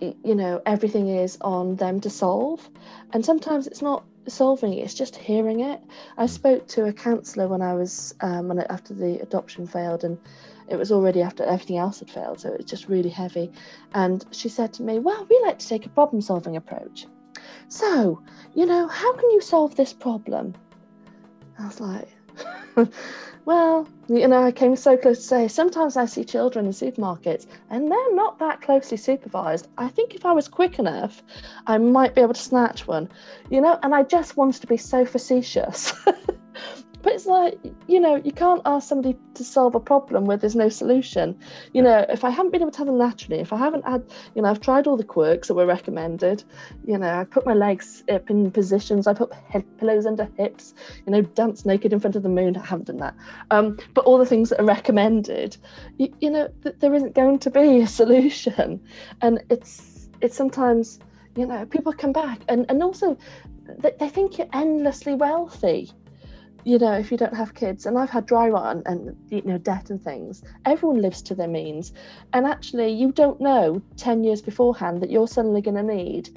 you 0.00 0.34
know 0.34 0.62
everything 0.66 1.08
is 1.08 1.36
on 1.42 1.76
them 1.76 2.00
to 2.00 2.08
solve 2.08 2.70
and 3.12 3.24
sometimes 3.24 3.66
it's 3.66 3.82
not 3.82 4.02
solving 4.26 4.72
it 4.72 4.78
it's 4.78 4.94
just 4.94 5.14
hearing 5.14 5.60
it 5.60 5.78
i 6.16 6.24
mm. 6.24 6.28
spoke 6.28 6.66
to 6.66 6.86
a 6.86 6.92
counsellor 6.92 7.48
when 7.48 7.60
i 7.60 7.74
was 7.74 8.14
um, 8.20 8.48
when 8.48 8.58
after 8.70 8.94
the 8.94 9.20
adoption 9.20 9.66
failed 9.66 10.04
and 10.04 10.18
it 10.68 10.76
was 10.76 10.90
already 10.90 11.20
after 11.20 11.44
everything 11.44 11.76
else 11.76 11.98
had 11.98 12.10
failed 12.10 12.40
so 12.40 12.48
it 12.48 12.58
was 12.58 12.70
just 12.70 12.88
really 12.88 13.10
heavy 13.10 13.50
and 13.92 14.24
she 14.30 14.48
said 14.48 14.72
to 14.72 14.82
me 14.82 14.98
well 14.98 15.26
we 15.28 15.38
like 15.44 15.58
to 15.58 15.68
take 15.68 15.84
a 15.84 15.90
problem 15.90 16.22
solving 16.22 16.56
approach 16.56 17.06
so 17.70 18.22
you 18.54 18.66
know 18.66 18.86
how 18.86 19.12
can 19.14 19.30
you 19.30 19.40
solve 19.40 19.74
this 19.74 19.92
problem 19.92 20.54
i 21.58 21.66
was 21.66 21.80
like 21.80 22.08
well, 23.44 23.88
you 24.08 24.26
know, 24.28 24.42
I 24.42 24.52
came 24.52 24.76
so 24.76 24.96
close 24.96 25.18
to 25.18 25.24
say 25.24 25.48
sometimes 25.48 25.96
I 25.96 26.06
see 26.06 26.24
children 26.24 26.66
in 26.66 26.72
supermarkets 26.72 27.46
and 27.70 27.90
they're 27.90 28.14
not 28.14 28.38
that 28.38 28.60
closely 28.60 28.96
supervised. 28.96 29.68
I 29.78 29.88
think 29.88 30.14
if 30.14 30.24
I 30.24 30.32
was 30.32 30.48
quick 30.48 30.78
enough, 30.78 31.22
I 31.66 31.78
might 31.78 32.14
be 32.14 32.20
able 32.20 32.34
to 32.34 32.40
snatch 32.40 32.86
one, 32.86 33.08
you 33.50 33.60
know, 33.60 33.78
and 33.82 33.94
I 33.94 34.02
just 34.02 34.36
wanted 34.36 34.60
to 34.60 34.66
be 34.66 34.76
so 34.76 35.04
facetious. 35.04 35.92
But 37.02 37.14
it's 37.14 37.26
like, 37.26 37.58
you 37.86 37.98
know, 37.98 38.16
you 38.16 38.32
can't 38.32 38.60
ask 38.66 38.88
somebody 38.88 39.18
to 39.34 39.44
solve 39.44 39.74
a 39.74 39.80
problem 39.80 40.26
where 40.26 40.36
there's 40.36 40.56
no 40.56 40.68
solution. 40.68 41.38
You 41.72 41.82
know, 41.82 42.04
if 42.08 42.24
I 42.24 42.30
haven't 42.30 42.52
been 42.52 42.60
able 42.60 42.72
to 42.72 42.78
have 42.78 42.86
them 42.86 42.98
naturally, 42.98 43.40
if 43.40 43.52
I 43.52 43.56
haven't 43.56 43.84
had, 43.86 44.04
you 44.34 44.42
know, 44.42 44.50
I've 44.50 44.60
tried 44.60 44.86
all 44.86 44.96
the 44.96 45.04
quirks 45.04 45.48
that 45.48 45.54
were 45.54 45.66
recommended, 45.66 46.44
you 46.86 46.98
know, 46.98 47.08
I 47.08 47.24
put 47.24 47.46
my 47.46 47.54
legs 47.54 48.04
up 48.10 48.28
in 48.28 48.50
positions, 48.50 49.06
I 49.06 49.14
put 49.14 49.32
head 49.32 49.64
pillows 49.78 50.04
under 50.04 50.28
hips, 50.36 50.74
you 51.06 51.12
know, 51.12 51.22
dance 51.22 51.64
naked 51.64 51.92
in 51.92 52.00
front 52.00 52.16
of 52.16 52.22
the 52.22 52.28
moon. 52.28 52.56
I 52.56 52.66
haven't 52.66 52.86
done 52.86 52.98
that. 52.98 53.14
Um, 53.50 53.78
but 53.94 54.04
all 54.04 54.18
the 54.18 54.26
things 54.26 54.50
that 54.50 54.60
are 54.60 54.64
recommended, 54.64 55.56
you, 55.96 56.14
you 56.20 56.30
know, 56.30 56.48
th- 56.62 56.76
there 56.80 56.94
isn't 56.94 57.14
going 57.14 57.38
to 57.38 57.50
be 57.50 57.80
a 57.80 57.86
solution. 58.00 58.80
And 59.22 59.42
it's, 59.48 60.10
it's 60.20 60.36
sometimes, 60.36 60.98
you 61.34 61.46
know, 61.46 61.64
people 61.64 61.92
come 61.92 62.12
back 62.12 62.40
and, 62.48 62.66
and 62.68 62.82
also 62.82 63.16
they, 63.78 63.92
they 63.98 64.08
think 64.08 64.36
you're 64.36 64.48
endlessly 64.52 65.14
wealthy 65.14 65.90
you 66.64 66.78
know, 66.78 66.92
if 66.92 67.10
you 67.10 67.16
don't 67.16 67.34
have 67.34 67.54
kids, 67.54 67.86
and 67.86 67.98
I've 67.98 68.10
had 68.10 68.26
dry 68.26 68.48
rot 68.48 68.82
and, 68.86 69.16
you 69.30 69.42
know 69.42 69.58
debt 69.58 69.90
and 69.90 70.02
things. 70.02 70.42
Everyone 70.64 71.00
lives 71.00 71.22
to 71.22 71.34
their 71.34 71.48
means, 71.48 71.92
and 72.32 72.46
actually, 72.46 72.92
you 72.92 73.12
don't 73.12 73.40
know 73.40 73.82
ten 73.96 74.24
years 74.24 74.42
beforehand 74.42 75.02
that 75.02 75.10
you're 75.10 75.28
suddenly 75.28 75.60
going 75.62 75.76
to 75.76 75.82
need, 75.82 76.30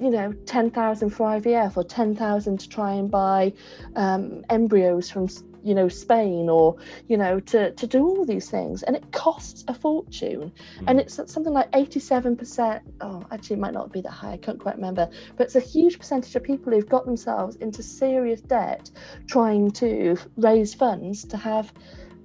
you 0.00 0.10
know, 0.10 0.32
ten 0.46 0.70
thousand 0.70 1.10
for 1.10 1.26
IVF 1.26 1.76
or 1.76 1.84
ten 1.84 2.14
thousand 2.14 2.60
to 2.60 2.68
try 2.68 2.92
and 2.92 3.10
buy 3.10 3.52
um, 3.96 4.44
embryos 4.50 5.10
from 5.10 5.28
you 5.62 5.74
know 5.74 5.88
Spain 5.88 6.48
or 6.48 6.76
you 7.08 7.16
know 7.16 7.40
to 7.40 7.72
to 7.72 7.86
do 7.86 8.06
all 8.06 8.24
these 8.24 8.50
things 8.50 8.82
and 8.82 8.96
it 8.96 9.12
costs 9.12 9.64
a 9.68 9.74
fortune 9.74 10.52
mm. 10.78 10.84
and 10.86 11.00
it's 11.00 11.14
something 11.14 11.52
like 11.52 11.70
87% 11.72 12.80
oh 13.00 13.24
actually 13.30 13.56
it 13.56 13.60
might 13.60 13.74
not 13.74 13.92
be 13.92 14.00
that 14.00 14.10
high 14.10 14.32
I 14.32 14.36
can't 14.36 14.58
quite 14.58 14.76
remember 14.76 15.08
but 15.36 15.44
it's 15.44 15.56
a 15.56 15.60
huge 15.60 15.98
percentage 15.98 16.34
of 16.36 16.42
people 16.42 16.72
who've 16.72 16.88
got 16.88 17.04
themselves 17.04 17.56
into 17.56 17.82
serious 17.82 18.40
debt 18.40 18.90
trying 19.26 19.70
to 19.72 20.16
raise 20.36 20.74
funds 20.74 21.24
to 21.24 21.36
have 21.36 21.72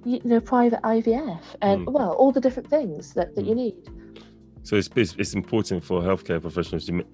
you 0.06 0.22
know 0.24 0.40
private 0.40 0.82
IVF 0.84 1.42
and 1.62 1.88
mm. 1.88 1.92
well 1.92 2.12
all 2.14 2.32
the 2.32 2.42
different 2.42 2.70
things 2.70 3.14
that, 3.14 3.36
that 3.36 3.46
mm. 3.46 3.50
you 3.50 3.56
need 3.56 3.90
so 4.64 4.76
it's, 4.76 4.90
it's, 4.96 5.16
it's 5.20 5.36
important 5.36 5.84
for 5.84 6.02
healthcare 6.02 6.42
professionals 6.42 6.86
to 6.86 7.06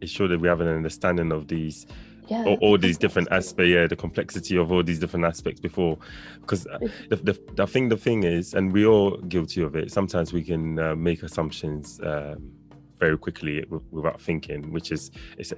ensure 0.00 0.28
that 0.28 0.40
we 0.40 0.46
have 0.46 0.60
an 0.60 0.68
understanding 0.68 1.32
of 1.32 1.48
these 1.48 1.86
yeah, 2.28 2.44
all, 2.44 2.54
all 2.60 2.78
these 2.78 2.98
different 2.98 3.28
aspects 3.30 3.70
yeah 3.70 3.86
the 3.86 3.96
complexity 3.96 4.56
of 4.56 4.70
all 4.70 4.82
these 4.82 4.98
different 4.98 5.24
aspects 5.24 5.60
before 5.60 5.98
because 6.40 6.64
the, 6.64 7.16
the, 7.22 7.62
i 7.62 7.66
think 7.66 7.90
the 7.90 7.96
thing 7.96 8.24
is 8.24 8.54
and 8.54 8.72
we're 8.72 8.86
all 8.86 9.16
guilty 9.28 9.62
of 9.62 9.74
it 9.76 9.90
sometimes 9.90 10.32
we 10.32 10.42
can 10.42 10.78
uh, 10.78 10.94
make 10.94 11.22
assumptions 11.22 12.00
um, 12.04 12.52
very 13.00 13.16
quickly 13.16 13.64
without 13.90 14.20
thinking, 14.20 14.70
which 14.70 14.92
is, 14.92 15.10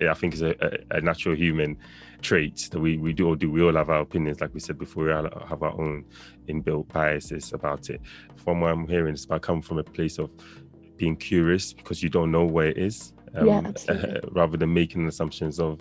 I 0.08 0.14
think, 0.14 0.34
is 0.34 0.42
a, 0.42 0.54
a, 0.92 1.00
natural 1.00 1.34
human 1.34 1.76
trait 2.22 2.68
that 2.70 2.78
we, 2.78 2.96
we 2.96 3.12
do 3.12 3.26
all 3.26 3.34
do. 3.34 3.50
We 3.50 3.62
all 3.62 3.74
have 3.74 3.90
our 3.90 4.00
opinions, 4.00 4.40
like 4.40 4.54
we 4.54 4.60
said 4.60 4.78
before. 4.78 5.04
We 5.04 5.12
all 5.12 5.28
have 5.48 5.62
our 5.62 5.72
own 5.72 6.04
inbuilt 6.48 6.88
biases 6.92 7.52
about 7.52 7.90
it. 7.90 8.00
From 8.36 8.60
what 8.60 8.70
I'm 8.70 8.86
hearing, 8.86 9.12
it's 9.14 9.24
about 9.24 9.42
coming 9.42 9.60
from 9.60 9.78
a 9.78 9.84
place 9.84 10.18
of 10.18 10.30
being 10.96 11.16
curious 11.16 11.72
because 11.72 12.02
you 12.02 12.08
don't 12.08 12.30
know 12.30 12.44
where 12.44 12.68
it 12.68 12.78
is 12.78 13.12
um, 13.36 13.46
yeah, 13.46 13.72
rather 14.32 14.56
than 14.56 14.72
making 14.72 15.06
assumptions 15.06 15.58
of 15.58 15.80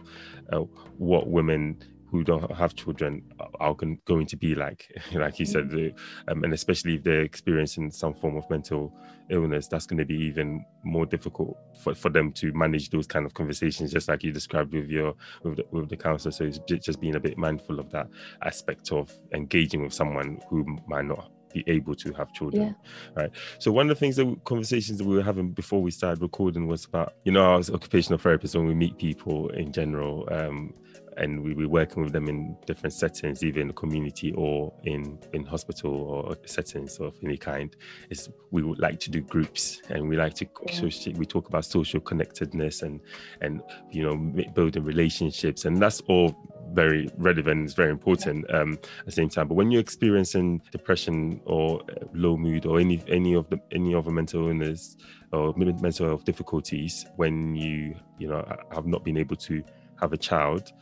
uh, 0.51 0.59
what 0.97 1.27
women 1.27 1.77
who 2.11 2.25
don't 2.25 2.51
have 2.51 2.75
children 2.75 3.23
are 3.61 3.73
going 3.73 4.25
to 4.25 4.35
be 4.35 4.53
like, 4.53 4.91
like 5.13 5.39
you 5.39 5.45
said, 5.45 5.69
mm-hmm. 5.69 6.29
um, 6.29 6.43
and 6.43 6.53
especially 6.53 6.95
if 6.95 7.03
they're 7.03 7.21
experiencing 7.21 7.89
some 7.89 8.13
form 8.13 8.35
of 8.35 8.49
mental 8.49 8.93
illness, 9.29 9.67
that's 9.69 9.85
going 9.85 9.97
to 9.97 10.05
be 10.05 10.17
even 10.17 10.65
more 10.83 11.05
difficult 11.05 11.57
for, 11.81 11.95
for 11.95 12.09
them 12.09 12.33
to 12.33 12.51
manage 12.51 12.89
those 12.89 13.07
kind 13.07 13.25
of 13.25 13.33
conversations, 13.33 13.93
just 13.93 14.09
like 14.09 14.23
you 14.23 14.33
described 14.33 14.73
with 14.73 14.89
your 14.89 15.13
with 15.43 15.55
the, 15.55 15.65
with 15.71 15.87
the 15.87 15.95
counselor. 15.95 16.33
So 16.33 16.43
it's 16.43 16.59
just 16.85 16.99
being 16.99 17.15
a 17.15 17.19
bit 17.19 17.37
mindful 17.37 17.79
of 17.79 17.89
that 17.91 18.07
aspect 18.43 18.91
of 18.91 19.09
engaging 19.33 19.81
with 19.81 19.93
someone 19.93 20.41
who 20.49 20.65
might 20.87 21.05
not 21.05 21.31
be 21.53 21.63
able 21.67 21.95
to 21.95 22.11
have 22.13 22.31
children 22.33 22.75
yeah. 23.15 23.21
right 23.21 23.31
so 23.59 23.71
one 23.71 23.89
of 23.89 23.95
the 23.95 23.99
things 23.99 24.15
that 24.15 24.43
conversations 24.43 24.97
that 24.97 25.05
we 25.05 25.15
were 25.15 25.23
having 25.23 25.49
before 25.51 25.81
we 25.81 25.91
started 25.91 26.21
recording 26.21 26.67
was 26.67 26.85
about 26.85 27.13
you 27.23 27.31
know 27.31 27.57
as 27.57 27.69
occupational 27.69 28.19
therapists 28.19 28.55
when 28.55 28.67
we 28.67 28.73
meet 28.73 28.97
people 28.97 29.49
in 29.49 29.71
general 29.71 30.27
um, 30.31 30.73
and 31.17 31.43
we 31.43 31.53
were 31.53 31.67
working 31.67 32.03
with 32.03 32.13
them 32.13 32.27
in 32.27 32.55
different 32.65 32.93
settings, 32.93 33.43
either 33.43 33.59
in 33.59 33.67
the 33.67 33.73
community 33.73 34.31
or 34.33 34.73
in 34.83 35.19
in 35.33 35.45
hospital 35.45 35.93
or 35.93 36.35
settings 36.45 36.97
of 36.99 37.15
any 37.23 37.37
kind. 37.37 37.75
Is 38.09 38.29
we 38.51 38.63
would 38.63 38.79
like 38.79 38.99
to 39.01 39.11
do 39.11 39.21
groups, 39.21 39.81
and 39.89 40.07
we 40.07 40.17
like 40.17 40.33
to 40.35 40.47
yeah. 40.67 41.13
we 41.17 41.25
talk 41.25 41.47
about 41.47 41.65
social 41.65 41.99
connectedness 41.99 42.81
and 42.81 43.01
and 43.41 43.61
you 43.91 44.03
know 44.03 44.15
building 44.53 44.83
relationships, 44.83 45.65
and 45.65 45.77
that's 45.77 46.01
all 46.01 46.35
very 46.73 47.09
relevant. 47.17 47.65
It's 47.65 47.73
very 47.73 47.91
important 47.91 48.49
um, 48.53 48.73
at 48.99 49.05
the 49.05 49.11
same 49.11 49.29
time. 49.29 49.47
But 49.47 49.55
when 49.55 49.71
you're 49.71 49.81
experiencing 49.81 50.61
depression 50.71 51.41
or 51.45 51.81
uh, 51.81 52.05
low 52.13 52.37
mood 52.37 52.65
or 52.65 52.79
any 52.79 53.01
any 53.07 53.33
of 53.33 53.49
the 53.49 53.59
any 53.71 53.93
of 53.93 54.05
other 54.05 54.11
mental 54.11 54.47
illness 54.47 54.97
or 55.31 55.53
mental 55.55 56.07
health 56.07 56.25
difficulties, 56.25 57.05
when 57.15 57.55
you 57.55 57.95
you 58.17 58.27
know 58.27 58.45
have 58.71 58.85
not 58.85 59.03
been 59.03 59.17
able 59.17 59.35
to 59.37 59.63
have 59.99 60.13
a 60.13 60.17
child 60.17 60.73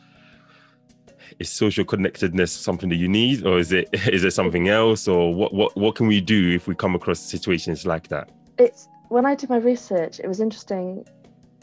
is 1.38 1.48
social 1.48 1.84
connectedness 1.84 2.50
something 2.50 2.88
that 2.88 2.96
you 2.96 3.08
need 3.08 3.46
or 3.46 3.58
is 3.58 3.72
it 3.72 3.88
is 4.12 4.24
it 4.24 4.32
something 4.32 4.68
else 4.68 5.06
or 5.06 5.34
what 5.34 5.54
what 5.54 5.76
what 5.76 5.94
can 5.94 6.06
we 6.06 6.20
do 6.20 6.50
if 6.50 6.66
we 6.66 6.74
come 6.74 6.94
across 6.94 7.20
situations 7.20 7.86
like 7.86 8.08
that 8.08 8.30
it's 8.58 8.88
when 9.08 9.24
i 9.26 9.34
did 9.34 9.48
my 9.48 9.58
research 9.58 10.18
it 10.20 10.26
was 10.26 10.40
interesting 10.40 11.04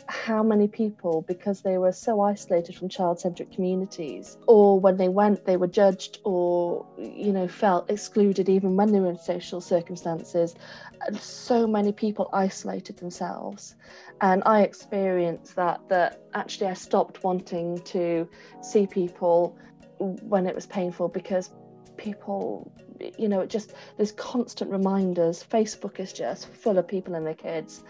how 0.09 0.41
many 0.41 0.67
people 0.67 1.23
because 1.27 1.61
they 1.61 1.77
were 1.77 1.91
so 1.91 2.21
isolated 2.21 2.75
from 2.75 2.87
child-centric 2.87 3.51
communities 3.51 4.37
or 4.47 4.79
when 4.79 4.95
they 4.95 5.09
went 5.09 5.45
they 5.45 5.57
were 5.57 5.67
judged 5.67 6.19
or 6.23 6.85
you 6.97 7.33
know 7.33 7.47
felt 7.47 7.89
excluded 7.89 8.47
even 8.47 8.75
when 8.75 8.91
they 8.91 8.99
were 8.99 9.09
in 9.09 9.17
social 9.17 9.59
circumstances. 9.59 10.55
So 11.19 11.67
many 11.67 11.91
people 11.91 12.29
isolated 12.33 12.97
themselves. 12.97 13.75
And 14.21 14.41
i 14.45 14.61
experienced 14.61 15.55
that 15.55 15.81
that 15.89 16.21
actually 16.33 16.67
i 16.67 16.73
stopped 16.73 17.23
wanting 17.23 17.79
to 17.79 18.27
see 18.61 18.87
people 18.87 19.57
when 19.99 20.47
it 20.47 20.55
was 20.55 20.65
painful 20.65 21.09
because 21.09 21.51
people 21.97 22.71
you 23.17 23.27
know 23.27 23.41
it 23.41 23.49
just 23.49 23.73
there's 23.97 24.11
constant 24.13 24.71
reminders. 24.71 25.43
Facebook 25.43 25.99
is 25.99 26.13
just 26.13 26.47
full 26.47 26.77
of 26.77 26.87
people 26.87 27.15
and 27.15 27.25
their 27.25 27.33
kids 27.33 27.83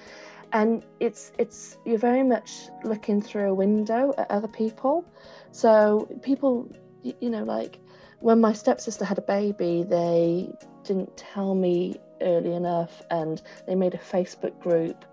and 0.53 0.83
it's 0.99 1.31
it's 1.37 1.77
you're 1.85 1.97
very 1.97 2.23
much 2.23 2.69
looking 2.83 3.21
through 3.21 3.49
a 3.49 3.53
window 3.53 4.13
at 4.17 4.29
other 4.31 4.47
people. 4.47 5.05
So 5.51 6.07
people 6.21 6.71
you 7.03 7.29
know 7.29 7.43
like 7.43 7.79
when 8.19 8.41
my 8.41 8.53
stepsister 8.53 9.05
had 9.05 9.17
a 9.17 9.21
baby 9.21 9.85
they 9.87 10.49
didn't 10.83 11.15
tell 11.15 11.53
me 11.53 11.95
early 12.21 12.53
enough 12.53 13.01
and 13.11 13.41
they 13.67 13.75
made 13.75 13.93
a 13.93 13.97
facebook 13.97 14.59
group 14.59 15.05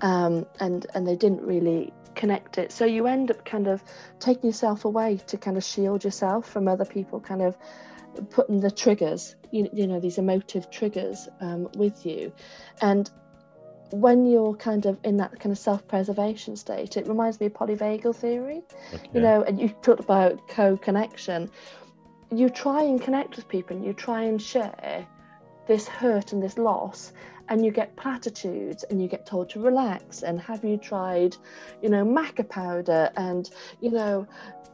um, 0.00 0.46
and 0.60 0.86
and 0.94 1.06
they 1.06 1.16
didn't 1.16 1.42
really 1.42 1.92
connect 2.14 2.58
it. 2.58 2.72
So 2.72 2.84
you 2.84 3.06
end 3.06 3.30
up 3.30 3.44
kind 3.44 3.66
of 3.68 3.82
taking 4.18 4.48
yourself 4.48 4.84
away 4.84 5.18
to 5.26 5.36
kind 5.36 5.56
of 5.56 5.64
shield 5.64 6.02
yourself 6.02 6.48
from 6.48 6.66
other 6.66 6.84
people 6.84 7.20
kind 7.20 7.42
of 7.42 7.56
putting 8.30 8.60
the 8.60 8.70
triggers 8.70 9.36
you, 9.50 9.68
you 9.74 9.86
know 9.86 10.00
these 10.00 10.16
emotive 10.16 10.70
triggers 10.70 11.28
um, 11.40 11.68
with 11.76 12.06
you. 12.06 12.32
And 12.80 13.10
when 13.90 14.26
you're 14.26 14.54
kind 14.54 14.86
of 14.86 14.98
in 15.04 15.16
that 15.18 15.38
kind 15.38 15.52
of 15.52 15.58
self-preservation 15.58 16.56
state, 16.56 16.96
it 16.96 17.06
reminds 17.06 17.38
me 17.40 17.46
of 17.46 17.52
polyvagal 17.52 18.16
theory. 18.16 18.62
Okay. 18.92 19.08
You 19.14 19.20
know, 19.20 19.42
and 19.42 19.60
you 19.60 19.68
talked 19.82 20.00
about 20.00 20.48
co-connection. 20.48 21.50
You 22.30 22.48
try 22.48 22.82
and 22.82 23.00
connect 23.00 23.36
with 23.36 23.48
people, 23.48 23.76
and 23.76 23.84
you 23.84 23.92
try 23.92 24.22
and 24.22 24.42
share 24.42 25.06
this 25.68 25.86
hurt 25.86 26.32
and 26.32 26.42
this 26.42 26.58
loss, 26.58 27.12
and 27.48 27.64
you 27.64 27.70
get 27.70 27.94
platitudes, 27.96 28.84
and 28.84 29.00
you 29.00 29.08
get 29.08 29.26
told 29.26 29.48
to 29.50 29.60
relax. 29.60 30.22
And 30.22 30.40
have 30.40 30.64
you 30.64 30.76
tried, 30.76 31.36
you 31.82 31.88
know, 31.88 32.04
maca 32.04 32.48
powder, 32.48 33.10
and 33.16 33.48
you 33.80 33.90
know, 33.90 34.26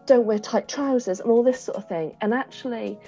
don't 0.07 0.25
wear 0.25 0.39
tight 0.39 0.69
trousers, 0.69 1.21
and 1.21 1.31
all 1.31 1.43
this 1.43 1.61
sort 1.61 1.77
of 1.77 1.87
thing. 1.89 2.17
And 2.23 2.33
actually, 2.33 2.99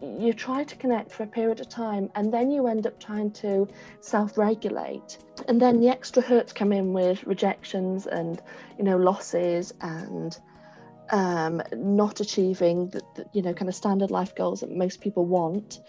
you 0.00 0.32
try 0.32 0.64
to 0.64 0.76
connect 0.76 1.10
for 1.10 1.24
a 1.24 1.26
period 1.26 1.60
of 1.60 1.68
time 1.68 2.10
and 2.14 2.32
then 2.32 2.50
you 2.50 2.66
end 2.66 2.86
up 2.86 2.98
trying 3.00 3.30
to 3.32 3.68
self-regulate. 4.00 5.18
And 5.48 5.60
then 5.60 5.80
the 5.80 5.88
extra 5.88 6.22
hurts 6.22 6.52
come 6.52 6.72
in 6.72 6.92
with 6.92 7.24
rejections 7.24 8.06
and 8.06 8.40
you 8.78 8.84
know 8.84 8.96
losses 8.96 9.72
and 9.80 10.38
um, 11.10 11.62
not 11.74 12.20
achieving 12.20 12.88
the, 12.88 13.02
the, 13.16 13.26
you 13.32 13.42
know 13.42 13.52
kind 13.52 13.68
of 13.68 13.74
standard 13.74 14.10
life 14.10 14.34
goals 14.34 14.60
that 14.60 14.70
most 14.70 15.00
people 15.00 15.26
want. 15.26 15.80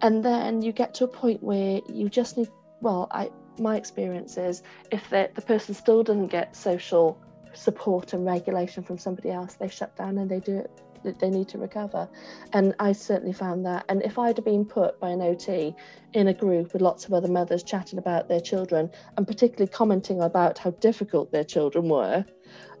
And 0.00 0.24
then 0.24 0.62
you 0.62 0.72
get 0.72 0.94
to 0.94 1.04
a 1.04 1.08
point 1.08 1.42
where 1.42 1.80
you 1.88 2.08
just 2.08 2.36
need 2.36 2.48
well 2.80 3.08
i 3.10 3.30
my 3.58 3.76
experience 3.76 4.36
is 4.36 4.62
if 4.92 5.08
the, 5.10 5.30
the 5.34 5.42
person 5.42 5.74
still 5.74 6.02
doesn't 6.02 6.28
get 6.28 6.54
social 6.54 7.20
support 7.54 8.12
and 8.12 8.24
regulation 8.24 8.82
from 8.84 8.98
somebody 8.98 9.30
else 9.30 9.54
they 9.54 9.68
shut 9.68 9.96
down 9.96 10.16
and 10.18 10.30
they 10.30 10.38
do 10.38 10.56
it 10.56 10.70
that 11.04 11.18
they 11.18 11.30
need 11.30 11.48
to 11.48 11.58
recover. 11.58 12.08
And 12.52 12.74
I 12.78 12.92
certainly 12.92 13.32
found 13.32 13.64
that. 13.66 13.84
And 13.88 14.02
if 14.02 14.18
I'd 14.18 14.36
have 14.36 14.44
been 14.44 14.64
put 14.64 14.98
by 15.00 15.10
an 15.10 15.22
OT 15.22 15.74
in 16.12 16.28
a 16.28 16.34
group 16.34 16.72
with 16.72 16.82
lots 16.82 17.04
of 17.04 17.12
other 17.12 17.28
mothers 17.28 17.62
chatting 17.62 17.98
about 17.98 18.28
their 18.28 18.40
children 18.40 18.90
and 19.16 19.26
particularly 19.26 19.70
commenting 19.70 20.20
about 20.20 20.58
how 20.58 20.70
difficult 20.70 21.32
their 21.32 21.44
children 21.44 21.88
were, 21.88 22.24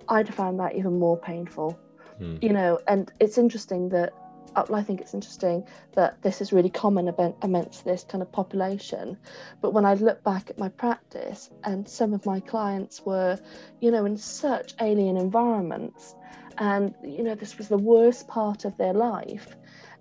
I'd 0.08 0.28
have 0.28 0.36
found 0.36 0.58
that 0.60 0.74
even 0.74 0.98
more 0.98 1.18
painful. 1.18 1.78
Mm. 2.20 2.42
You 2.42 2.52
know, 2.52 2.80
and 2.88 3.12
it's 3.20 3.38
interesting 3.38 3.90
that 3.90 4.12
uh, 4.56 4.64
I 4.72 4.82
think 4.82 5.00
it's 5.00 5.14
interesting 5.14 5.64
that 5.94 6.20
this 6.22 6.40
is 6.40 6.52
really 6.52 6.70
common 6.70 7.12
amongst 7.42 7.84
this 7.84 8.04
kind 8.04 8.22
of 8.22 8.32
population. 8.32 9.16
But 9.60 9.72
when 9.72 9.84
I 9.84 9.94
look 9.94 10.22
back 10.24 10.50
at 10.50 10.58
my 10.58 10.68
practice, 10.68 11.50
and 11.64 11.88
some 11.88 12.12
of 12.14 12.24
my 12.26 12.40
clients 12.40 13.04
were, 13.04 13.38
you 13.80 13.90
know, 13.90 14.04
in 14.04 14.16
such 14.16 14.74
alien 14.80 15.16
environments, 15.16 16.14
and 16.58 16.94
you 17.04 17.22
know 17.22 17.34
this 17.34 17.58
was 17.58 17.68
the 17.68 17.78
worst 17.78 18.26
part 18.28 18.64
of 18.64 18.76
their 18.76 18.92
life 18.92 19.56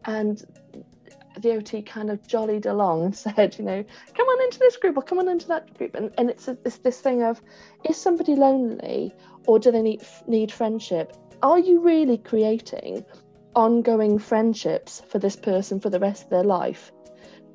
and 0.05 0.43
the 1.41 1.51
OT 1.53 1.81
kind 1.81 2.09
of 2.09 2.25
jollied 2.27 2.65
along 2.65 3.05
and 3.05 3.15
said, 3.35 3.57
you 3.57 3.65
know, 3.65 3.83
come 4.15 4.27
on 4.27 4.43
into 4.45 4.59
this 4.59 4.77
group 4.77 4.97
or 4.97 5.03
come 5.03 5.19
on 5.19 5.27
into 5.27 5.47
that 5.47 5.77
group. 5.77 5.95
And, 5.95 6.11
and 6.17 6.29
it's, 6.29 6.47
it's 6.47 6.77
this 6.79 6.99
thing 6.99 7.23
of, 7.23 7.41
is 7.83 7.97
somebody 7.97 8.35
lonely 8.35 9.13
or 9.45 9.59
do 9.59 9.71
they 9.71 9.81
need, 9.81 10.01
need 10.27 10.51
friendship? 10.51 11.15
Are 11.41 11.59
you 11.59 11.79
really 11.79 12.17
creating 12.17 13.05
ongoing 13.55 14.19
friendships 14.19 15.01
for 15.07 15.19
this 15.19 15.35
person 15.35 15.79
for 15.79 15.89
the 15.89 15.99
rest 15.99 16.23
of 16.23 16.29
their 16.29 16.43
life? 16.43 16.91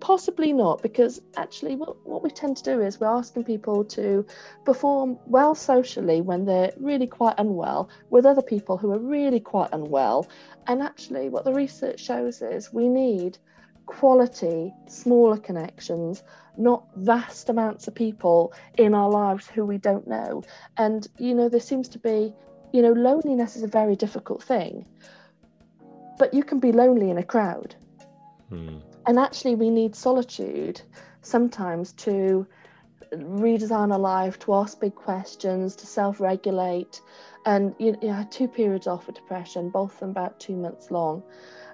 Possibly 0.02 0.52
not, 0.52 0.82
because 0.82 1.22
actually, 1.36 1.76
what, 1.76 2.04
what 2.04 2.24
we 2.24 2.30
tend 2.30 2.56
to 2.56 2.64
do 2.64 2.80
is 2.80 2.98
we're 2.98 3.06
asking 3.06 3.44
people 3.44 3.84
to 3.84 4.26
perform 4.64 5.16
well 5.26 5.54
socially 5.54 6.20
when 6.20 6.44
they're 6.44 6.72
really 6.76 7.06
quite 7.06 7.36
unwell 7.38 7.88
with 8.10 8.26
other 8.26 8.42
people 8.42 8.76
who 8.76 8.90
are 8.90 8.98
really 8.98 9.38
quite 9.38 9.70
unwell. 9.72 10.26
And 10.66 10.82
actually, 10.82 11.28
what 11.28 11.44
the 11.44 11.52
research 11.52 12.00
shows 12.00 12.42
is 12.42 12.72
we 12.72 12.88
need 12.88 13.38
quality, 13.86 14.74
smaller 14.88 15.36
connections, 15.36 16.24
not 16.56 16.84
vast 16.96 17.48
amounts 17.48 17.86
of 17.86 17.94
people 17.94 18.52
in 18.78 18.94
our 18.94 19.08
lives 19.08 19.46
who 19.46 19.64
we 19.64 19.78
don't 19.78 20.08
know. 20.08 20.42
And, 20.78 21.06
you 21.18 21.32
know, 21.32 21.48
there 21.48 21.60
seems 21.60 21.88
to 21.90 22.00
be, 22.00 22.34
you 22.72 22.82
know, 22.82 22.92
loneliness 22.92 23.54
is 23.54 23.62
a 23.62 23.68
very 23.68 23.94
difficult 23.94 24.42
thing, 24.42 24.84
but 26.18 26.34
you 26.34 26.42
can 26.42 26.58
be 26.58 26.72
lonely 26.72 27.08
in 27.08 27.18
a 27.18 27.22
crowd. 27.22 27.76
Hmm. 28.48 28.78
And 29.06 29.18
actually, 29.18 29.54
we 29.54 29.70
need 29.70 29.94
solitude 29.94 30.80
sometimes 31.22 31.92
to 31.92 32.46
redesign 33.12 33.92
our 33.92 33.98
life, 33.98 34.38
to 34.40 34.54
ask 34.54 34.80
big 34.80 34.94
questions, 34.94 35.76
to 35.76 35.86
self 35.86 36.20
regulate. 36.20 37.00
And 37.44 37.74
you 37.78 37.92
know, 37.92 38.10
I 38.10 38.16
had 38.18 38.32
two 38.32 38.48
periods 38.48 38.86
off 38.86 39.06
for 39.06 39.12
depression, 39.12 39.70
both 39.70 39.94
of 39.94 40.00
them 40.00 40.10
about 40.10 40.38
two 40.40 40.56
months 40.56 40.90
long. 40.90 41.22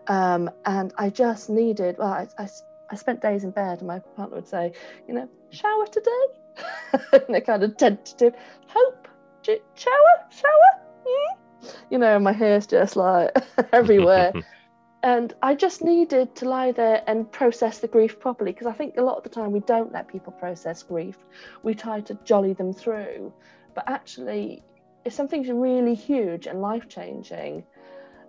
Um, 0.06 0.50
and 0.64 0.92
I 0.96 1.10
just 1.10 1.50
needed, 1.50 1.96
well, 1.98 2.08
I, 2.08 2.28
I, 2.38 2.48
I, 2.90 2.94
spent 2.96 3.20
days 3.20 3.44
in 3.44 3.50
bed, 3.50 3.78
and 3.78 3.88
my 3.88 3.98
partner 3.98 4.36
would 4.36 4.48
say, 4.48 4.72
you 5.06 5.12
know, 5.12 5.28
shower 5.50 5.86
today? 5.86 7.20
in 7.28 7.34
a 7.34 7.40
kind 7.42 7.62
of 7.62 7.76
tentative, 7.76 8.34
hope, 8.68 9.06
shower, 9.42 10.26
shower? 10.30 10.80
Mm? 11.06 11.74
You 11.90 11.98
know, 11.98 12.18
my 12.18 12.32
hair's 12.32 12.66
just 12.66 12.96
like 12.96 13.36
everywhere. 13.72 14.32
and 15.02 15.32
I 15.42 15.54
just 15.54 15.82
needed 15.82 16.34
to 16.36 16.48
lie 16.48 16.72
there 16.72 17.02
and 17.06 17.30
process 17.30 17.78
the 17.78 17.88
grief 17.88 18.18
properly 18.18 18.52
because 18.52 18.66
I 18.66 18.72
think 18.72 18.96
a 18.96 19.02
lot 19.02 19.16
of 19.16 19.22
the 19.22 19.28
time 19.28 19.52
we 19.52 19.60
don't 19.60 19.92
let 19.92 20.08
people 20.08 20.32
process 20.32 20.82
grief. 20.82 21.16
We 21.62 21.74
try 21.74 22.00
to 22.00 22.14
jolly 22.24 22.52
them 22.52 22.72
through, 22.72 23.32
but 23.74 23.88
actually, 23.88 24.62
if 25.04 25.12
something's 25.12 25.48
really 25.48 25.94
huge 25.94 26.46
and 26.46 26.60
life 26.60 26.88
changing, 26.88 27.64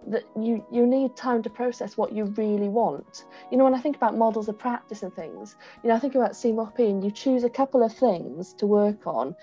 that 0.10 0.26
you 0.36 0.66
you 0.72 0.86
need 0.86 1.16
time 1.16 1.42
to 1.44 1.50
process 1.50 1.98
what 1.98 2.12
you 2.12 2.26
really 2.26 2.68
want. 2.68 3.26
You 3.52 3.58
know, 3.58 3.64
when 3.64 3.76
I 3.76 3.80
think 3.80 3.96
about 3.96 4.18
models 4.18 4.50
of 4.50 4.58
practice 4.58 5.04
and 5.04 5.14
things, 5.14 5.56
you 5.84 5.90
know, 5.90 5.96
I 5.96 6.00
think 6.00 6.16
about 6.16 6.32
CMOP 6.32 6.80
and 6.80 7.04
you 7.04 7.12
choose 7.12 7.44
a 7.44 7.50
couple 7.50 7.84
of 7.84 7.94
things 7.94 8.54
to 8.56 8.66
work 8.66 9.06
on, 9.06 9.36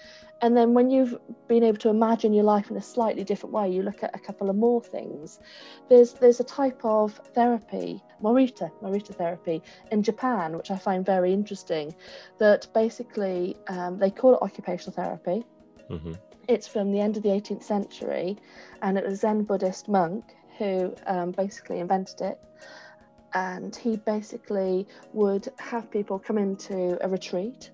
and 0.42 0.56
then 0.56 0.74
when 0.74 0.90
you've 0.90 1.16
been 1.48 1.62
able 1.62 1.78
to 1.78 1.88
imagine 1.88 2.34
your 2.34 2.44
life 2.44 2.70
in 2.70 2.76
a 2.76 2.82
slightly 2.82 3.24
different 3.24 3.54
way, 3.54 3.70
you 3.70 3.82
look 3.82 4.02
at 4.02 4.14
a 4.14 4.18
couple 4.18 4.50
of 4.50 4.56
more 4.56 4.82
things. 4.82 5.40
There's 5.88 6.12
there's 6.14 6.40
a 6.40 6.44
type 6.44 6.84
of 6.84 7.14
therapy, 7.34 8.02
Morita, 8.22 8.70
Morita 8.82 9.14
therapy 9.14 9.62
in 9.92 10.02
Japan, 10.02 10.56
which 10.56 10.70
I 10.70 10.76
find 10.76 11.06
very 11.06 11.32
interesting, 11.32 11.94
that 12.38 12.66
basically 12.74 13.56
um, 13.68 13.98
they 13.98 14.10
call 14.10 14.34
it 14.34 14.42
occupational 14.42 14.92
therapy. 14.92 15.44
Mm-hmm. 15.88 16.12
It's 16.48 16.68
from 16.68 16.92
the 16.92 17.00
end 17.00 17.16
of 17.16 17.22
the 17.22 17.30
18th 17.30 17.62
century, 17.62 18.36
and 18.82 18.98
it 18.98 19.04
was 19.04 19.14
a 19.14 19.16
Zen 19.16 19.42
Buddhist 19.42 19.88
monk 19.88 20.24
who 20.58 20.94
um, 21.06 21.32
basically 21.32 21.80
invented 21.80 22.20
it. 22.20 22.40
And 23.34 23.74
he 23.76 23.96
basically 23.96 24.86
would 25.12 25.48
have 25.58 25.90
people 25.90 26.18
come 26.18 26.38
into 26.38 26.98
a 27.04 27.08
retreat 27.08 27.70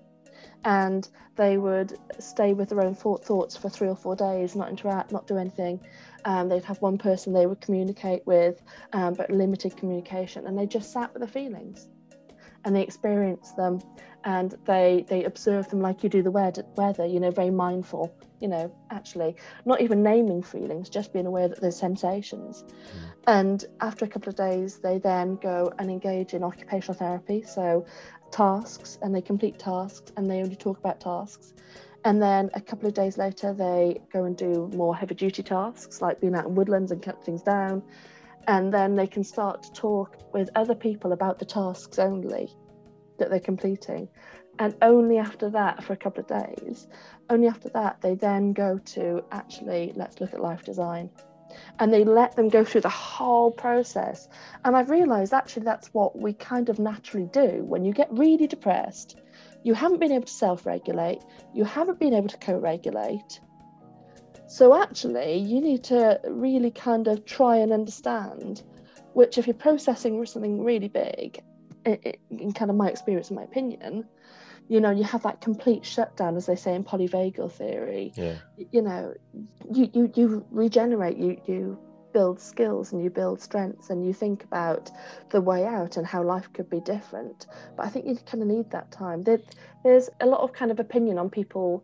and 0.65 1.07
they 1.35 1.57
would 1.57 1.97
stay 2.19 2.53
with 2.53 2.69
their 2.69 2.81
own 2.81 2.95
thoughts 2.95 3.57
for 3.57 3.69
three 3.69 3.87
or 3.87 3.95
four 3.95 4.15
days, 4.15 4.55
not 4.55 4.69
interact, 4.69 5.11
not 5.11 5.27
do 5.27 5.37
anything. 5.37 5.79
Um, 6.25 6.47
they'd 6.47 6.63
have 6.63 6.81
one 6.81 6.97
person 6.97 7.33
they 7.33 7.45
would 7.45 7.59
communicate 7.59 8.25
with, 8.25 8.61
um, 8.93 9.13
but 9.13 9.29
limited 9.29 9.75
communication, 9.75 10.47
and 10.47 10.57
they 10.57 10.65
just 10.65 10.93
sat 10.93 11.13
with 11.13 11.21
the 11.21 11.27
feelings 11.27 11.87
and 12.65 12.75
they 12.75 12.81
experience 12.81 13.51
them 13.51 13.79
and 14.25 14.55
they 14.65 15.05
they 15.09 15.25
observe 15.25 15.69
them 15.69 15.81
like 15.81 16.01
you 16.01 16.09
do 16.09 16.23
the 16.23 16.31
weather 16.31 17.05
you 17.05 17.19
know 17.19 17.29
very 17.29 17.49
mindful 17.49 18.15
you 18.39 18.47
know 18.47 18.73
actually 18.89 19.35
not 19.65 19.81
even 19.81 20.01
naming 20.01 20.41
feelings 20.41 20.89
just 20.89 21.11
being 21.11 21.25
aware 21.25 21.49
that 21.49 21.59
there's 21.59 21.75
sensations 21.75 22.63
mm. 22.63 23.13
and 23.27 23.65
after 23.81 24.05
a 24.05 24.07
couple 24.07 24.29
of 24.29 24.35
days 24.35 24.77
they 24.77 24.97
then 24.97 25.35
go 25.37 25.73
and 25.79 25.89
engage 25.89 26.33
in 26.33 26.41
occupational 26.41 26.97
therapy 26.97 27.41
so 27.41 27.85
tasks 28.33 28.97
and 29.01 29.15
they 29.15 29.21
complete 29.21 29.59
tasks 29.59 30.11
and 30.17 30.29
they 30.29 30.41
only 30.41 30.55
talk 30.55 30.79
about 30.79 30.99
tasks. 30.99 31.53
And 32.03 32.21
then 32.21 32.49
a 32.53 32.59
couple 32.59 32.87
of 32.87 32.93
days 32.93 33.17
later, 33.17 33.53
they 33.53 34.01
go 34.11 34.25
and 34.25 34.35
do 34.35 34.69
more 34.73 34.93
heavy 34.93 35.15
duty 35.15 35.43
tasks 35.43 36.01
like 36.01 36.19
being 36.19 36.35
out 36.35 36.45
in 36.45 36.55
woodlands 36.55 36.91
and 36.91 37.01
cut 37.01 37.23
things 37.23 37.41
down. 37.41 37.81
And 38.47 38.73
then 38.73 38.95
they 38.95 39.07
can 39.07 39.23
start 39.23 39.63
to 39.63 39.71
talk 39.73 40.17
with 40.33 40.49
other 40.55 40.75
people 40.75 41.13
about 41.13 41.39
the 41.39 41.45
tasks 41.45 41.99
only 41.99 42.49
that 43.17 43.29
they're 43.29 43.39
completing. 43.39 44.09
And 44.59 44.75
only 44.81 45.17
after 45.17 45.49
that, 45.49 45.83
for 45.83 45.93
a 45.93 45.97
couple 45.97 46.21
of 46.21 46.27
days, 46.27 46.87
only 47.29 47.47
after 47.47 47.69
that, 47.69 48.01
they 48.01 48.15
then 48.15 48.53
go 48.53 48.77
to 48.77 49.23
actually 49.31 49.93
let's 49.95 50.21
look 50.21 50.33
at 50.33 50.41
life 50.41 50.63
design 50.63 51.09
and 51.79 51.93
they 51.93 52.03
let 52.03 52.35
them 52.35 52.49
go 52.49 52.63
through 52.63 52.81
the 52.81 52.89
whole 52.89 53.51
process. 53.51 54.27
And 54.63 54.75
I've 54.75 54.89
realized 54.89 55.33
actually 55.33 55.63
that's 55.63 55.93
what 55.93 56.17
we 56.17 56.33
kind 56.33 56.69
of 56.69 56.79
naturally 56.79 57.27
do 57.31 57.63
when 57.63 57.83
you 57.83 57.93
get 57.93 58.11
really 58.11 58.47
depressed. 58.47 59.17
You 59.63 59.73
haven't 59.73 59.99
been 59.99 60.11
able 60.11 60.25
to 60.25 60.33
self 60.33 60.65
regulate, 60.65 61.21
you 61.53 61.63
haven't 61.63 61.99
been 61.99 62.13
able 62.13 62.29
to 62.29 62.37
co 62.37 62.57
regulate. 62.57 63.39
So, 64.53 64.79
actually, 64.79 65.37
you 65.37 65.61
need 65.61 65.83
to 65.85 66.21
really 66.29 66.69
kind 66.69 67.07
of 67.07 67.25
try 67.25 67.57
and 67.57 67.73
understand 67.73 68.61
which, 69.13 69.39
if 69.39 69.47
you're 69.47 69.55
processing 69.55 70.23
something 70.27 70.63
really 70.63 70.89
big, 70.89 71.41
in 71.85 72.53
kind 72.53 72.69
of 72.69 72.77
my 72.77 72.87
experience 72.87 73.29
and 73.31 73.37
my 73.37 73.45
opinion, 73.45 74.05
you 74.67 74.79
know 74.79 74.91
you 74.91 75.03
have 75.05 75.23
that 75.23 75.41
complete 75.41 75.83
shutdown 75.83 76.37
as 76.37 76.45
they 76.45 76.55
say 76.55 76.73
in 76.75 76.83
polyvagal 76.85 77.51
theory 77.51 78.13
yeah. 78.15 78.35
you 78.71 78.81
know 78.81 79.13
you 79.69 79.89
you, 79.93 80.09
you 80.15 80.45
regenerate 80.51 81.17
you 81.17 81.41
you 81.45 81.77
build 82.13 82.39
skills 82.39 82.93
and 82.93 83.03
you 83.03 83.09
build 83.09 83.41
strengths 83.41 83.89
and 83.89 84.05
you 84.05 84.13
think 84.13 84.43
about 84.43 84.89
the 85.31 85.41
way 85.41 85.65
out 85.65 85.97
and 85.97 86.05
how 86.05 86.23
life 86.23 86.47
could 86.53 86.69
be 86.69 86.79
different. 86.79 87.47
But 87.75 87.87
I 87.87 87.89
think 87.89 88.05
you 88.05 88.15
kind 88.17 88.41
of 88.41 88.47
need 88.47 88.69
that 88.71 88.91
time. 88.91 89.23
There, 89.23 89.39
there's 89.83 90.09
a 90.21 90.25
lot 90.25 90.41
of 90.41 90.53
kind 90.53 90.71
of 90.71 90.79
opinion 90.79 91.17
on 91.17 91.29
people 91.29 91.83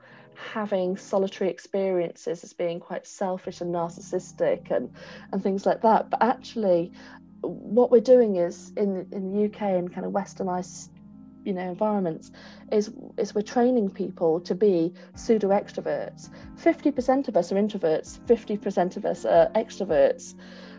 having 0.53 0.97
solitary 0.97 1.49
experiences 1.49 2.43
as 2.43 2.53
being 2.53 2.79
quite 2.79 3.05
selfish 3.05 3.61
and 3.61 3.73
narcissistic 3.73 4.71
and 4.71 4.91
and 5.31 5.43
things 5.43 5.65
like 5.65 5.81
that. 5.81 6.09
But 6.09 6.21
actually, 6.21 6.91
what 7.41 7.91
we're 7.91 8.01
doing 8.01 8.37
is 8.37 8.71
in 8.77 9.07
in 9.11 9.31
the 9.31 9.45
UK 9.45 9.61
and 9.61 9.93
kind 9.93 10.05
of 10.05 10.13
westernized 10.13 10.89
you 11.45 11.53
know 11.53 11.61
environments 11.61 12.31
is 12.71 12.91
is 13.17 13.33
we're 13.33 13.41
training 13.41 13.89
people 13.89 14.41
to 14.41 14.53
be 14.53 14.93
pseudo 15.15 15.49
extroverts 15.49 16.29
50% 16.61 17.27
of 17.29 17.37
us 17.37 17.51
are 17.51 17.55
introverts 17.55 18.19
50% 18.19 18.97
of 18.97 19.05
us 19.05 19.23
are 19.23 19.49
extroverts 19.55 20.35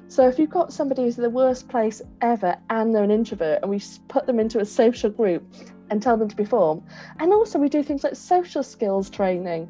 so 0.09 0.29
if 0.29 0.39
you've 0.39 0.51
got 0.51 0.73
somebody 0.73 1.03
who's 1.03 1.17
in 1.17 1.23
the 1.23 1.31
worst 1.31 1.69
place 1.69 2.03
ever 2.21 2.57
and 2.69 2.95
they're 2.95 3.05
an 3.05 3.11
introvert 3.11 3.61
and 3.63 3.71
we 3.71 3.81
put 4.09 4.27
them 4.27 4.39
into 4.39 4.59
a 4.59 4.65
social 4.67 5.09
group 5.09 5.43
and 5.91 6.03
tell 6.03 6.17
them 6.17 6.29
to 6.29 6.37
perform 6.37 6.83
and 7.19 7.33
also 7.33 7.59
we 7.59 7.69
do 7.69 7.83
things 7.83 8.05
like 8.05 8.17
social 8.17 8.63
skills 8.63 9.11
training 9.11 9.69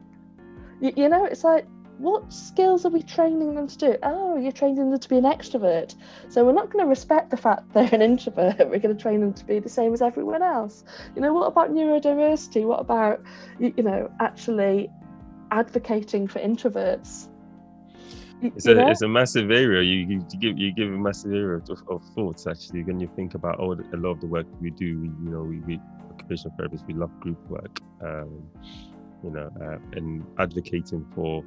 you, 0.81 0.93
you 0.97 1.09
know 1.09 1.25
it's 1.25 1.45
like 1.45 1.67
what 2.01 2.33
skills 2.33 2.87
are 2.87 2.91
we 2.91 3.03
training 3.03 3.55
them 3.55 3.67
to 3.67 3.77
do? 3.77 3.97
Oh, 4.03 4.39
you're 4.39 4.53
training 4.53 4.91
them 4.91 4.99
to 4.99 5.09
be 5.09 5.19
an 5.19 5.25
extrovert. 5.25 5.95
So 6.31 6.43
we're 6.47 6.53
not 6.53 6.71
going 6.71 6.83
to 6.83 6.89
respect 6.89 7.29
the 7.29 7.37
fact 7.37 7.71
they're 7.75 7.91
an 7.93 8.01
introvert. 8.01 8.59
We're 8.59 8.79
going 8.79 8.97
to 8.97 9.01
train 9.01 9.21
them 9.21 9.35
to 9.35 9.45
be 9.45 9.59
the 9.59 9.69
same 9.69 9.93
as 9.93 10.01
everyone 10.01 10.43
else. 10.43 10.83
You 11.15 11.21
know, 11.21 11.35
what 11.35 11.47
about 11.47 11.71
neurodiversity? 11.71 12.65
What 12.65 12.81
about, 12.81 13.21
you, 13.59 13.75
you 13.77 13.83
know, 13.83 14.11
actually 14.19 14.89
advocating 15.51 16.27
for 16.27 16.39
introverts? 16.39 17.29
It's 18.43 18.67
a 18.67 18.89
it's 18.89 19.03
a 19.03 19.09
massive 19.09 19.51
area. 19.51 19.83
You, 19.83 19.97
you, 20.07 20.21
give 20.39 20.59
you 20.59 20.73
give 20.73 20.89
a 20.89 20.99
massive 20.99 21.33
area 21.33 21.59
of, 21.59 21.83
of 21.89 22.03
thoughts 22.15 22.47
actually 22.47 22.83
when 22.85 23.01
you 23.01 23.11
think 23.17 23.35
about 23.35 23.59
all 23.59 23.73
a 23.73 23.97
lot 23.97 24.11
of 24.11 24.21
the 24.21 24.27
work 24.27 24.47
we 24.61 24.71
do. 24.71 25.01
We, 25.01 25.09
you 25.09 25.31
know, 25.31 25.43
we, 25.43 25.61
we 25.61 25.81
occupational 26.11 26.57
therapists 26.59 26.87
we 26.87 26.95
love 26.95 27.11
group 27.21 27.39
work, 27.49 27.81
um, 28.03 28.43
you 29.23 29.31
know, 29.31 29.51
uh, 29.61 29.79
and 29.97 30.25
advocating 30.39 31.07
for 31.15 31.45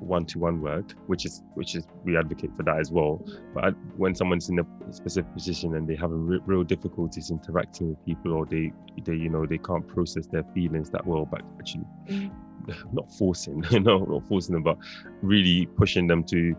one-to-one 0.00 0.60
work 0.60 0.92
which 1.06 1.24
is 1.24 1.42
which 1.54 1.74
is 1.74 1.86
we 2.04 2.16
advocate 2.16 2.50
for 2.56 2.62
that 2.62 2.78
as 2.78 2.90
well 2.90 3.24
but 3.54 3.74
when 3.96 4.14
someone's 4.14 4.48
in 4.48 4.58
a 4.58 4.66
specific 4.92 5.32
position 5.32 5.76
and 5.76 5.88
they 5.88 5.94
have 5.94 6.10
a 6.10 6.14
re- 6.14 6.40
real 6.46 6.62
difficulties 6.62 7.30
interacting 7.30 7.90
with 7.90 8.04
people 8.04 8.32
or 8.32 8.44
they 8.46 8.72
they 9.02 9.14
you 9.14 9.30
know 9.30 9.46
they 9.46 9.58
can't 9.58 9.86
process 9.88 10.26
their 10.26 10.44
feelings 10.54 10.90
that 10.90 11.06
well 11.06 11.24
but 11.24 11.40
actually 11.58 11.84
mm. 12.06 12.30
not 12.92 13.10
forcing 13.12 13.64
you 13.70 13.80
know 13.80 13.98
not 14.04 14.26
forcing 14.28 14.54
them 14.54 14.62
but 14.62 14.78
really 15.22 15.66
pushing 15.76 16.06
them 16.06 16.22
to 16.24 16.54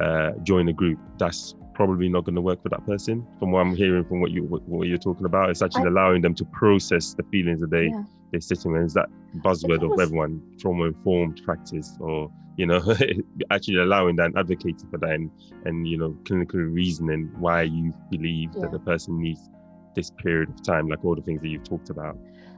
uh, 0.00 0.32
join 0.42 0.68
a 0.68 0.72
group 0.72 0.98
that's 1.18 1.54
probably 1.74 2.08
not 2.08 2.24
going 2.24 2.34
to 2.34 2.40
work 2.40 2.62
for 2.62 2.68
that 2.68 2.84
person 2.86 3.26
from 3.38 3.50
what 3.50 3.60
i'm 3.60 3.74
hearing 3.74 4.04
from 4.04 4.20
what 4.20 4.30
you 4.30 4.44
what, 4.44 4.62
what 4.68 4.86
you're 4.86 4.98
talking 4.98 5.26
about 5.26 5.50
it's 5.50 5.62
actually 5.62 5.84
I, 5.84 5.88
allowing 5.88 6.22
them 6.22 6.34
to 6.36 6.44
process 6.46 7.14
the 7.14 7.24
feelings 7.24 7.60
that 7.60 7.70
they 7.70 7.86
yeah. 7.86 8.02
they're 8.30 8.40
sitting 8.40 8.74
in 8.76 8.82
is 8.82 8.94
that 8.94 9.08
buzzword 9.38 9.82
of 9.82 9.98
everyone 9.98 10.40
trauma 10.58 10.84
informed 10.84 11.42
practice 11.44 11.96
or 12.00 12.30
you 12.56 12.66
know 12.66 12.80
actually 13.50 13.78
allowing 13.78 14.16
that 14.16 14.26
and 14.26 14.38
advocating 14.38 14.88
for 14.90 14.98
that 14.98 15.10
and, 15.10 15.30
and 15.64 15.88
you 15.88 15.98
know 15.98 16.16
clinical 16.24 16.60
reasoning 16.60 17.30
why 17.38 17.62
you 17.62 17.92
believe 18.10 18.50
yeah. 18.54 18.62
that 18.62 18.72
the 18.72 18.78
person 18.78 19.20
needs 19.20 19.50
this 19.94 20.10
period 20.10 20.48
of 20.48 20.62
time 20.62 20.88
like 20.88 21.04
all 21.04 21.14
the 21.14 21.22
things 21.22 21.40
that 21.40 21.48
you've 21.48 21.64
talked 21.64 21.90
about 21.90 22.16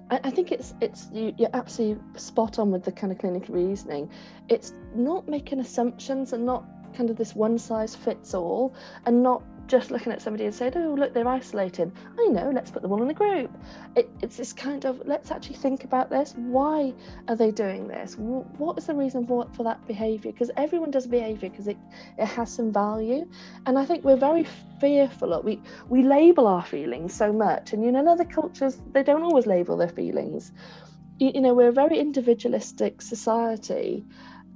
I, 0.09 0.31
think 0.31 0.53
it's 0.53 0.75
it's 0.81 1.09
you, 1.13 1.35
you're 1.37 1.51
absolutely 1.53 2.01
spot 2.19 2.59
on 2.59 2.71
with 2.71 2.85
the 2.85 2.93
kind 2.93 3.13
of 3.13 3.19
clinical 3.19 3.55
reasoning. 3.55 4.09
It's 4.49 4.73
not 4.95 5.29
making 5.29 5.59
assumptions 5.59 6.33
and 6.33 6.47
not 6.47 6.65
kind 6.95 7.11
of 7.11 7.17
this 7.17 7.35
one 7.35 7.59
size 7.59 7.95
fits 7.95 8.33
all, 8.33 8.75
and 9.05 9.23
not 9.23 9.43
just 9.67 9.91
looking 9.91 10.13
at 10.13 10.23
somebody 10.23 10.45
and 10.45 10.55
saying, 10.55 10.73
"Oh, 10.77 10.95
look, 10.95 11.13
they're 11.13 11.29
isolated." 11.29 11.93
I 12.19 12.27
know. 12.27 12.51
Let's 12.55 12.71
put 12.71 12.83
them 12.83 12.93
all 12.93 13.03
in 13.03 13.11
a 13.11 13.15
group. 13.15 13.51
It, 13.97 14.11
it's 14.23 14.37
this 14.37 14.53
kind 14.53 14.85
of 14.85 15.03
let's 15.07 15.31
actually 15.31 15.57
think 15.57 15.85
about 15.85 16.11
this. 16.11 16.35
Why 16.37 16.93
are 17.29 17.37
they 17.37 17.51
doing 17.51 17.89
this? 17.89 18.17
What 18.17 18.79
is 18.79 18.87
the 18.87 18.95
reason 18.95 19.27
for 19.27 19.47
for 19.53 19.63
that 19.65 19.87
behaviour? 19.87 20.33
Because 20.33 20.51
everyone 20.57 20.91
does 20.91 21.07
behaviour 21.07 21.51
because 21.51 21.69
it 21.69 21.79
it 22.19 22.27
has 22.27 22.53
some 22.53 22.73
value, 22.73 23.29
and 23.67 23.79
I 23.79 23.85
think 23.85 24.05
we're 24.05 24.17
very 24.17 24.47
fearful. 24.81 25.33
Of, 25.33 25.45
we 25.45 25.61
we 25.89 26.03
label 26.03 26.47
our 26.47 26.65
feelings 26.65 27.13
so 27.15 27.33
much, 27.33 27.73
and 27.73 27.85
you 27.85 27.93
know, 27.93 28.01
in 28.01 28.09
other 28.09 28.25
cultures 28.25 28.81
they 28.93 29.03
don't 29.03 29.23
always 29.23 29.47
label 29.47 29.77
their 29.77 29.89
feelings. 29.89 30.53
You, 31.19 31.33
you 31.35 31.41
know, 31.41 31.55
we're 31.55 31.69
a 31.69 31.73
very 31.73 31.99
individualistic 31.99 33.03
society, 33.03 34.05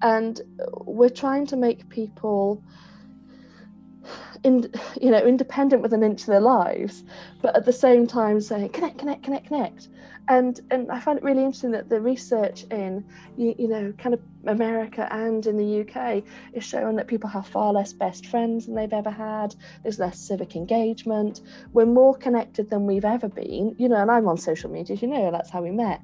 and 0.03 0.41
we're 0.85 1.09
trying 1.25 1.47
to 1.47 1.57
make 1.57 1.89
people 1.89 2.63
in, 4.43 4.71
you 5.01 5.11
know, 5.11 5.19
independent 5.19 5.83
with 5.83 5.93
an 5.93 6.03
inch 6.03 6.23
of 6.23 6.27
their 6.27 6.41
lives, 6.41 7.05
but 7.43 7.57
at 7.57 7.65
the 7.65 7.73
same 7.73 8.07
time 8.07 8.41
saying 8.41 8.71
connect, 8.71 8.99
connect, 8.99 9.23
connect, 9.23 9.47
connect. 9.47 9.89
And 10.29 10.61
and 10.71 10.91
I 10.91 11.01
find 11.01 11.19
it 11.19 11.25
really 11.25 11.45
interesting 11.45 11.73
that 11.73 11.89
the 11.89 12.01
research 12.01 12.65
in 12.71 13.05
you, 13.37 13.55
you 13.59 13.69
know 13.69 13.93
kind 13.99 14.15
of 14.15 14.21
America 14.47 15.07
and 15.11 15.45
in 15.47 15.57
the 15.57 15.81
UK 15.81 16.23
is 16.53 16.65
showing 16.65 16.97
that 16.97 17.07
people 17.07 17.29
have 17.29 17.47
far 17.47 17.73
less 17.73 17.93
best 17.93 18.27
friends 18.27 18.67
than 18.67 18.75
they've 18.75 18.93
ever 18.93 19.11
had. 19.11 19.55
There's 19.83 19.99
less 19.99 20.19
civic 20.19 20.57
engagement. 20.57 21.41
We're 21.73 21.87
more 21.87 22.15
connected 22.15 22.71
than 22.71 22.87
we've 22.87 23.05
ever 23.05 23.29
been. 23.29 23.75
You 23.79 23.89
know, 23.89 23.97
and 23.97 24.11
I'm 24.11 24.29
on 24.29 24.39
social 24.39 24.71
media, 24.71 24.97
you 24.97 25.09
know, 25.09 25.31
that's 25.31 25.51
how 25.51 25.63
we 25.63 25.71
met. 25.71 26.01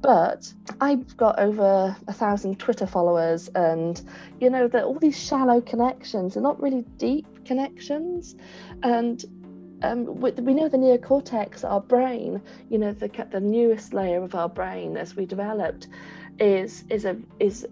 But 0.00 0.52
I've 0.80 1.16
got 1.16 1.38
over 1.38 1.96
a 2.06 2.12
thousand 2.12 2.58
Twitter 2.58 2.86
followers, 2.86 3.48
and 3.54 4.00
you 4.40 4.50
know 4.50 4.68
that 4.68 4.84
all 4.84 4.98
these 4.98 5.18
shallow 5.18 5.60
connections 5.60 6.36
are 6.36 6.40
not 6.40 6.60
really 6.60 6.82
deep 6.96 7.26
connections 7.44 8.36
and 8.82 9.24
um, 9.82 10.20
we, 10.20 10.30
know 10.54 10.68
the 10.68 10.76
neocortex, 10.76 11.68
our 11.68 11.80
brain, 11.80 12.42
you 12.68 12.78
know, 12.78 12.92
the 12.92 13.08
the 13.30 13.40
newest 13.40 13.94
layer 13.94 14.22
of 14.22 14.34
our 14.34 14.48
brain 14.48 14.96
as 14.96 15.16
we 15.16 15.26
developed, 15.26 15.88
is 16.38 16.84
is 16.90 17.04
a 17.04 17.16
is 17.38 17.66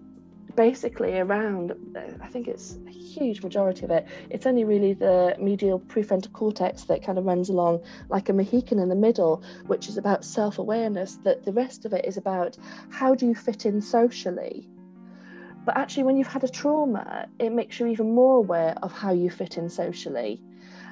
basically 0.55 1.19
around. 1.19 1.73
I 2.21 2.27
think 2.27 2.47
it's 2.47 2.77
a 2.87 2.91
huge 2.91 3.43
majority 3.43 3.85
of 3.85 3.91
it. 3.91 4.07
It's 4.29 4.45
only 4.45 4.63
really 4.63 4.93
the 4.93 5.35
medial 5.39 5.79
prefrontal 5.79 6.33
cortex 6.33 6.83
that 6.85 7.03
kind 7.03 7.17
of 7.17 7.25
runs 7.25 7.49
along 7.49 7.81
like 8.09 8.29
a 8.29 8.33
Mohican 8.33 8.79
in 8.79 8.89
the 8.89 8.95
middle, 8.95 9.43
which 9.67 9.87
is 9.87 9.97
about 9.97 10.25
self 10.25 10.59
awareness. 10.59 11.17
That 11.23 11.43
the 11.43 11.53
rest 11.53 11.85
of 11.85 11.93
it 11.93 12.05
is 12.05 12.17
about 12.17 12.57
how 12.89 13.15
do 13.15 13.27
you 13.27 13.35
fit 13.35 13.65
in 13.65 13.81
socially 13.81 14.69
but 15.65 15.77
actually, 15.77 16.03
when 16.03 16.17
you've 16.17 16.25
had 16.25 16.43
a 16.43 16.47
trauma, 16.47 17.27
it 17.37 17.51
makes 17.51 17.79
you 17.79 17.85
even 17.85 18.15
more 18.15 18.37
aware 18.37 18.75
of 18.81 18.91
how 18.91 19.11
you 19.11 19.29
fit 19.29 19.57
in 19.57 19.69
socially. 19.69 20.41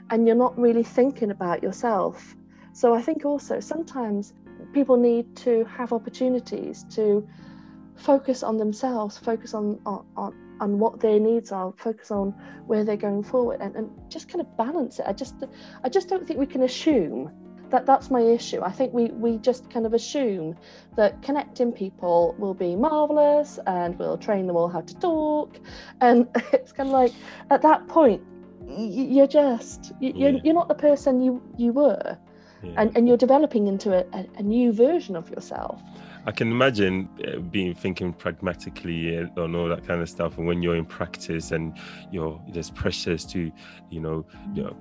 And 0.09 0.25
you're 0.25 0.35
not 0.35 0.57
really 0.57 0.83
thinking 0.83 1.31
about 1.31 1.61
yourself. 1.61 2.35
So 2.73 2.93
I 2.93 3.01
think 3.01 3.25
also 3.25 3.59
sometimes 3.59 4.33
people 4.73 4.97
need 4.97 5.35
to 5.37 5.65
have 5.65 5.93
opportunities 5.93 6.85
to 6.91 7.27
focus 7.95 8.43
on 8.43 8.57
themselves, 8.57 9.17
focus 9.17 9.53
on, 9.53 9.79
on, 9.85 10.05
on, 10.15 10.33
on 10.59 10.79
what 10.79 10.99
their 10.99 11.19
needs 11.19 11.51
are, 11.51 11.73
focus 11.77 12.11
on 12.11 12.31
where 12.67 12.83
they're 12.83 12.95
going 12.97 13.23
forward 13.23 13.61
and, 13.61 13.75
and 13.75 13.89
just 14.09 14.29
kind 14.29 14.41
of 14.41 14.57
balance 14.57 14.99
it. 14.99 15.05
I 15.07 15.13
just 15.13 15.35
I 15.83 15.89
just 15.89 16.07
don't 16.07 16.25
think 16.27 16.39
we 16.39 16.45
can 16.45 16.63
assume 16.63 17.31
that 17.69 17.85
that's 17.85 18.09
my 18.09 18.21
issue. 18.21 18.61
I 18.61 18.71
think 18.71 18.93
we 18.93 19.05
we 19.05 19.37
just 19.37 19.69
kind 19.69 19.85
of 19.85 19.93
assume 19.93 20.55
that 20.95 21.21
connecting 21.21 21.71
people 21.71 22.35
will 22.37 22.53
be 22.53 22.75
marvelous 22.75 23.59
and 23.67 23.97
we'll 23.99 24.17
train 24.17 24.47
them 24.47 24.55
all 24.55 24.69
how 24.69 24.81
to 24.81 24.95
talk, 24.99 25.59
and 26.01 26.27
it's 26.53 26.71
kind 26.71 26.89
of 26.89 26.93
like 26.93 27.13
at 27.49 27.61
that 27.63 27.87
point 27.87 28.21
you're 28.67 29.27
just 29.27 29.93
you're, 29.99 30.31
yeah. 30.31 30.39
you're 30.43 30.53
not 30.53 30.67
the 30.67 30.75
person 30.75 31.21
you 31.21 31.41
you 31.57 31.71
were, 31.73 32.17
yeah. 32.63 32.71
and 32.77 32.95
and 32.95 33.07
you're 33.07 33.17
developing 33.17 33.67
into 33.67 33.93
a, 33.93 34.05
a, 34.17 34.25
a 34.37 34.43
new 34.43 34.71
version 34.71 35.15
of 35.15 35.29
yourself. 35.29 35.81
I 36.25 36.31
can 36.31 36.51
imagine 36.51 37.07
uh, 37.25 37.39
being 37.39 37.73
thinking 37.73 38.11
pragmatically 38.11 39.15
and 39.15 39.55
all 39.55 39.69
that 39.69 39.87
kind 39.87 40.01
of 40.01 40.09
stuff. 40.09 40.37
And 40.37 40.45
when 40.45 40.61
you're 40.61 40.75
in 40.75 40.85
practice 40.85 41.51
and 41.51 41.77
you're 42.11 42.41
there's 42.49 42.69
pressures 42.69 43.23
to, 43.27 43.49
you 43.89 44.01
know, 44.01 44.25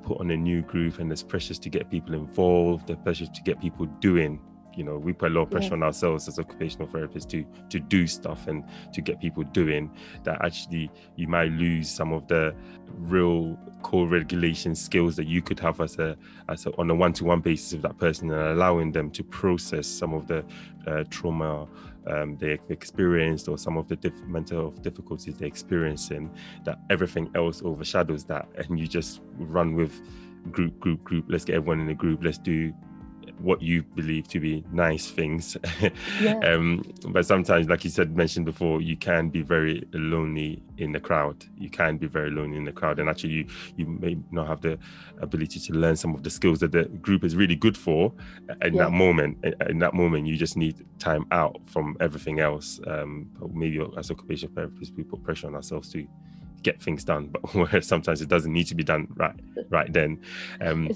put 0.03 0.19
on 0.19 0.33
a 0.33 0.37
new 0.37 0.63
group 0.63 0.99
and 0.99 1.09
there's 1.09 1.23
pressures 1.23 1.61
to 1.61 1.69
get 1.69 1.89
people 1.89 2.15
involved, 2.15 2.89
there's 2.89 2.99
pressures 2.99 3.29
to 3.29 3.43
get 3.43 3.61
people 3.61 3.87
doing 4.01 4.41
you 4.77 4.85
know 4.85 4.99
we 4.99 5.13
put 5.13 5.33
a 5.33 5.35
lot 5.35 5.43
of 5.43 5.51
pressure 5.51 5.69
yeah. 5.69 5.75
on 5.75 5.83
ourselves 5.83 6.29
as 6.29 6.39
occupational 6.39 6.87
therapists 6.87 7.29
to 7.29 7.45
to 7.71 7.81
do 7.81 8.07
stuff 8.07 8.47
and 8.47 8.65
to 8.93 9.01
get 9.01 9.21
people 9.21 9.43
doing 9.45 9.91
that 10.25 10.45
actually 10.45 10.91
you 11.17 11.27
might 11.27 11.51
lose 11.53 11.91
some 11.91 12.13
of 12.13 12.27
the 12.29 12.55
real 12.99 13.59
core 13.83 14.07
regulation 14.07 14.75
skills 14.75 15.17
that 15.17 15.27
you 15.27 15.43
could 15.43 15.59
have 15.59 15.81
as 15.81 15.99
a 15.99 16.17
as 16.49 16.67
a, 16.67 16.77
on 16.77 16.91
a 16.91 16.95
one-to-one 16.95 17.41
basis 17.41 17.73
with 17.73 17.83
that 17.83 17.99
person 17.99 18.31
and 18.31 18.41
allowing 18.41 18.93
them 18.93 19.11
to 19.11 19.25
process 19.25 19.87
some 19.87 20.13
of 20.13 20.27
the 20.27 20.45
uh, 20.87 21.03
trauma 21.11 21.67
um, 22.07 22.37
they 22.37 22.59
experienced 22.69 23.49
or 23.49 23.59
some 23.59 23.77
of 23.77 23.89
the 23.89 23.97
diff- 23.97 24.23
mental 24.27 24.71
difficulties 24.71 25.37
they're 25.37 25.49
experiencing 25.49 26.31
that 26.65 26.79
everything 26.91 27.31
else 27.35 27.63
overshadows 27.65 28.25
that 28.25 28.49
and 28.57 28.79
you 28.79 28.87
just 28.87 29.23
run 29.39 29.75
with 29.75 30.01
group 30.53 30.79
group 30.79 31.03
group 31.03 31.25
let's 31.29 31.45
get 31.45 31.57
everyone 31.57 31.81
in 31.81 31.89
a 31.89 31.95
group 31.95 32.21
let's 32.23 32.39
do 32.39 32.73
what 33.39 33.61
you 33.63 33.83
believe 33.83 34.29
to 34.29 34.41
be 34.41 34.65
nice 34.73 35.11
things. 35.11 35.57
Yeah. 36.21 36.39
um, 36.41 36.83
but 37.09 37.27
sometimes, 37.27 37.69
like 37.69 37.85
you 37.85 37.91
said, 37.91 38.17
mentioned 38.17 38.47
before, 38.47 38.81
you 38.81 38.97
can 38.97 39.29
be 39.29 39.43
very 39.43 39.87
lonely 39.93 40.63
in 40.79 40.93
the 40.93 41.01
crowd. 41.01 41.45
You 41.59 41.69
can 41.69 41.97
be 41.99 42.07
very 42.07 42.31
lonely 42.31 42.57
in 42.57 42.65
the 42.65 42.73
crowd, 42.73 42.99
and 42.99 43.09
actually, 43.09 43.33
you 43.33 43.47
you 43.77 43.87
may 43.87 44.17
not 44.31 44.47
have 44.47 44.61
the 44.63 44.79
ability 45.21 45.61
to 45.61 45.73
learn 45.75 45.97
some 45.97 46.15
of 46.15 46.23
the 46.23 46.31
skills 46.31 46.61
that 46.61 46.73
the 46.73 46.85
group 46.85 47.25
is 47.25 47.37
really 47.37 47.57
good 47.57 47.77
for. 47.77 48.13
In 48.63 48.75
Yeah. 48.75 48.85
that 48.85 48.93
moment, 48.93 49.45
in 49.69 49.79
that 49.81 49.95
moment, 49.95 50.27
you 50.27 50.37
just 50.37 50.57
need 50.57 50.85
time 50.99 51.27
out 51.31 51.61
from 51.67 51.97
everything 52.01 52.41
else. 52.41 52.81
Um, 52.87 53.31
maybe 53.53 53.81
as 53.99 54.11
occupational 54.11 54.55
therapists, 54.55 54.97
we 54.97 55.03
put 55.05 55.23
pressure 55.23 55.47
on 55.47 55.55
ourselves 55.55 55.91
to 55.93 56.07
get 56.63 56.83
things 56.83 57.05
done, 57.05 57.33
but 57.55 57.85
sometimes 57.85 58.21
it 58.23 58.29
doesn't 58.29 58.53
need 58.53 58.67
to 58.69 58.75
be 58.75 58.85
done 58.85 59.07
right 59.17 59.39
right 59.71 59.93
then. 59.93 60.21
Um, 60.61 60.91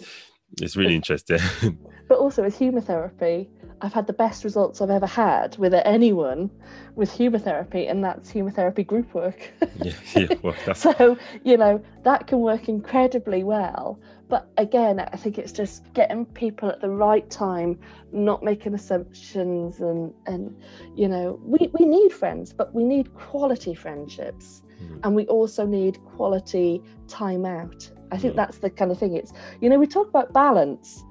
It's- 0.55 0.77
really 0.77 0.95
interesting. 0.95 1.41
But 2.09 2.19
also 2.19 2.43
with 2.43 2.59
humour 2.59 2.81
therapy, 2.81 3.49
I've 3.83 3.93
had 3.93 4.09
the 4.09 4.13
best 4.13 4.43
results 4.43 4.81
I've 4.81 4.91
ever 4.91 5.07
had 5.07 5.57
with 5.59 5.73
anyone 5.73 6.51
with 6.97 7.13
humour 7.13 7.39
therapy, 7.39 7.87
and 7.87 8.03
that's 8.03 8.29
humour 8.29 8.51
therapy 8.51 8.83
group 8.83 9.15
work. 9.15 9.49
yeah, 9.77 9.93
yeah, 10.17 10.35
well, 10.43 10.57
so, 10.75 11.17
you 11.45 11.57
know, 11.57 11.81
that 12.03 12.27
can 12.27 12.41
work 12.41 12.69
incredibly 12.69 13.45
well. 13.45 14.01
But 14.29 14.49
again, 14.59 14.99
I 14.99 15.17
think 15.17 15.39
it's 15.39 15.53
just 15.53 15.93
getting 15.95 16.27
people 16.27 16.69
at 16.69 16.81
the 16.81 16.91
right 16.91 17.31
time, 17.31 17.79
not 18.13 18.43
making 18.43 18.75
assumptions 18.75 19.81
and 19.81 20.13
and 20.27 20.61
you 20.97 21.09
know, 21.09 21.39
we, 21.45 21.71
we 21.79 21.87
need 21.87 22.13
friends, 22.13 22.53
but 22.53 22.75
we 22.75 22.85
need 22.85 23.15
quality 23.15 23.75
friendships. 23.75 24.63
Mhm. 24.81 25.01
And 25.05 25.15
we 25.15 25.27
also 25.27 25.67
need 25.67 26.03
quality 26.05 26.83
time 27.09 27.45
out. 27.45 27.91
I 28.13 28.19
think 28.19 28.35
Mhm. 28.35 28.37
that's 28.37 28.59
the 28.59 28.71
kind 28.71 28.91
of 28.91 28.99
thing. 28.99 29.15
It's 29.15 29.33
you 29.61 29.69
know, 29.69 29.79
we 29.79 29.87
talk 29.87 30.09
about 30.09 30.33
balance 30.33 31.05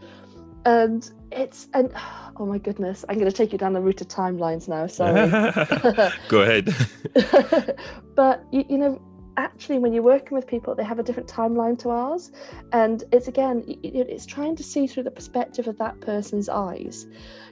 and 0.66 1.10
it's 1.32 1.68
and 1.74 1.92
oh 2.40 2.46
my 2.46 2.58
goodness, 2.58 3.06
I'm 3.08 3.18
gonna 3.18 3.32
take 3.32 3.52
you 3.52 3.58
down 3.58 3.74
the 3.74 3.82
route 3.82 4.02
of 4.02 4.08
timelines 4.08 4.68
now, 4.68 4.88
sorry. 4.88 5.30
Go 6.28 6.42
ahead. 6.42 6.76
but 8.16 8.44
you, 8.52 8.66
you 8.70 8.78
know 8.78 9.02
actually 9.38 9.80
when 9.80 9.94
you're 9.94 10.04
working 10.04 10.36
with 10.36 10.46
people 10.46 10.76
they 10.76 10.84
have 10.84 11.00
a 11.00 11.04
different 11.04 11.30
timeline 11.30 11.80
to 11.80 11.90
ours 11.90 12.30
and 12.74 13.06
it's 13.14 13.30
again 13.30 13.64
it's 13.84 14.26
trying 14.26 14.54
to 14.54 14.64
see 14.64 14.86
through 14.86 15.04
the 15.04 15.12
perspective 15.12 15.66
of 15.68 15.78
that 15.78 16.00
person's 16.02 16.50
eyes 16.50 17.08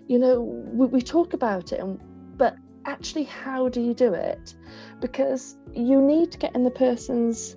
you 0.08 0.20
know 0.20 0.42
we, 0.42 0.86
we 0.88 1.02
talk 1.02 1.32
about 1.34 1.72
it 1.72 1.80
and 1.80 1.98
but 2.38 2.58
actually 2.86 3.24
how 3.24 3.70
do 3.70 3.82
you 3.82 3.94
do 3.94 4.14
it 4.14 4.54
because 5.00 5.58
you 5.74 6.02
need 6.02 6.32
to 6.32 6.38
get 6.38 6.56
in 6.56 6.64
the 6.64 6.72
person's 6.72 7.56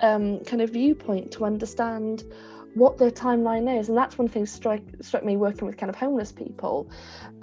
um, 0.00 0.40
kind 0.44 0.60
of 0.62 0.70
viewpoint 0.70 1.30
to 1.32 1.44
understand 1.44 2.24
what 2.74 2.98
their 2.98 3.10
timeline 3.10 3.78
is. 3.78 3.88
And 3.88 3.96
that's 3.96 4.18
one 4.18 4.28
thing 4.28 4.46
struck 4.46 4.80
struck 5.00 5.24
me 5.24 5.36
working 5.36 5.66
with 5.66 5.76
kind 5.76 5.88
of 5.88 5.96
homeless 5.96 6.32
people 6.32 6.90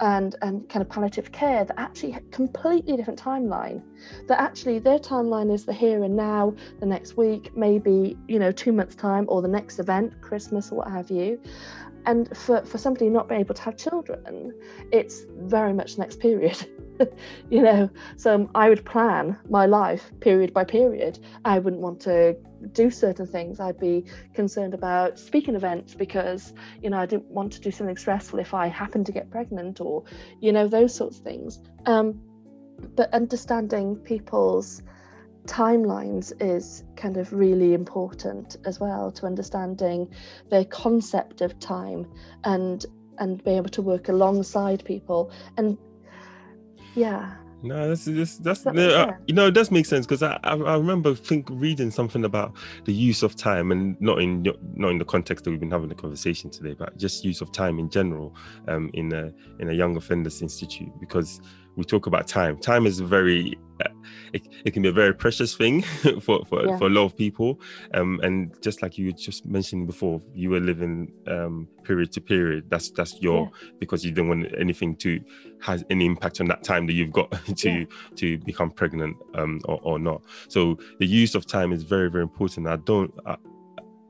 and 0.00 0.36
and 0.42 0.68
kind 0.68 0.82
of 0.82 0.90
palliative 0.90 1.32
care 1.32 1.64
that 1.64 1.78
actually 1.80 2.16
completely 2.30 2.96
different 2.96 3.20
timeline. 3.20 3.82
That 4.28 4.40
actually 4.40 4.78
their 4.78 4.98
timeline 4.98 5.52
is 5.52 5.64
the 5.64 5.72
here 5.72 6.04
and 6.04 6.14
now 6.14 6.54
the 6.80 6.86
next 6.86 7.16
week 7.16 7.56
maybe 7.56 8.16
you 8.28 8.38
know 8.38 8.52
two 8.52 8.72
months 8.72 8.94
time 8.94 9.24
or 9.28 9.40
the 9.42 9.48
next 9.48 9.78
event 9.78 10.12
christmas 10.20 10.70
or 10.70 10.76
what 10.76 10.90
have 10.90 11.10
you 11.10 11.40
and 12.06 12.36
for 12.36 12.64
for 12.64 12.78
somebody 12.78 13.08
not 13.08 13.28
being 13.28 13.40
able 13.40 13.54
to 13.54 13.62
have 13.62 13.76
children 13.76 14.52
it's 14.90 15.24
very 15.36 15.72
much 15.72 15.98
next 15.98 16.20
period. 16.20 16.66
You 17.50 17.62
know 17.62 17.90
so 18.16 18.48
i 18.54 18.68
would 18.68 18.84
plan 18.84 19.36
my 19.48 19.66
life 19.66 20.12
period 20.20 20.54
by 20.54 20.62
period. 20.62 21.18
I 21.44 21.58
wouldn't 21.58 21.82
want 21.82 21.98
to 22.02 22.36
do 22.72 22.90
certain 22.90 23.26
things. 23.26 23.58
I'd 23.58 23.80
be 23.80 24.04
concerned 24.34 24.72
about 24.72 25.18
speaking 25.18 25.56
events 25.56 25.94
because 25.94 26.52
you 26.80 26.90
know 26.90 26.98
i 26.98 27.06
didn't 27.06 27.26
want 27.26 27.52
to 27.54 27.60
do 27.60 27.72
something 27.72 27.96
stressful 27.96 28.38
if 28.38 28.54
i 28.54 28.68
happened 28.68 29.06
to 29.06 29.12
get 29.12 29.30
pregnant 29.30 29.80
or 29.80 30.04
you 30.40 30.52
know 30.52 30.68
those 30.68 30.94
sorts 30.94 31.18
of 31.18 31.24
things. 31.24 31.58
Um, 31.86 32.20
but 32.94 33.12
understanding 33.12 33.96
people's 33.96 34.82
timelines 35.46 36.32
is 36.40 36.84
kind 36.96 37.16
of 37.16 37.32
really 37.32 37.74
important 37.74 38.56
as 38.64 38.78
well 38.78 39.10
to 39.10 39.26
understanding 39.26 40.08
their 40.50 40.64
concept 40.64 41.40
of 41.40 41.58
time 41.58 42.06
and 42.44 42.86
and 43.18 43.42
be 43.44 43.50
able 43.50 43.68
to 43.68 43.82
work 43.82 44.08
alongside 44.08 44.84
people. 44.84 45.30
And 45.56 45.76
yeah. 46.94 47.34
No, 47.64 47.88
that's 47.88 48.06
that's, 48.06 48.38
that's 48.38 48.62
That 48.62 48.74
no, 48.74 48.86
makes 48.86 48.94
uh, 48.94 49.16
you 49.28 49.34
know 49.34 49.46
it 49.46 49.52
does 49.52 49.70
make 49.70 49.86
sense 49.86 50.04
because 50.04 50.22
I, 50.22 50.38
I 50.42 50.56
I 50.56 50.76
remember 50.76 51.14
think 51.14 51.46
reading 51.48 51.92
something 51.92 52.24
about 52.24 52.56
the 52.86 52.92
use 52.92 53.22
of 53.22 53.36
time 53.36 53.70
and 53.70 54.00
not 54.00 54.20
in 54.20 54.42
not 54.74 54.90
in 54.90 54.98
the 54.98 55.04
context 55.04 55.44
that 55.44 55.50
we've 55.50 55.60
been 55.60 55.70
having 55.70 55.88
the 55.88 55.94
conversation 55.94 56.50
today, 56.50 56.74
but 56.76 56.96
just 56.96 57.24
use 57.24 57.40
of 57.40 57.52
time 57.52 57.78
in 57.78 57.88
general 57.88 58.34
um, 58.66 58.90
in 58.94 59.12
a 59.12 59.32
in 59.60 59.70
a 59.70 59.72
young 59.72 59.96
offenders 59.96 60.42
institute 60.42 60.90
because 60.98 61.40
we 61.76 61.84
talk 61.84 62.06
about 62.06 62.26
time. 62.28 62.58
Time 62.58 62.86
is 62.86 63.00
very 63.00 63.58
uh, 63.84 63.88
it, 64.32 64.42
it 64.64 64.70
can 64.72 64.82
be 64.82 64.88
a 64.88 64.92
very 64.92 65.12
precious 65.14 65.54
thing 65.54 65.82
for 66.20 66.44
for, 66.46 66.66
Yeah. 66.66 66.78
for 66.78 66.86
a 66.86 66.90
lot 66.90 67.04
of 67.04 67.16
people. 67.16 67.60
Um, 67.94 68.20
and 68.22 68.54
just 68.62 68.82
like 68.82 68.98
you 68.98 69.12
just 69.12 69.46
mentioned 69.46 69.86
before, 69.86 70.20
you 70.34 70.50
were 70.50 70.60
living 70.60 71.12
um, 71.26 71.66
period 71.82 72.12
to 72.12 72.20
period. 72.20 72.64
That's 72.68 72.90
that's 72.90 73.20
your 73.20 73.50
because 73.78 74.04
you 74.04 74.12
don't 74.12 74.28
want 74.28 74.46
anything 74.58 74.96
to 74.96 75.20
has 75.60 75.84
any 75.90 76.06
impact 76.06 76.40
on 76.40 76.46
that 76.48 76.62
time 76.64 76.86
that 76.86 76.92
you've 76.94 77.12
got 77.12 77.30
to 77.56 77.70
Yeah. 77.70 77.84
to 78.16 78.38
become 78.38 78.70
pregnant 78.70 79.16
um, 79.34 79.60
or, 79.64 79.80
or 79.82 79.98
not. 79.98 80.22
So 80.48 80.78
the 80.98 81.06
use 81.06 81.34
of 81.34 81.46
time 81.46 81.72
is 81.72 81.82
very 81.82 82.10
very 82.10 82.22
important. 82.22 82.66
I 82.68 82.76
don't. 82.76 83.12
I, 83.26 83.36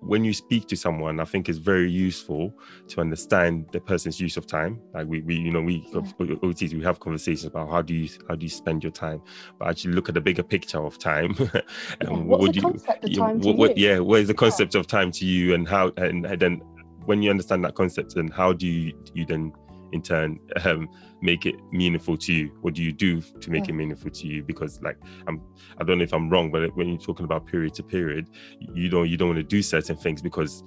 when 0.05 0.25
you 0.25 0.33
speak 0.35 0.67
to 0.69 0.77
someone, 0.77 1.21
I 1.21 1.25
think 1.25 1.49
it's 1.49 1.59
very 1.59 1.91
useful 1.91 2.53
to 2.89 3.01
understand 3.01 3.67
the 3.73 3.81
person's 3.81 4.21
use 4.21 4.37
of 4.37 4.47
time. 4.47 4.81
Like 4.93 5.07
we, 5.07 5.21
we 5.23 5.37
you 5.37 5.51
know, 5.53 5.63
we 5.63 5.83
OTs, 5.93 6.75
we 6.75 6.83
have 6.83 6.99
conversations 7.01 7.45
about 7.45 7.71
how 7.71 7.83
do 7.83 7.95
you 7.95 8.09
how 8.29 8.35
do 8.35 8.45
you 8.45 8.51
spend 8.51 8.83
your 8.83 8.93
time, 8.93 9.23
but 9.59 9.69
actually 9.69 9.95
look 9.95 10.09
at 10.09 10.15
the 10.15 10.21
bigger 10.21 10.43
picture 10.43 10.85
of 10.85 10.99
time. 10.99 11.35
Yeah, 11.53 11.61
and 12.01 12.27
what's 12.27 12.41
what 12.41 12.47
the 12.47 12.53
do 12.53 12.57
you- 12.67 12.73
concept 12.73 13.05
of 13.05 13.11
yeah, 13.11 13.19
time 13.19 13.41
to 13.41 13.47
what, 13.49 13.57
what- 13.57 13.79
you? 13.79 13.89
yeah, 13.89 13.99
what 14.01 14.21
is 14.21 14.29
the 14.29 14.35
concept 14.35 14.75
of 14.75 14.87
time 14.87 15.11
to 15.13 15.25
you, 15.25 15.55
and 15.55 15.69
how, 15.69 15.93
and, 15.97 16.27
and 16.27 16.41
then 16.41 16.61
when 17.07 17.23
you 17.23 17.31
understand 17.31 17.65
that 17.65 17.75
concept, 17.75 18.15
then 18.15 18.29
how 18.29 18.53
do 18.53 18.67
you 18.67 18.93
you 19.15 19.25
then 19.27 19.53
in 19.93 20.03
turn 20.03 20.39
um, 20.65 20.89
make 21.21 21.47
it 21.47 21.55
meaningful 21.71 22.17
to 22.19 22.33
you? 22.33 22.49
What 22.63 22.75
do 22.75 22.83
you 22.83 22.93
do 22.93 23.21
to 23.21 23.51
make 23.51 23.67
Yeah. 23.67 23.75
it 23.75 23.77
meaningful 23.77 24.11
to 24.11 24.27
you? 24.27 24.43
Because 24.43 24.81
like 24.83 24.99
I'm, 25.27 25.41
I 25.79 25.85
don't 25.85 25.99
know 25.99 26.05
if 26.05 26.13
I'm 26.13 26.29
wrong, 26.29 26.51
but 26.51 26.75
when 26.77 26.89
you're 26.89 26.99
talking 26.99 27.25
about 27.25 27.47
period 27.47 27.75
to 27.75 27.83
period, 27.83 28.29
you 28.75 28.89
don't 28.89 29.09
you 29.09 29.17
don't 29.17 29.29
want 29.29 29.39
to 29.39 29.43
do 29.45 29.63
certain 29.63 29.97
things 29.97 30.21
because 30.23 30.65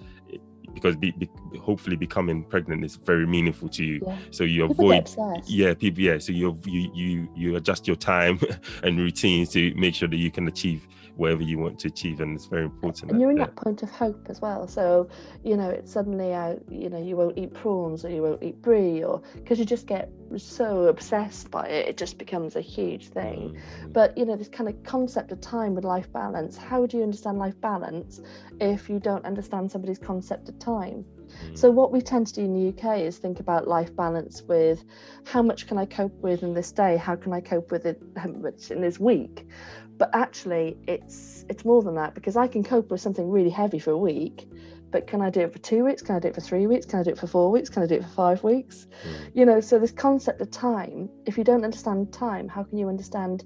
because 0.73 0.97
be, 0.97 1.11
be, 1.11 1.29
hopefully 1.61 1.95
becoming 1.95 2.43
pregnant 2.43 2.83
is 2.83 2.97
very 2.97 3.25
meaningful 3.25 3.69
to 3.69 3.83
you. 3.83 4.01
Yeah. 4.05 4.17
So 4.31 4.43
you 4.43 4.67
People 4.67 4.91
avoid 4.91 5.09
yeah 5.47 5.73
people 5.73 6.01
yeah 6.03 6.17
so 6.17 6.31
you 6.33 6.59
you 6.65 6.91
you 6.93 7.29
you 7.35 7.55
adjust 7.55 7.87
your 7.87 7.95
time 7.95 8.39
and 8.83 8.97
routines 8.97 9.49
to 9.49 9.73
make 9.75 9.95
sure 9.95 10.09
that 10.09 10.17
you 10.17 10.31
can 10.31 10.47
achieve 10.47 10.85
whatever 11.17 11.41
you 11.41 11.57
want 11.57 11.79
to 11.79 11.87
achieve 11.87 12.19
and 12.19 12.35
it's 12.35 12.45
very 12.45 12.65
important 12.65 13.11
and 13.11 13.21
you're 13.21 13.31
in 13.31 13.37
that, 13.37 13.55
point 13.55 13.83
of 13.83 13.89
hope 13.89 14.27
as 14.29 14.41
well. 14.41 14.67
So 14.67 15.09
you 15.43 15.55
know 15.55 15.69
it's 15.69 15.91
suddenly 15.91 16.33
out 16.33 16.61
you 16.69 16.89
know 16.89 17.01
you 17.01 17.15
won't 17.15 17.37
eat 17.37 17.53
prawns 17.53 18.03
or 18.03 18.09
you 18.09 18.21
won't 18.21 18.43
eat 18.43 18.61
brie 18.61 19.03
or 19.03 19.21
because 19.35 19.59
you 19.59 19.65
just 19.65 19.87
get 19.87 20.09
so 20.37 20.87
obsessed 20.87 21.51
by 21.51 21.67
it 21.67 21.87
it 21.87 21.97
just 21.97 22.17
becomes 22.17 22.55
a 22.55 22.61
huge 22.61 23.09
thing. 23.09 23.57
Mm, 23.83 23.93
but 23.93 24.17
you 24.17 24.25
know 24.25 24.35
this 24.35 24.49
kind 24.49 24.69
of 24.69 24.81
concept 24.83 25.31
of 25.31 25.39
time 25.41 25.75
with 25.75 25.85
life 25.85 26.11
balance 26.11 26.57
how 26.57 26.85
do 26.85 26.97
you 26.97 27.03
understand 27.03 27.37
life 27.37 27.59
balance 27.61 28.21
if 28.59 28.89
you 28.89 28.99
don't 28.99 29.25
understand 29.25 29.71
somebody's 29.71 29.99
concept 29.99 30.49
of 30.49 30.59
time? 30.59 31.05
Mm, 31.43 31.57
so 31.57 31.71
what 31.71 31.91
we 31.91 32.01
tend 32.01 32.27
to 32.27 32.33
do 32.33 32.41
in 32.41 32.53
the 32.53 32.69
UK 32.69 32.99
is 32.99 33.17
think 33.17 33.39
about 33.39 33.67
life 33.67 33.95
balance 33.95 34.43
with 34.43 34.83
how 35.25 35.41
much 35.41 35.67
can 35.67 35.77
I 35.77 35.85
cope 35.85 36.13
with 36.21 36.43
in 36.43 36.53
this 36.53 36.71
day? 36.71 36.97
How 36.97 37.15
can 37.15 37.33
I 37.33 37.41
cope 37.41 37.71
with 37.71 37.85
it 37.85 38.01
how 38.17 38.29
much 38.29 38.71
in 38.71 38.81
this 38.81 38.99
week? 38.99 39.47
But 39.97 40.09
actually 40.13 40.77
it's 40.87 41.45
it's 41.49 41.63
more 41.63 41.81
than 41.81 41.95
that 41.95 42.15
because 42.15 42.35
I 42.35 42.47
can 42.47 42.63
cope 42.63 42.91
with 42.91 43.01
something 43.01 43.29
really 43.29 43.49
heavy 43.49 43.79
for 43.79 43.91
a 43.91 43.97
week, 43.97 44.47
but 44.91 45.07
can 45.07 45.21
I 45.21 45.29
do 45.29 45.41
it 45.41 45.53
for 45.53 45.59
two 45.59 45.83
weeks? 45.83 46.01
Can 46.01 46.15
I 46.15 46.19
do 46.19 46.29
it 46.29 46.35
for 46.35 46.41
three 46.41 46.67
weeks? 46.67 46.85
Can 46.85 46.99
I 46.99 47.03
do 47.03 47.11
it 47.11 47.17
for 47.17 47.27
four 47.27 47.51
weeks? 47.51 47.69
Can 47.69 47.83
I 47.83 47.85
do 47.85 47.95
it 47.95 48.03
for 48.03 48.09
five 48.09 48.43
weeks? 48.43 48.87
mm. 49.05 49.31
You 49.33 49.45
know, 49.45 49.59
so 49.59 49.79
this 49.79 49.91
concept 49.91 50.41
of 50.41 50.51
time, 50.51 51.09
if 51.25 51.37
you 51.37 51.43
don't 51.43 51.63
understand 51.63 52.13
time, 52.13 52.47
how 52.47 52.63
can 52.63 52.77
you 52.77 52.89
understand 52.89 53.43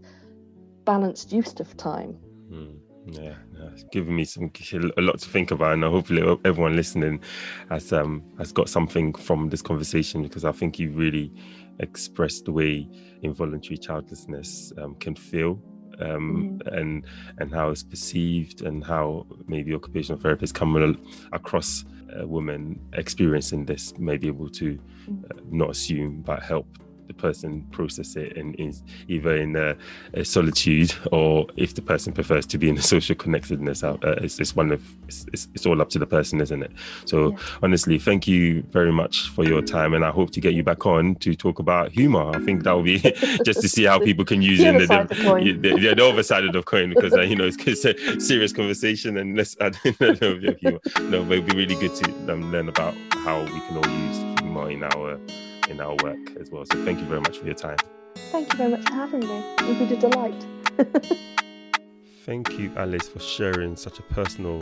balanced 0.86 1.32
use 1.32 1.60
of 1.60 1.76
time? 1.78 2.18
Mm, 2.52 2.80
yeah, 3.08 3.36
yeah, 3.54 3.70
it's 3.74 3.84
giving 3.91 4.16
me 4.16 4.26
some 4.26 4.52
a 4.97 5.02
lot 5.02 5.20
to 5.20 5.30
think 5.30 5.52
about, 5.52 5.74
and 5.74 5.84
hopefully 5.84 6.22
everyone 6.45 6.76
listening 6.76 7.22
has 7.70 7.91
um 7.93 8.24
has 8.38 8.52
got 8.52 8.70
something 8.70 9.14
from 9.14 9.50
this 9.50 9.62
conversation 9.62 10.24
because 10.24 10.45
I 10.45 10.52
think 10.52 10.80
you 10.80 10.91
really 10.91 11.32
expressed 11.80 12.45
the 12.45 12.52
way 12.52 12.88
involuntary 13.22 13.78
childlessness 13.78 14.74
um, 14.78 14.95
can 14.95 15.16
feel. 15.16 15.62
Um, 16.00 16.62
and 16.68 17.06
and 17.39 17.54
how 17.54 17.70
it's 17.72 17.84
perceived 17.84 18.62
and 18.62 18.84
how 18.84 19.26
maybe 19.47 19.74
occupational 19.74 20.20
therapists 20.22 20.54
come 20.54 20.97
across 21.34 21.84
a 22.16 22.26
woman 22.26 22.80
experiencing 22.93 23.66
this 23.66 23.97
may 23.97 24.18
be 24.18 24.28
able 24.28 24.50
to 24.50 24.80
uh, 25.10 25.39
not 25.52 25.72
assume 25.72 26.22
but 26.22 26.41
help 26.41 26.68
the 27.10 27.14
person 27.16 27.66
process 27.72 28.16
it 28.16 28.38
and 28.38 28.55
is 28.60 28.84
either 29.07 29.36
in 29.36 29.55
a, 29.55 29.76
a, 30.14 30.24
solitude 30.24 30.93
or 31.12 31.47
if 31.57 31.74
the 31.74 31.82
person 31.82 32.14
prefers 32.14 32.45
to 32.45 32.57
be 32.60 32.70
in 32.70 32.78
a 32.78 32.82
social 32.82 33.16
connectedness. 33.16 33.84
Uh, 33.84 33.97
it's, 34.22 34.39
it's 34.39 34.55
one 34.55 34.72
of 34.72 34.82
it's, 35.07 35.47
it's, 35.53 35.66
all 35.66 35.82
up 35.82 35.89
to 35.89 35.97
the 35.97 36.05
person, 36.05 36.39
isn't 36.39 36.62
it? 36.62 36.72
So 37.05 37.32
yeah. 37.32 37.38
honestly, 37.64 37.97
thank 37.97 38.28
you 38.28 38.62
very 38.72 38.91
much 38.91 39.30
for 39.30 39.43
your 39.43 39.64
time, 39.64 39.95
and 39.95 40.05
I 40.05 40.12
hope 40.12 40.30
to 40.32 40.39
get 40.39 40.53
you 40.53 40.62
back 40.64 40.86
on 40.86 41.16
to 41.16 41.34
talk 41.34 41.57
about 41.57 41.91
humor. 41.91 42.30
I 42.36 42.39
think 42.39 42.64
that 42.64 42.74
will 42.74 42.84
be 42.84 42.99
just 43.43 43.62
to 43.62 43.68
see 43.68 43.86
how 43.86 43.99
people 43.99 44.24
can 44.24 44.43
use 44.43 44.60
the 44.60 44.68
it 44.68 44.76
in 44.76 44.78
the, 44.78 44.88
the, 44.88 45.62
the, 45.62 45.74
the, 45.74 45.95
the 45.95 46.05
other 46.05 46.24
side 46.24 46.45
of 46.45 46.53
the 46.53 46.62
coin 46.62 46.93
because 46.93 47.14
uh, 47.14 47.22
you 47.22 47.36
know 47.36 47.45
it's, 47.45 47.57
it's, 47.66 47.86
a 47.86 48.20
serious 48.20 48.53
conversation 48.53 49.18
and 49.18 49.36
let's 49.36 49.57
add 49.60 49.76
a 49.84 49.95
little 49.99 50.39
bit 50.39 50.49
of 50.49 50.60
humor. 50.60 50.80
No, 51.10 51.24
but 51.24 51.39
it'd 51.39 51.47
be 51.47 51.57
really 51.57 51.76
good 51.76 51.95
to 51.95 52.32
um, 52.32 52.51
learn 52.51 52.70
about 52.70 52.93
how 53.26 53.41
we 53.41 53.60
can 53.62 53.78
all 53.78 53.89
use 54.07 54.39
humor 54.39 54.70
in 54.70 54.84
our 54.84 55.20
in 55.70 55.80
our 55.80 55.95
work 56.03 56.36
as 56.39 56.49
well. 56.51 56.65
So 56.65 56.84
thank 56.86 56.99
you 56.99 57.05
very 57.05 57.22
much 57.22 57.38
for 57.38 57.45
your 57.45 57.55
time. 57.55 57.78
Thank 58.15 58.51
you 58.51 58.57
very 58.57 58.72
much 58.72 58.88
for 58.88 58.93
having 58.93 59.22
me. 59.22 59.43
You've 59.61 59.80
been 59.80 59.93
a 59.93 59.99
delight. 59.99 60.45
thank 62.26 62.59
you, 62.59 62.72
Alice, 62.76 63.07
for 63.07 63.20
sharing 63.20 63.76
such 63.76 63.99
a 63.99 64.03
personal 64.03 64.59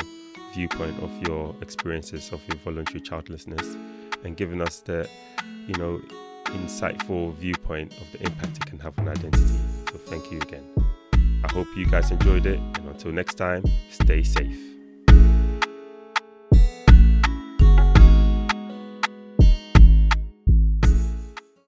viewpoint 0.53 1.01
of 1.03 1.11
your 1.27 1.55
experiences 1.61 2.31
of 2.31 2.41
your 2.47 2.57
voluntary 2.57 3.01
childlessness 3.01 3.75
and 4.23 4.37
giving 4.37 4.61
us 4.61 4.79
the, 4.79 5.07
you 5.67 5.75
know, 5.75 6.01
insightful 6.45 7.33
viewpoint 7.35 7.91
of 7.99 8.11
the 8.13 8.25
impact 8.25 8.57
it 8.57 8.65
can 8.65 8.79
have 8.79 8.97
on 8.99 9.09
identity. 9.09 9.59
So 9.91 9.97
thank 10.05 10.31
you 10.31 10.39
again. 10.39 10.63
I 11.43 11.51
hope 11.51 11.67
you 11.75 11.85
guys 11.85 12.11
enjoyed 12.11 12.45
it, 12.45 12.59
and 12.59 12.87
until 12.87 13.11
next 13.11 13.35
time, 13.35 13.63
stay 13.89 14.23
safe. 14.23 14.76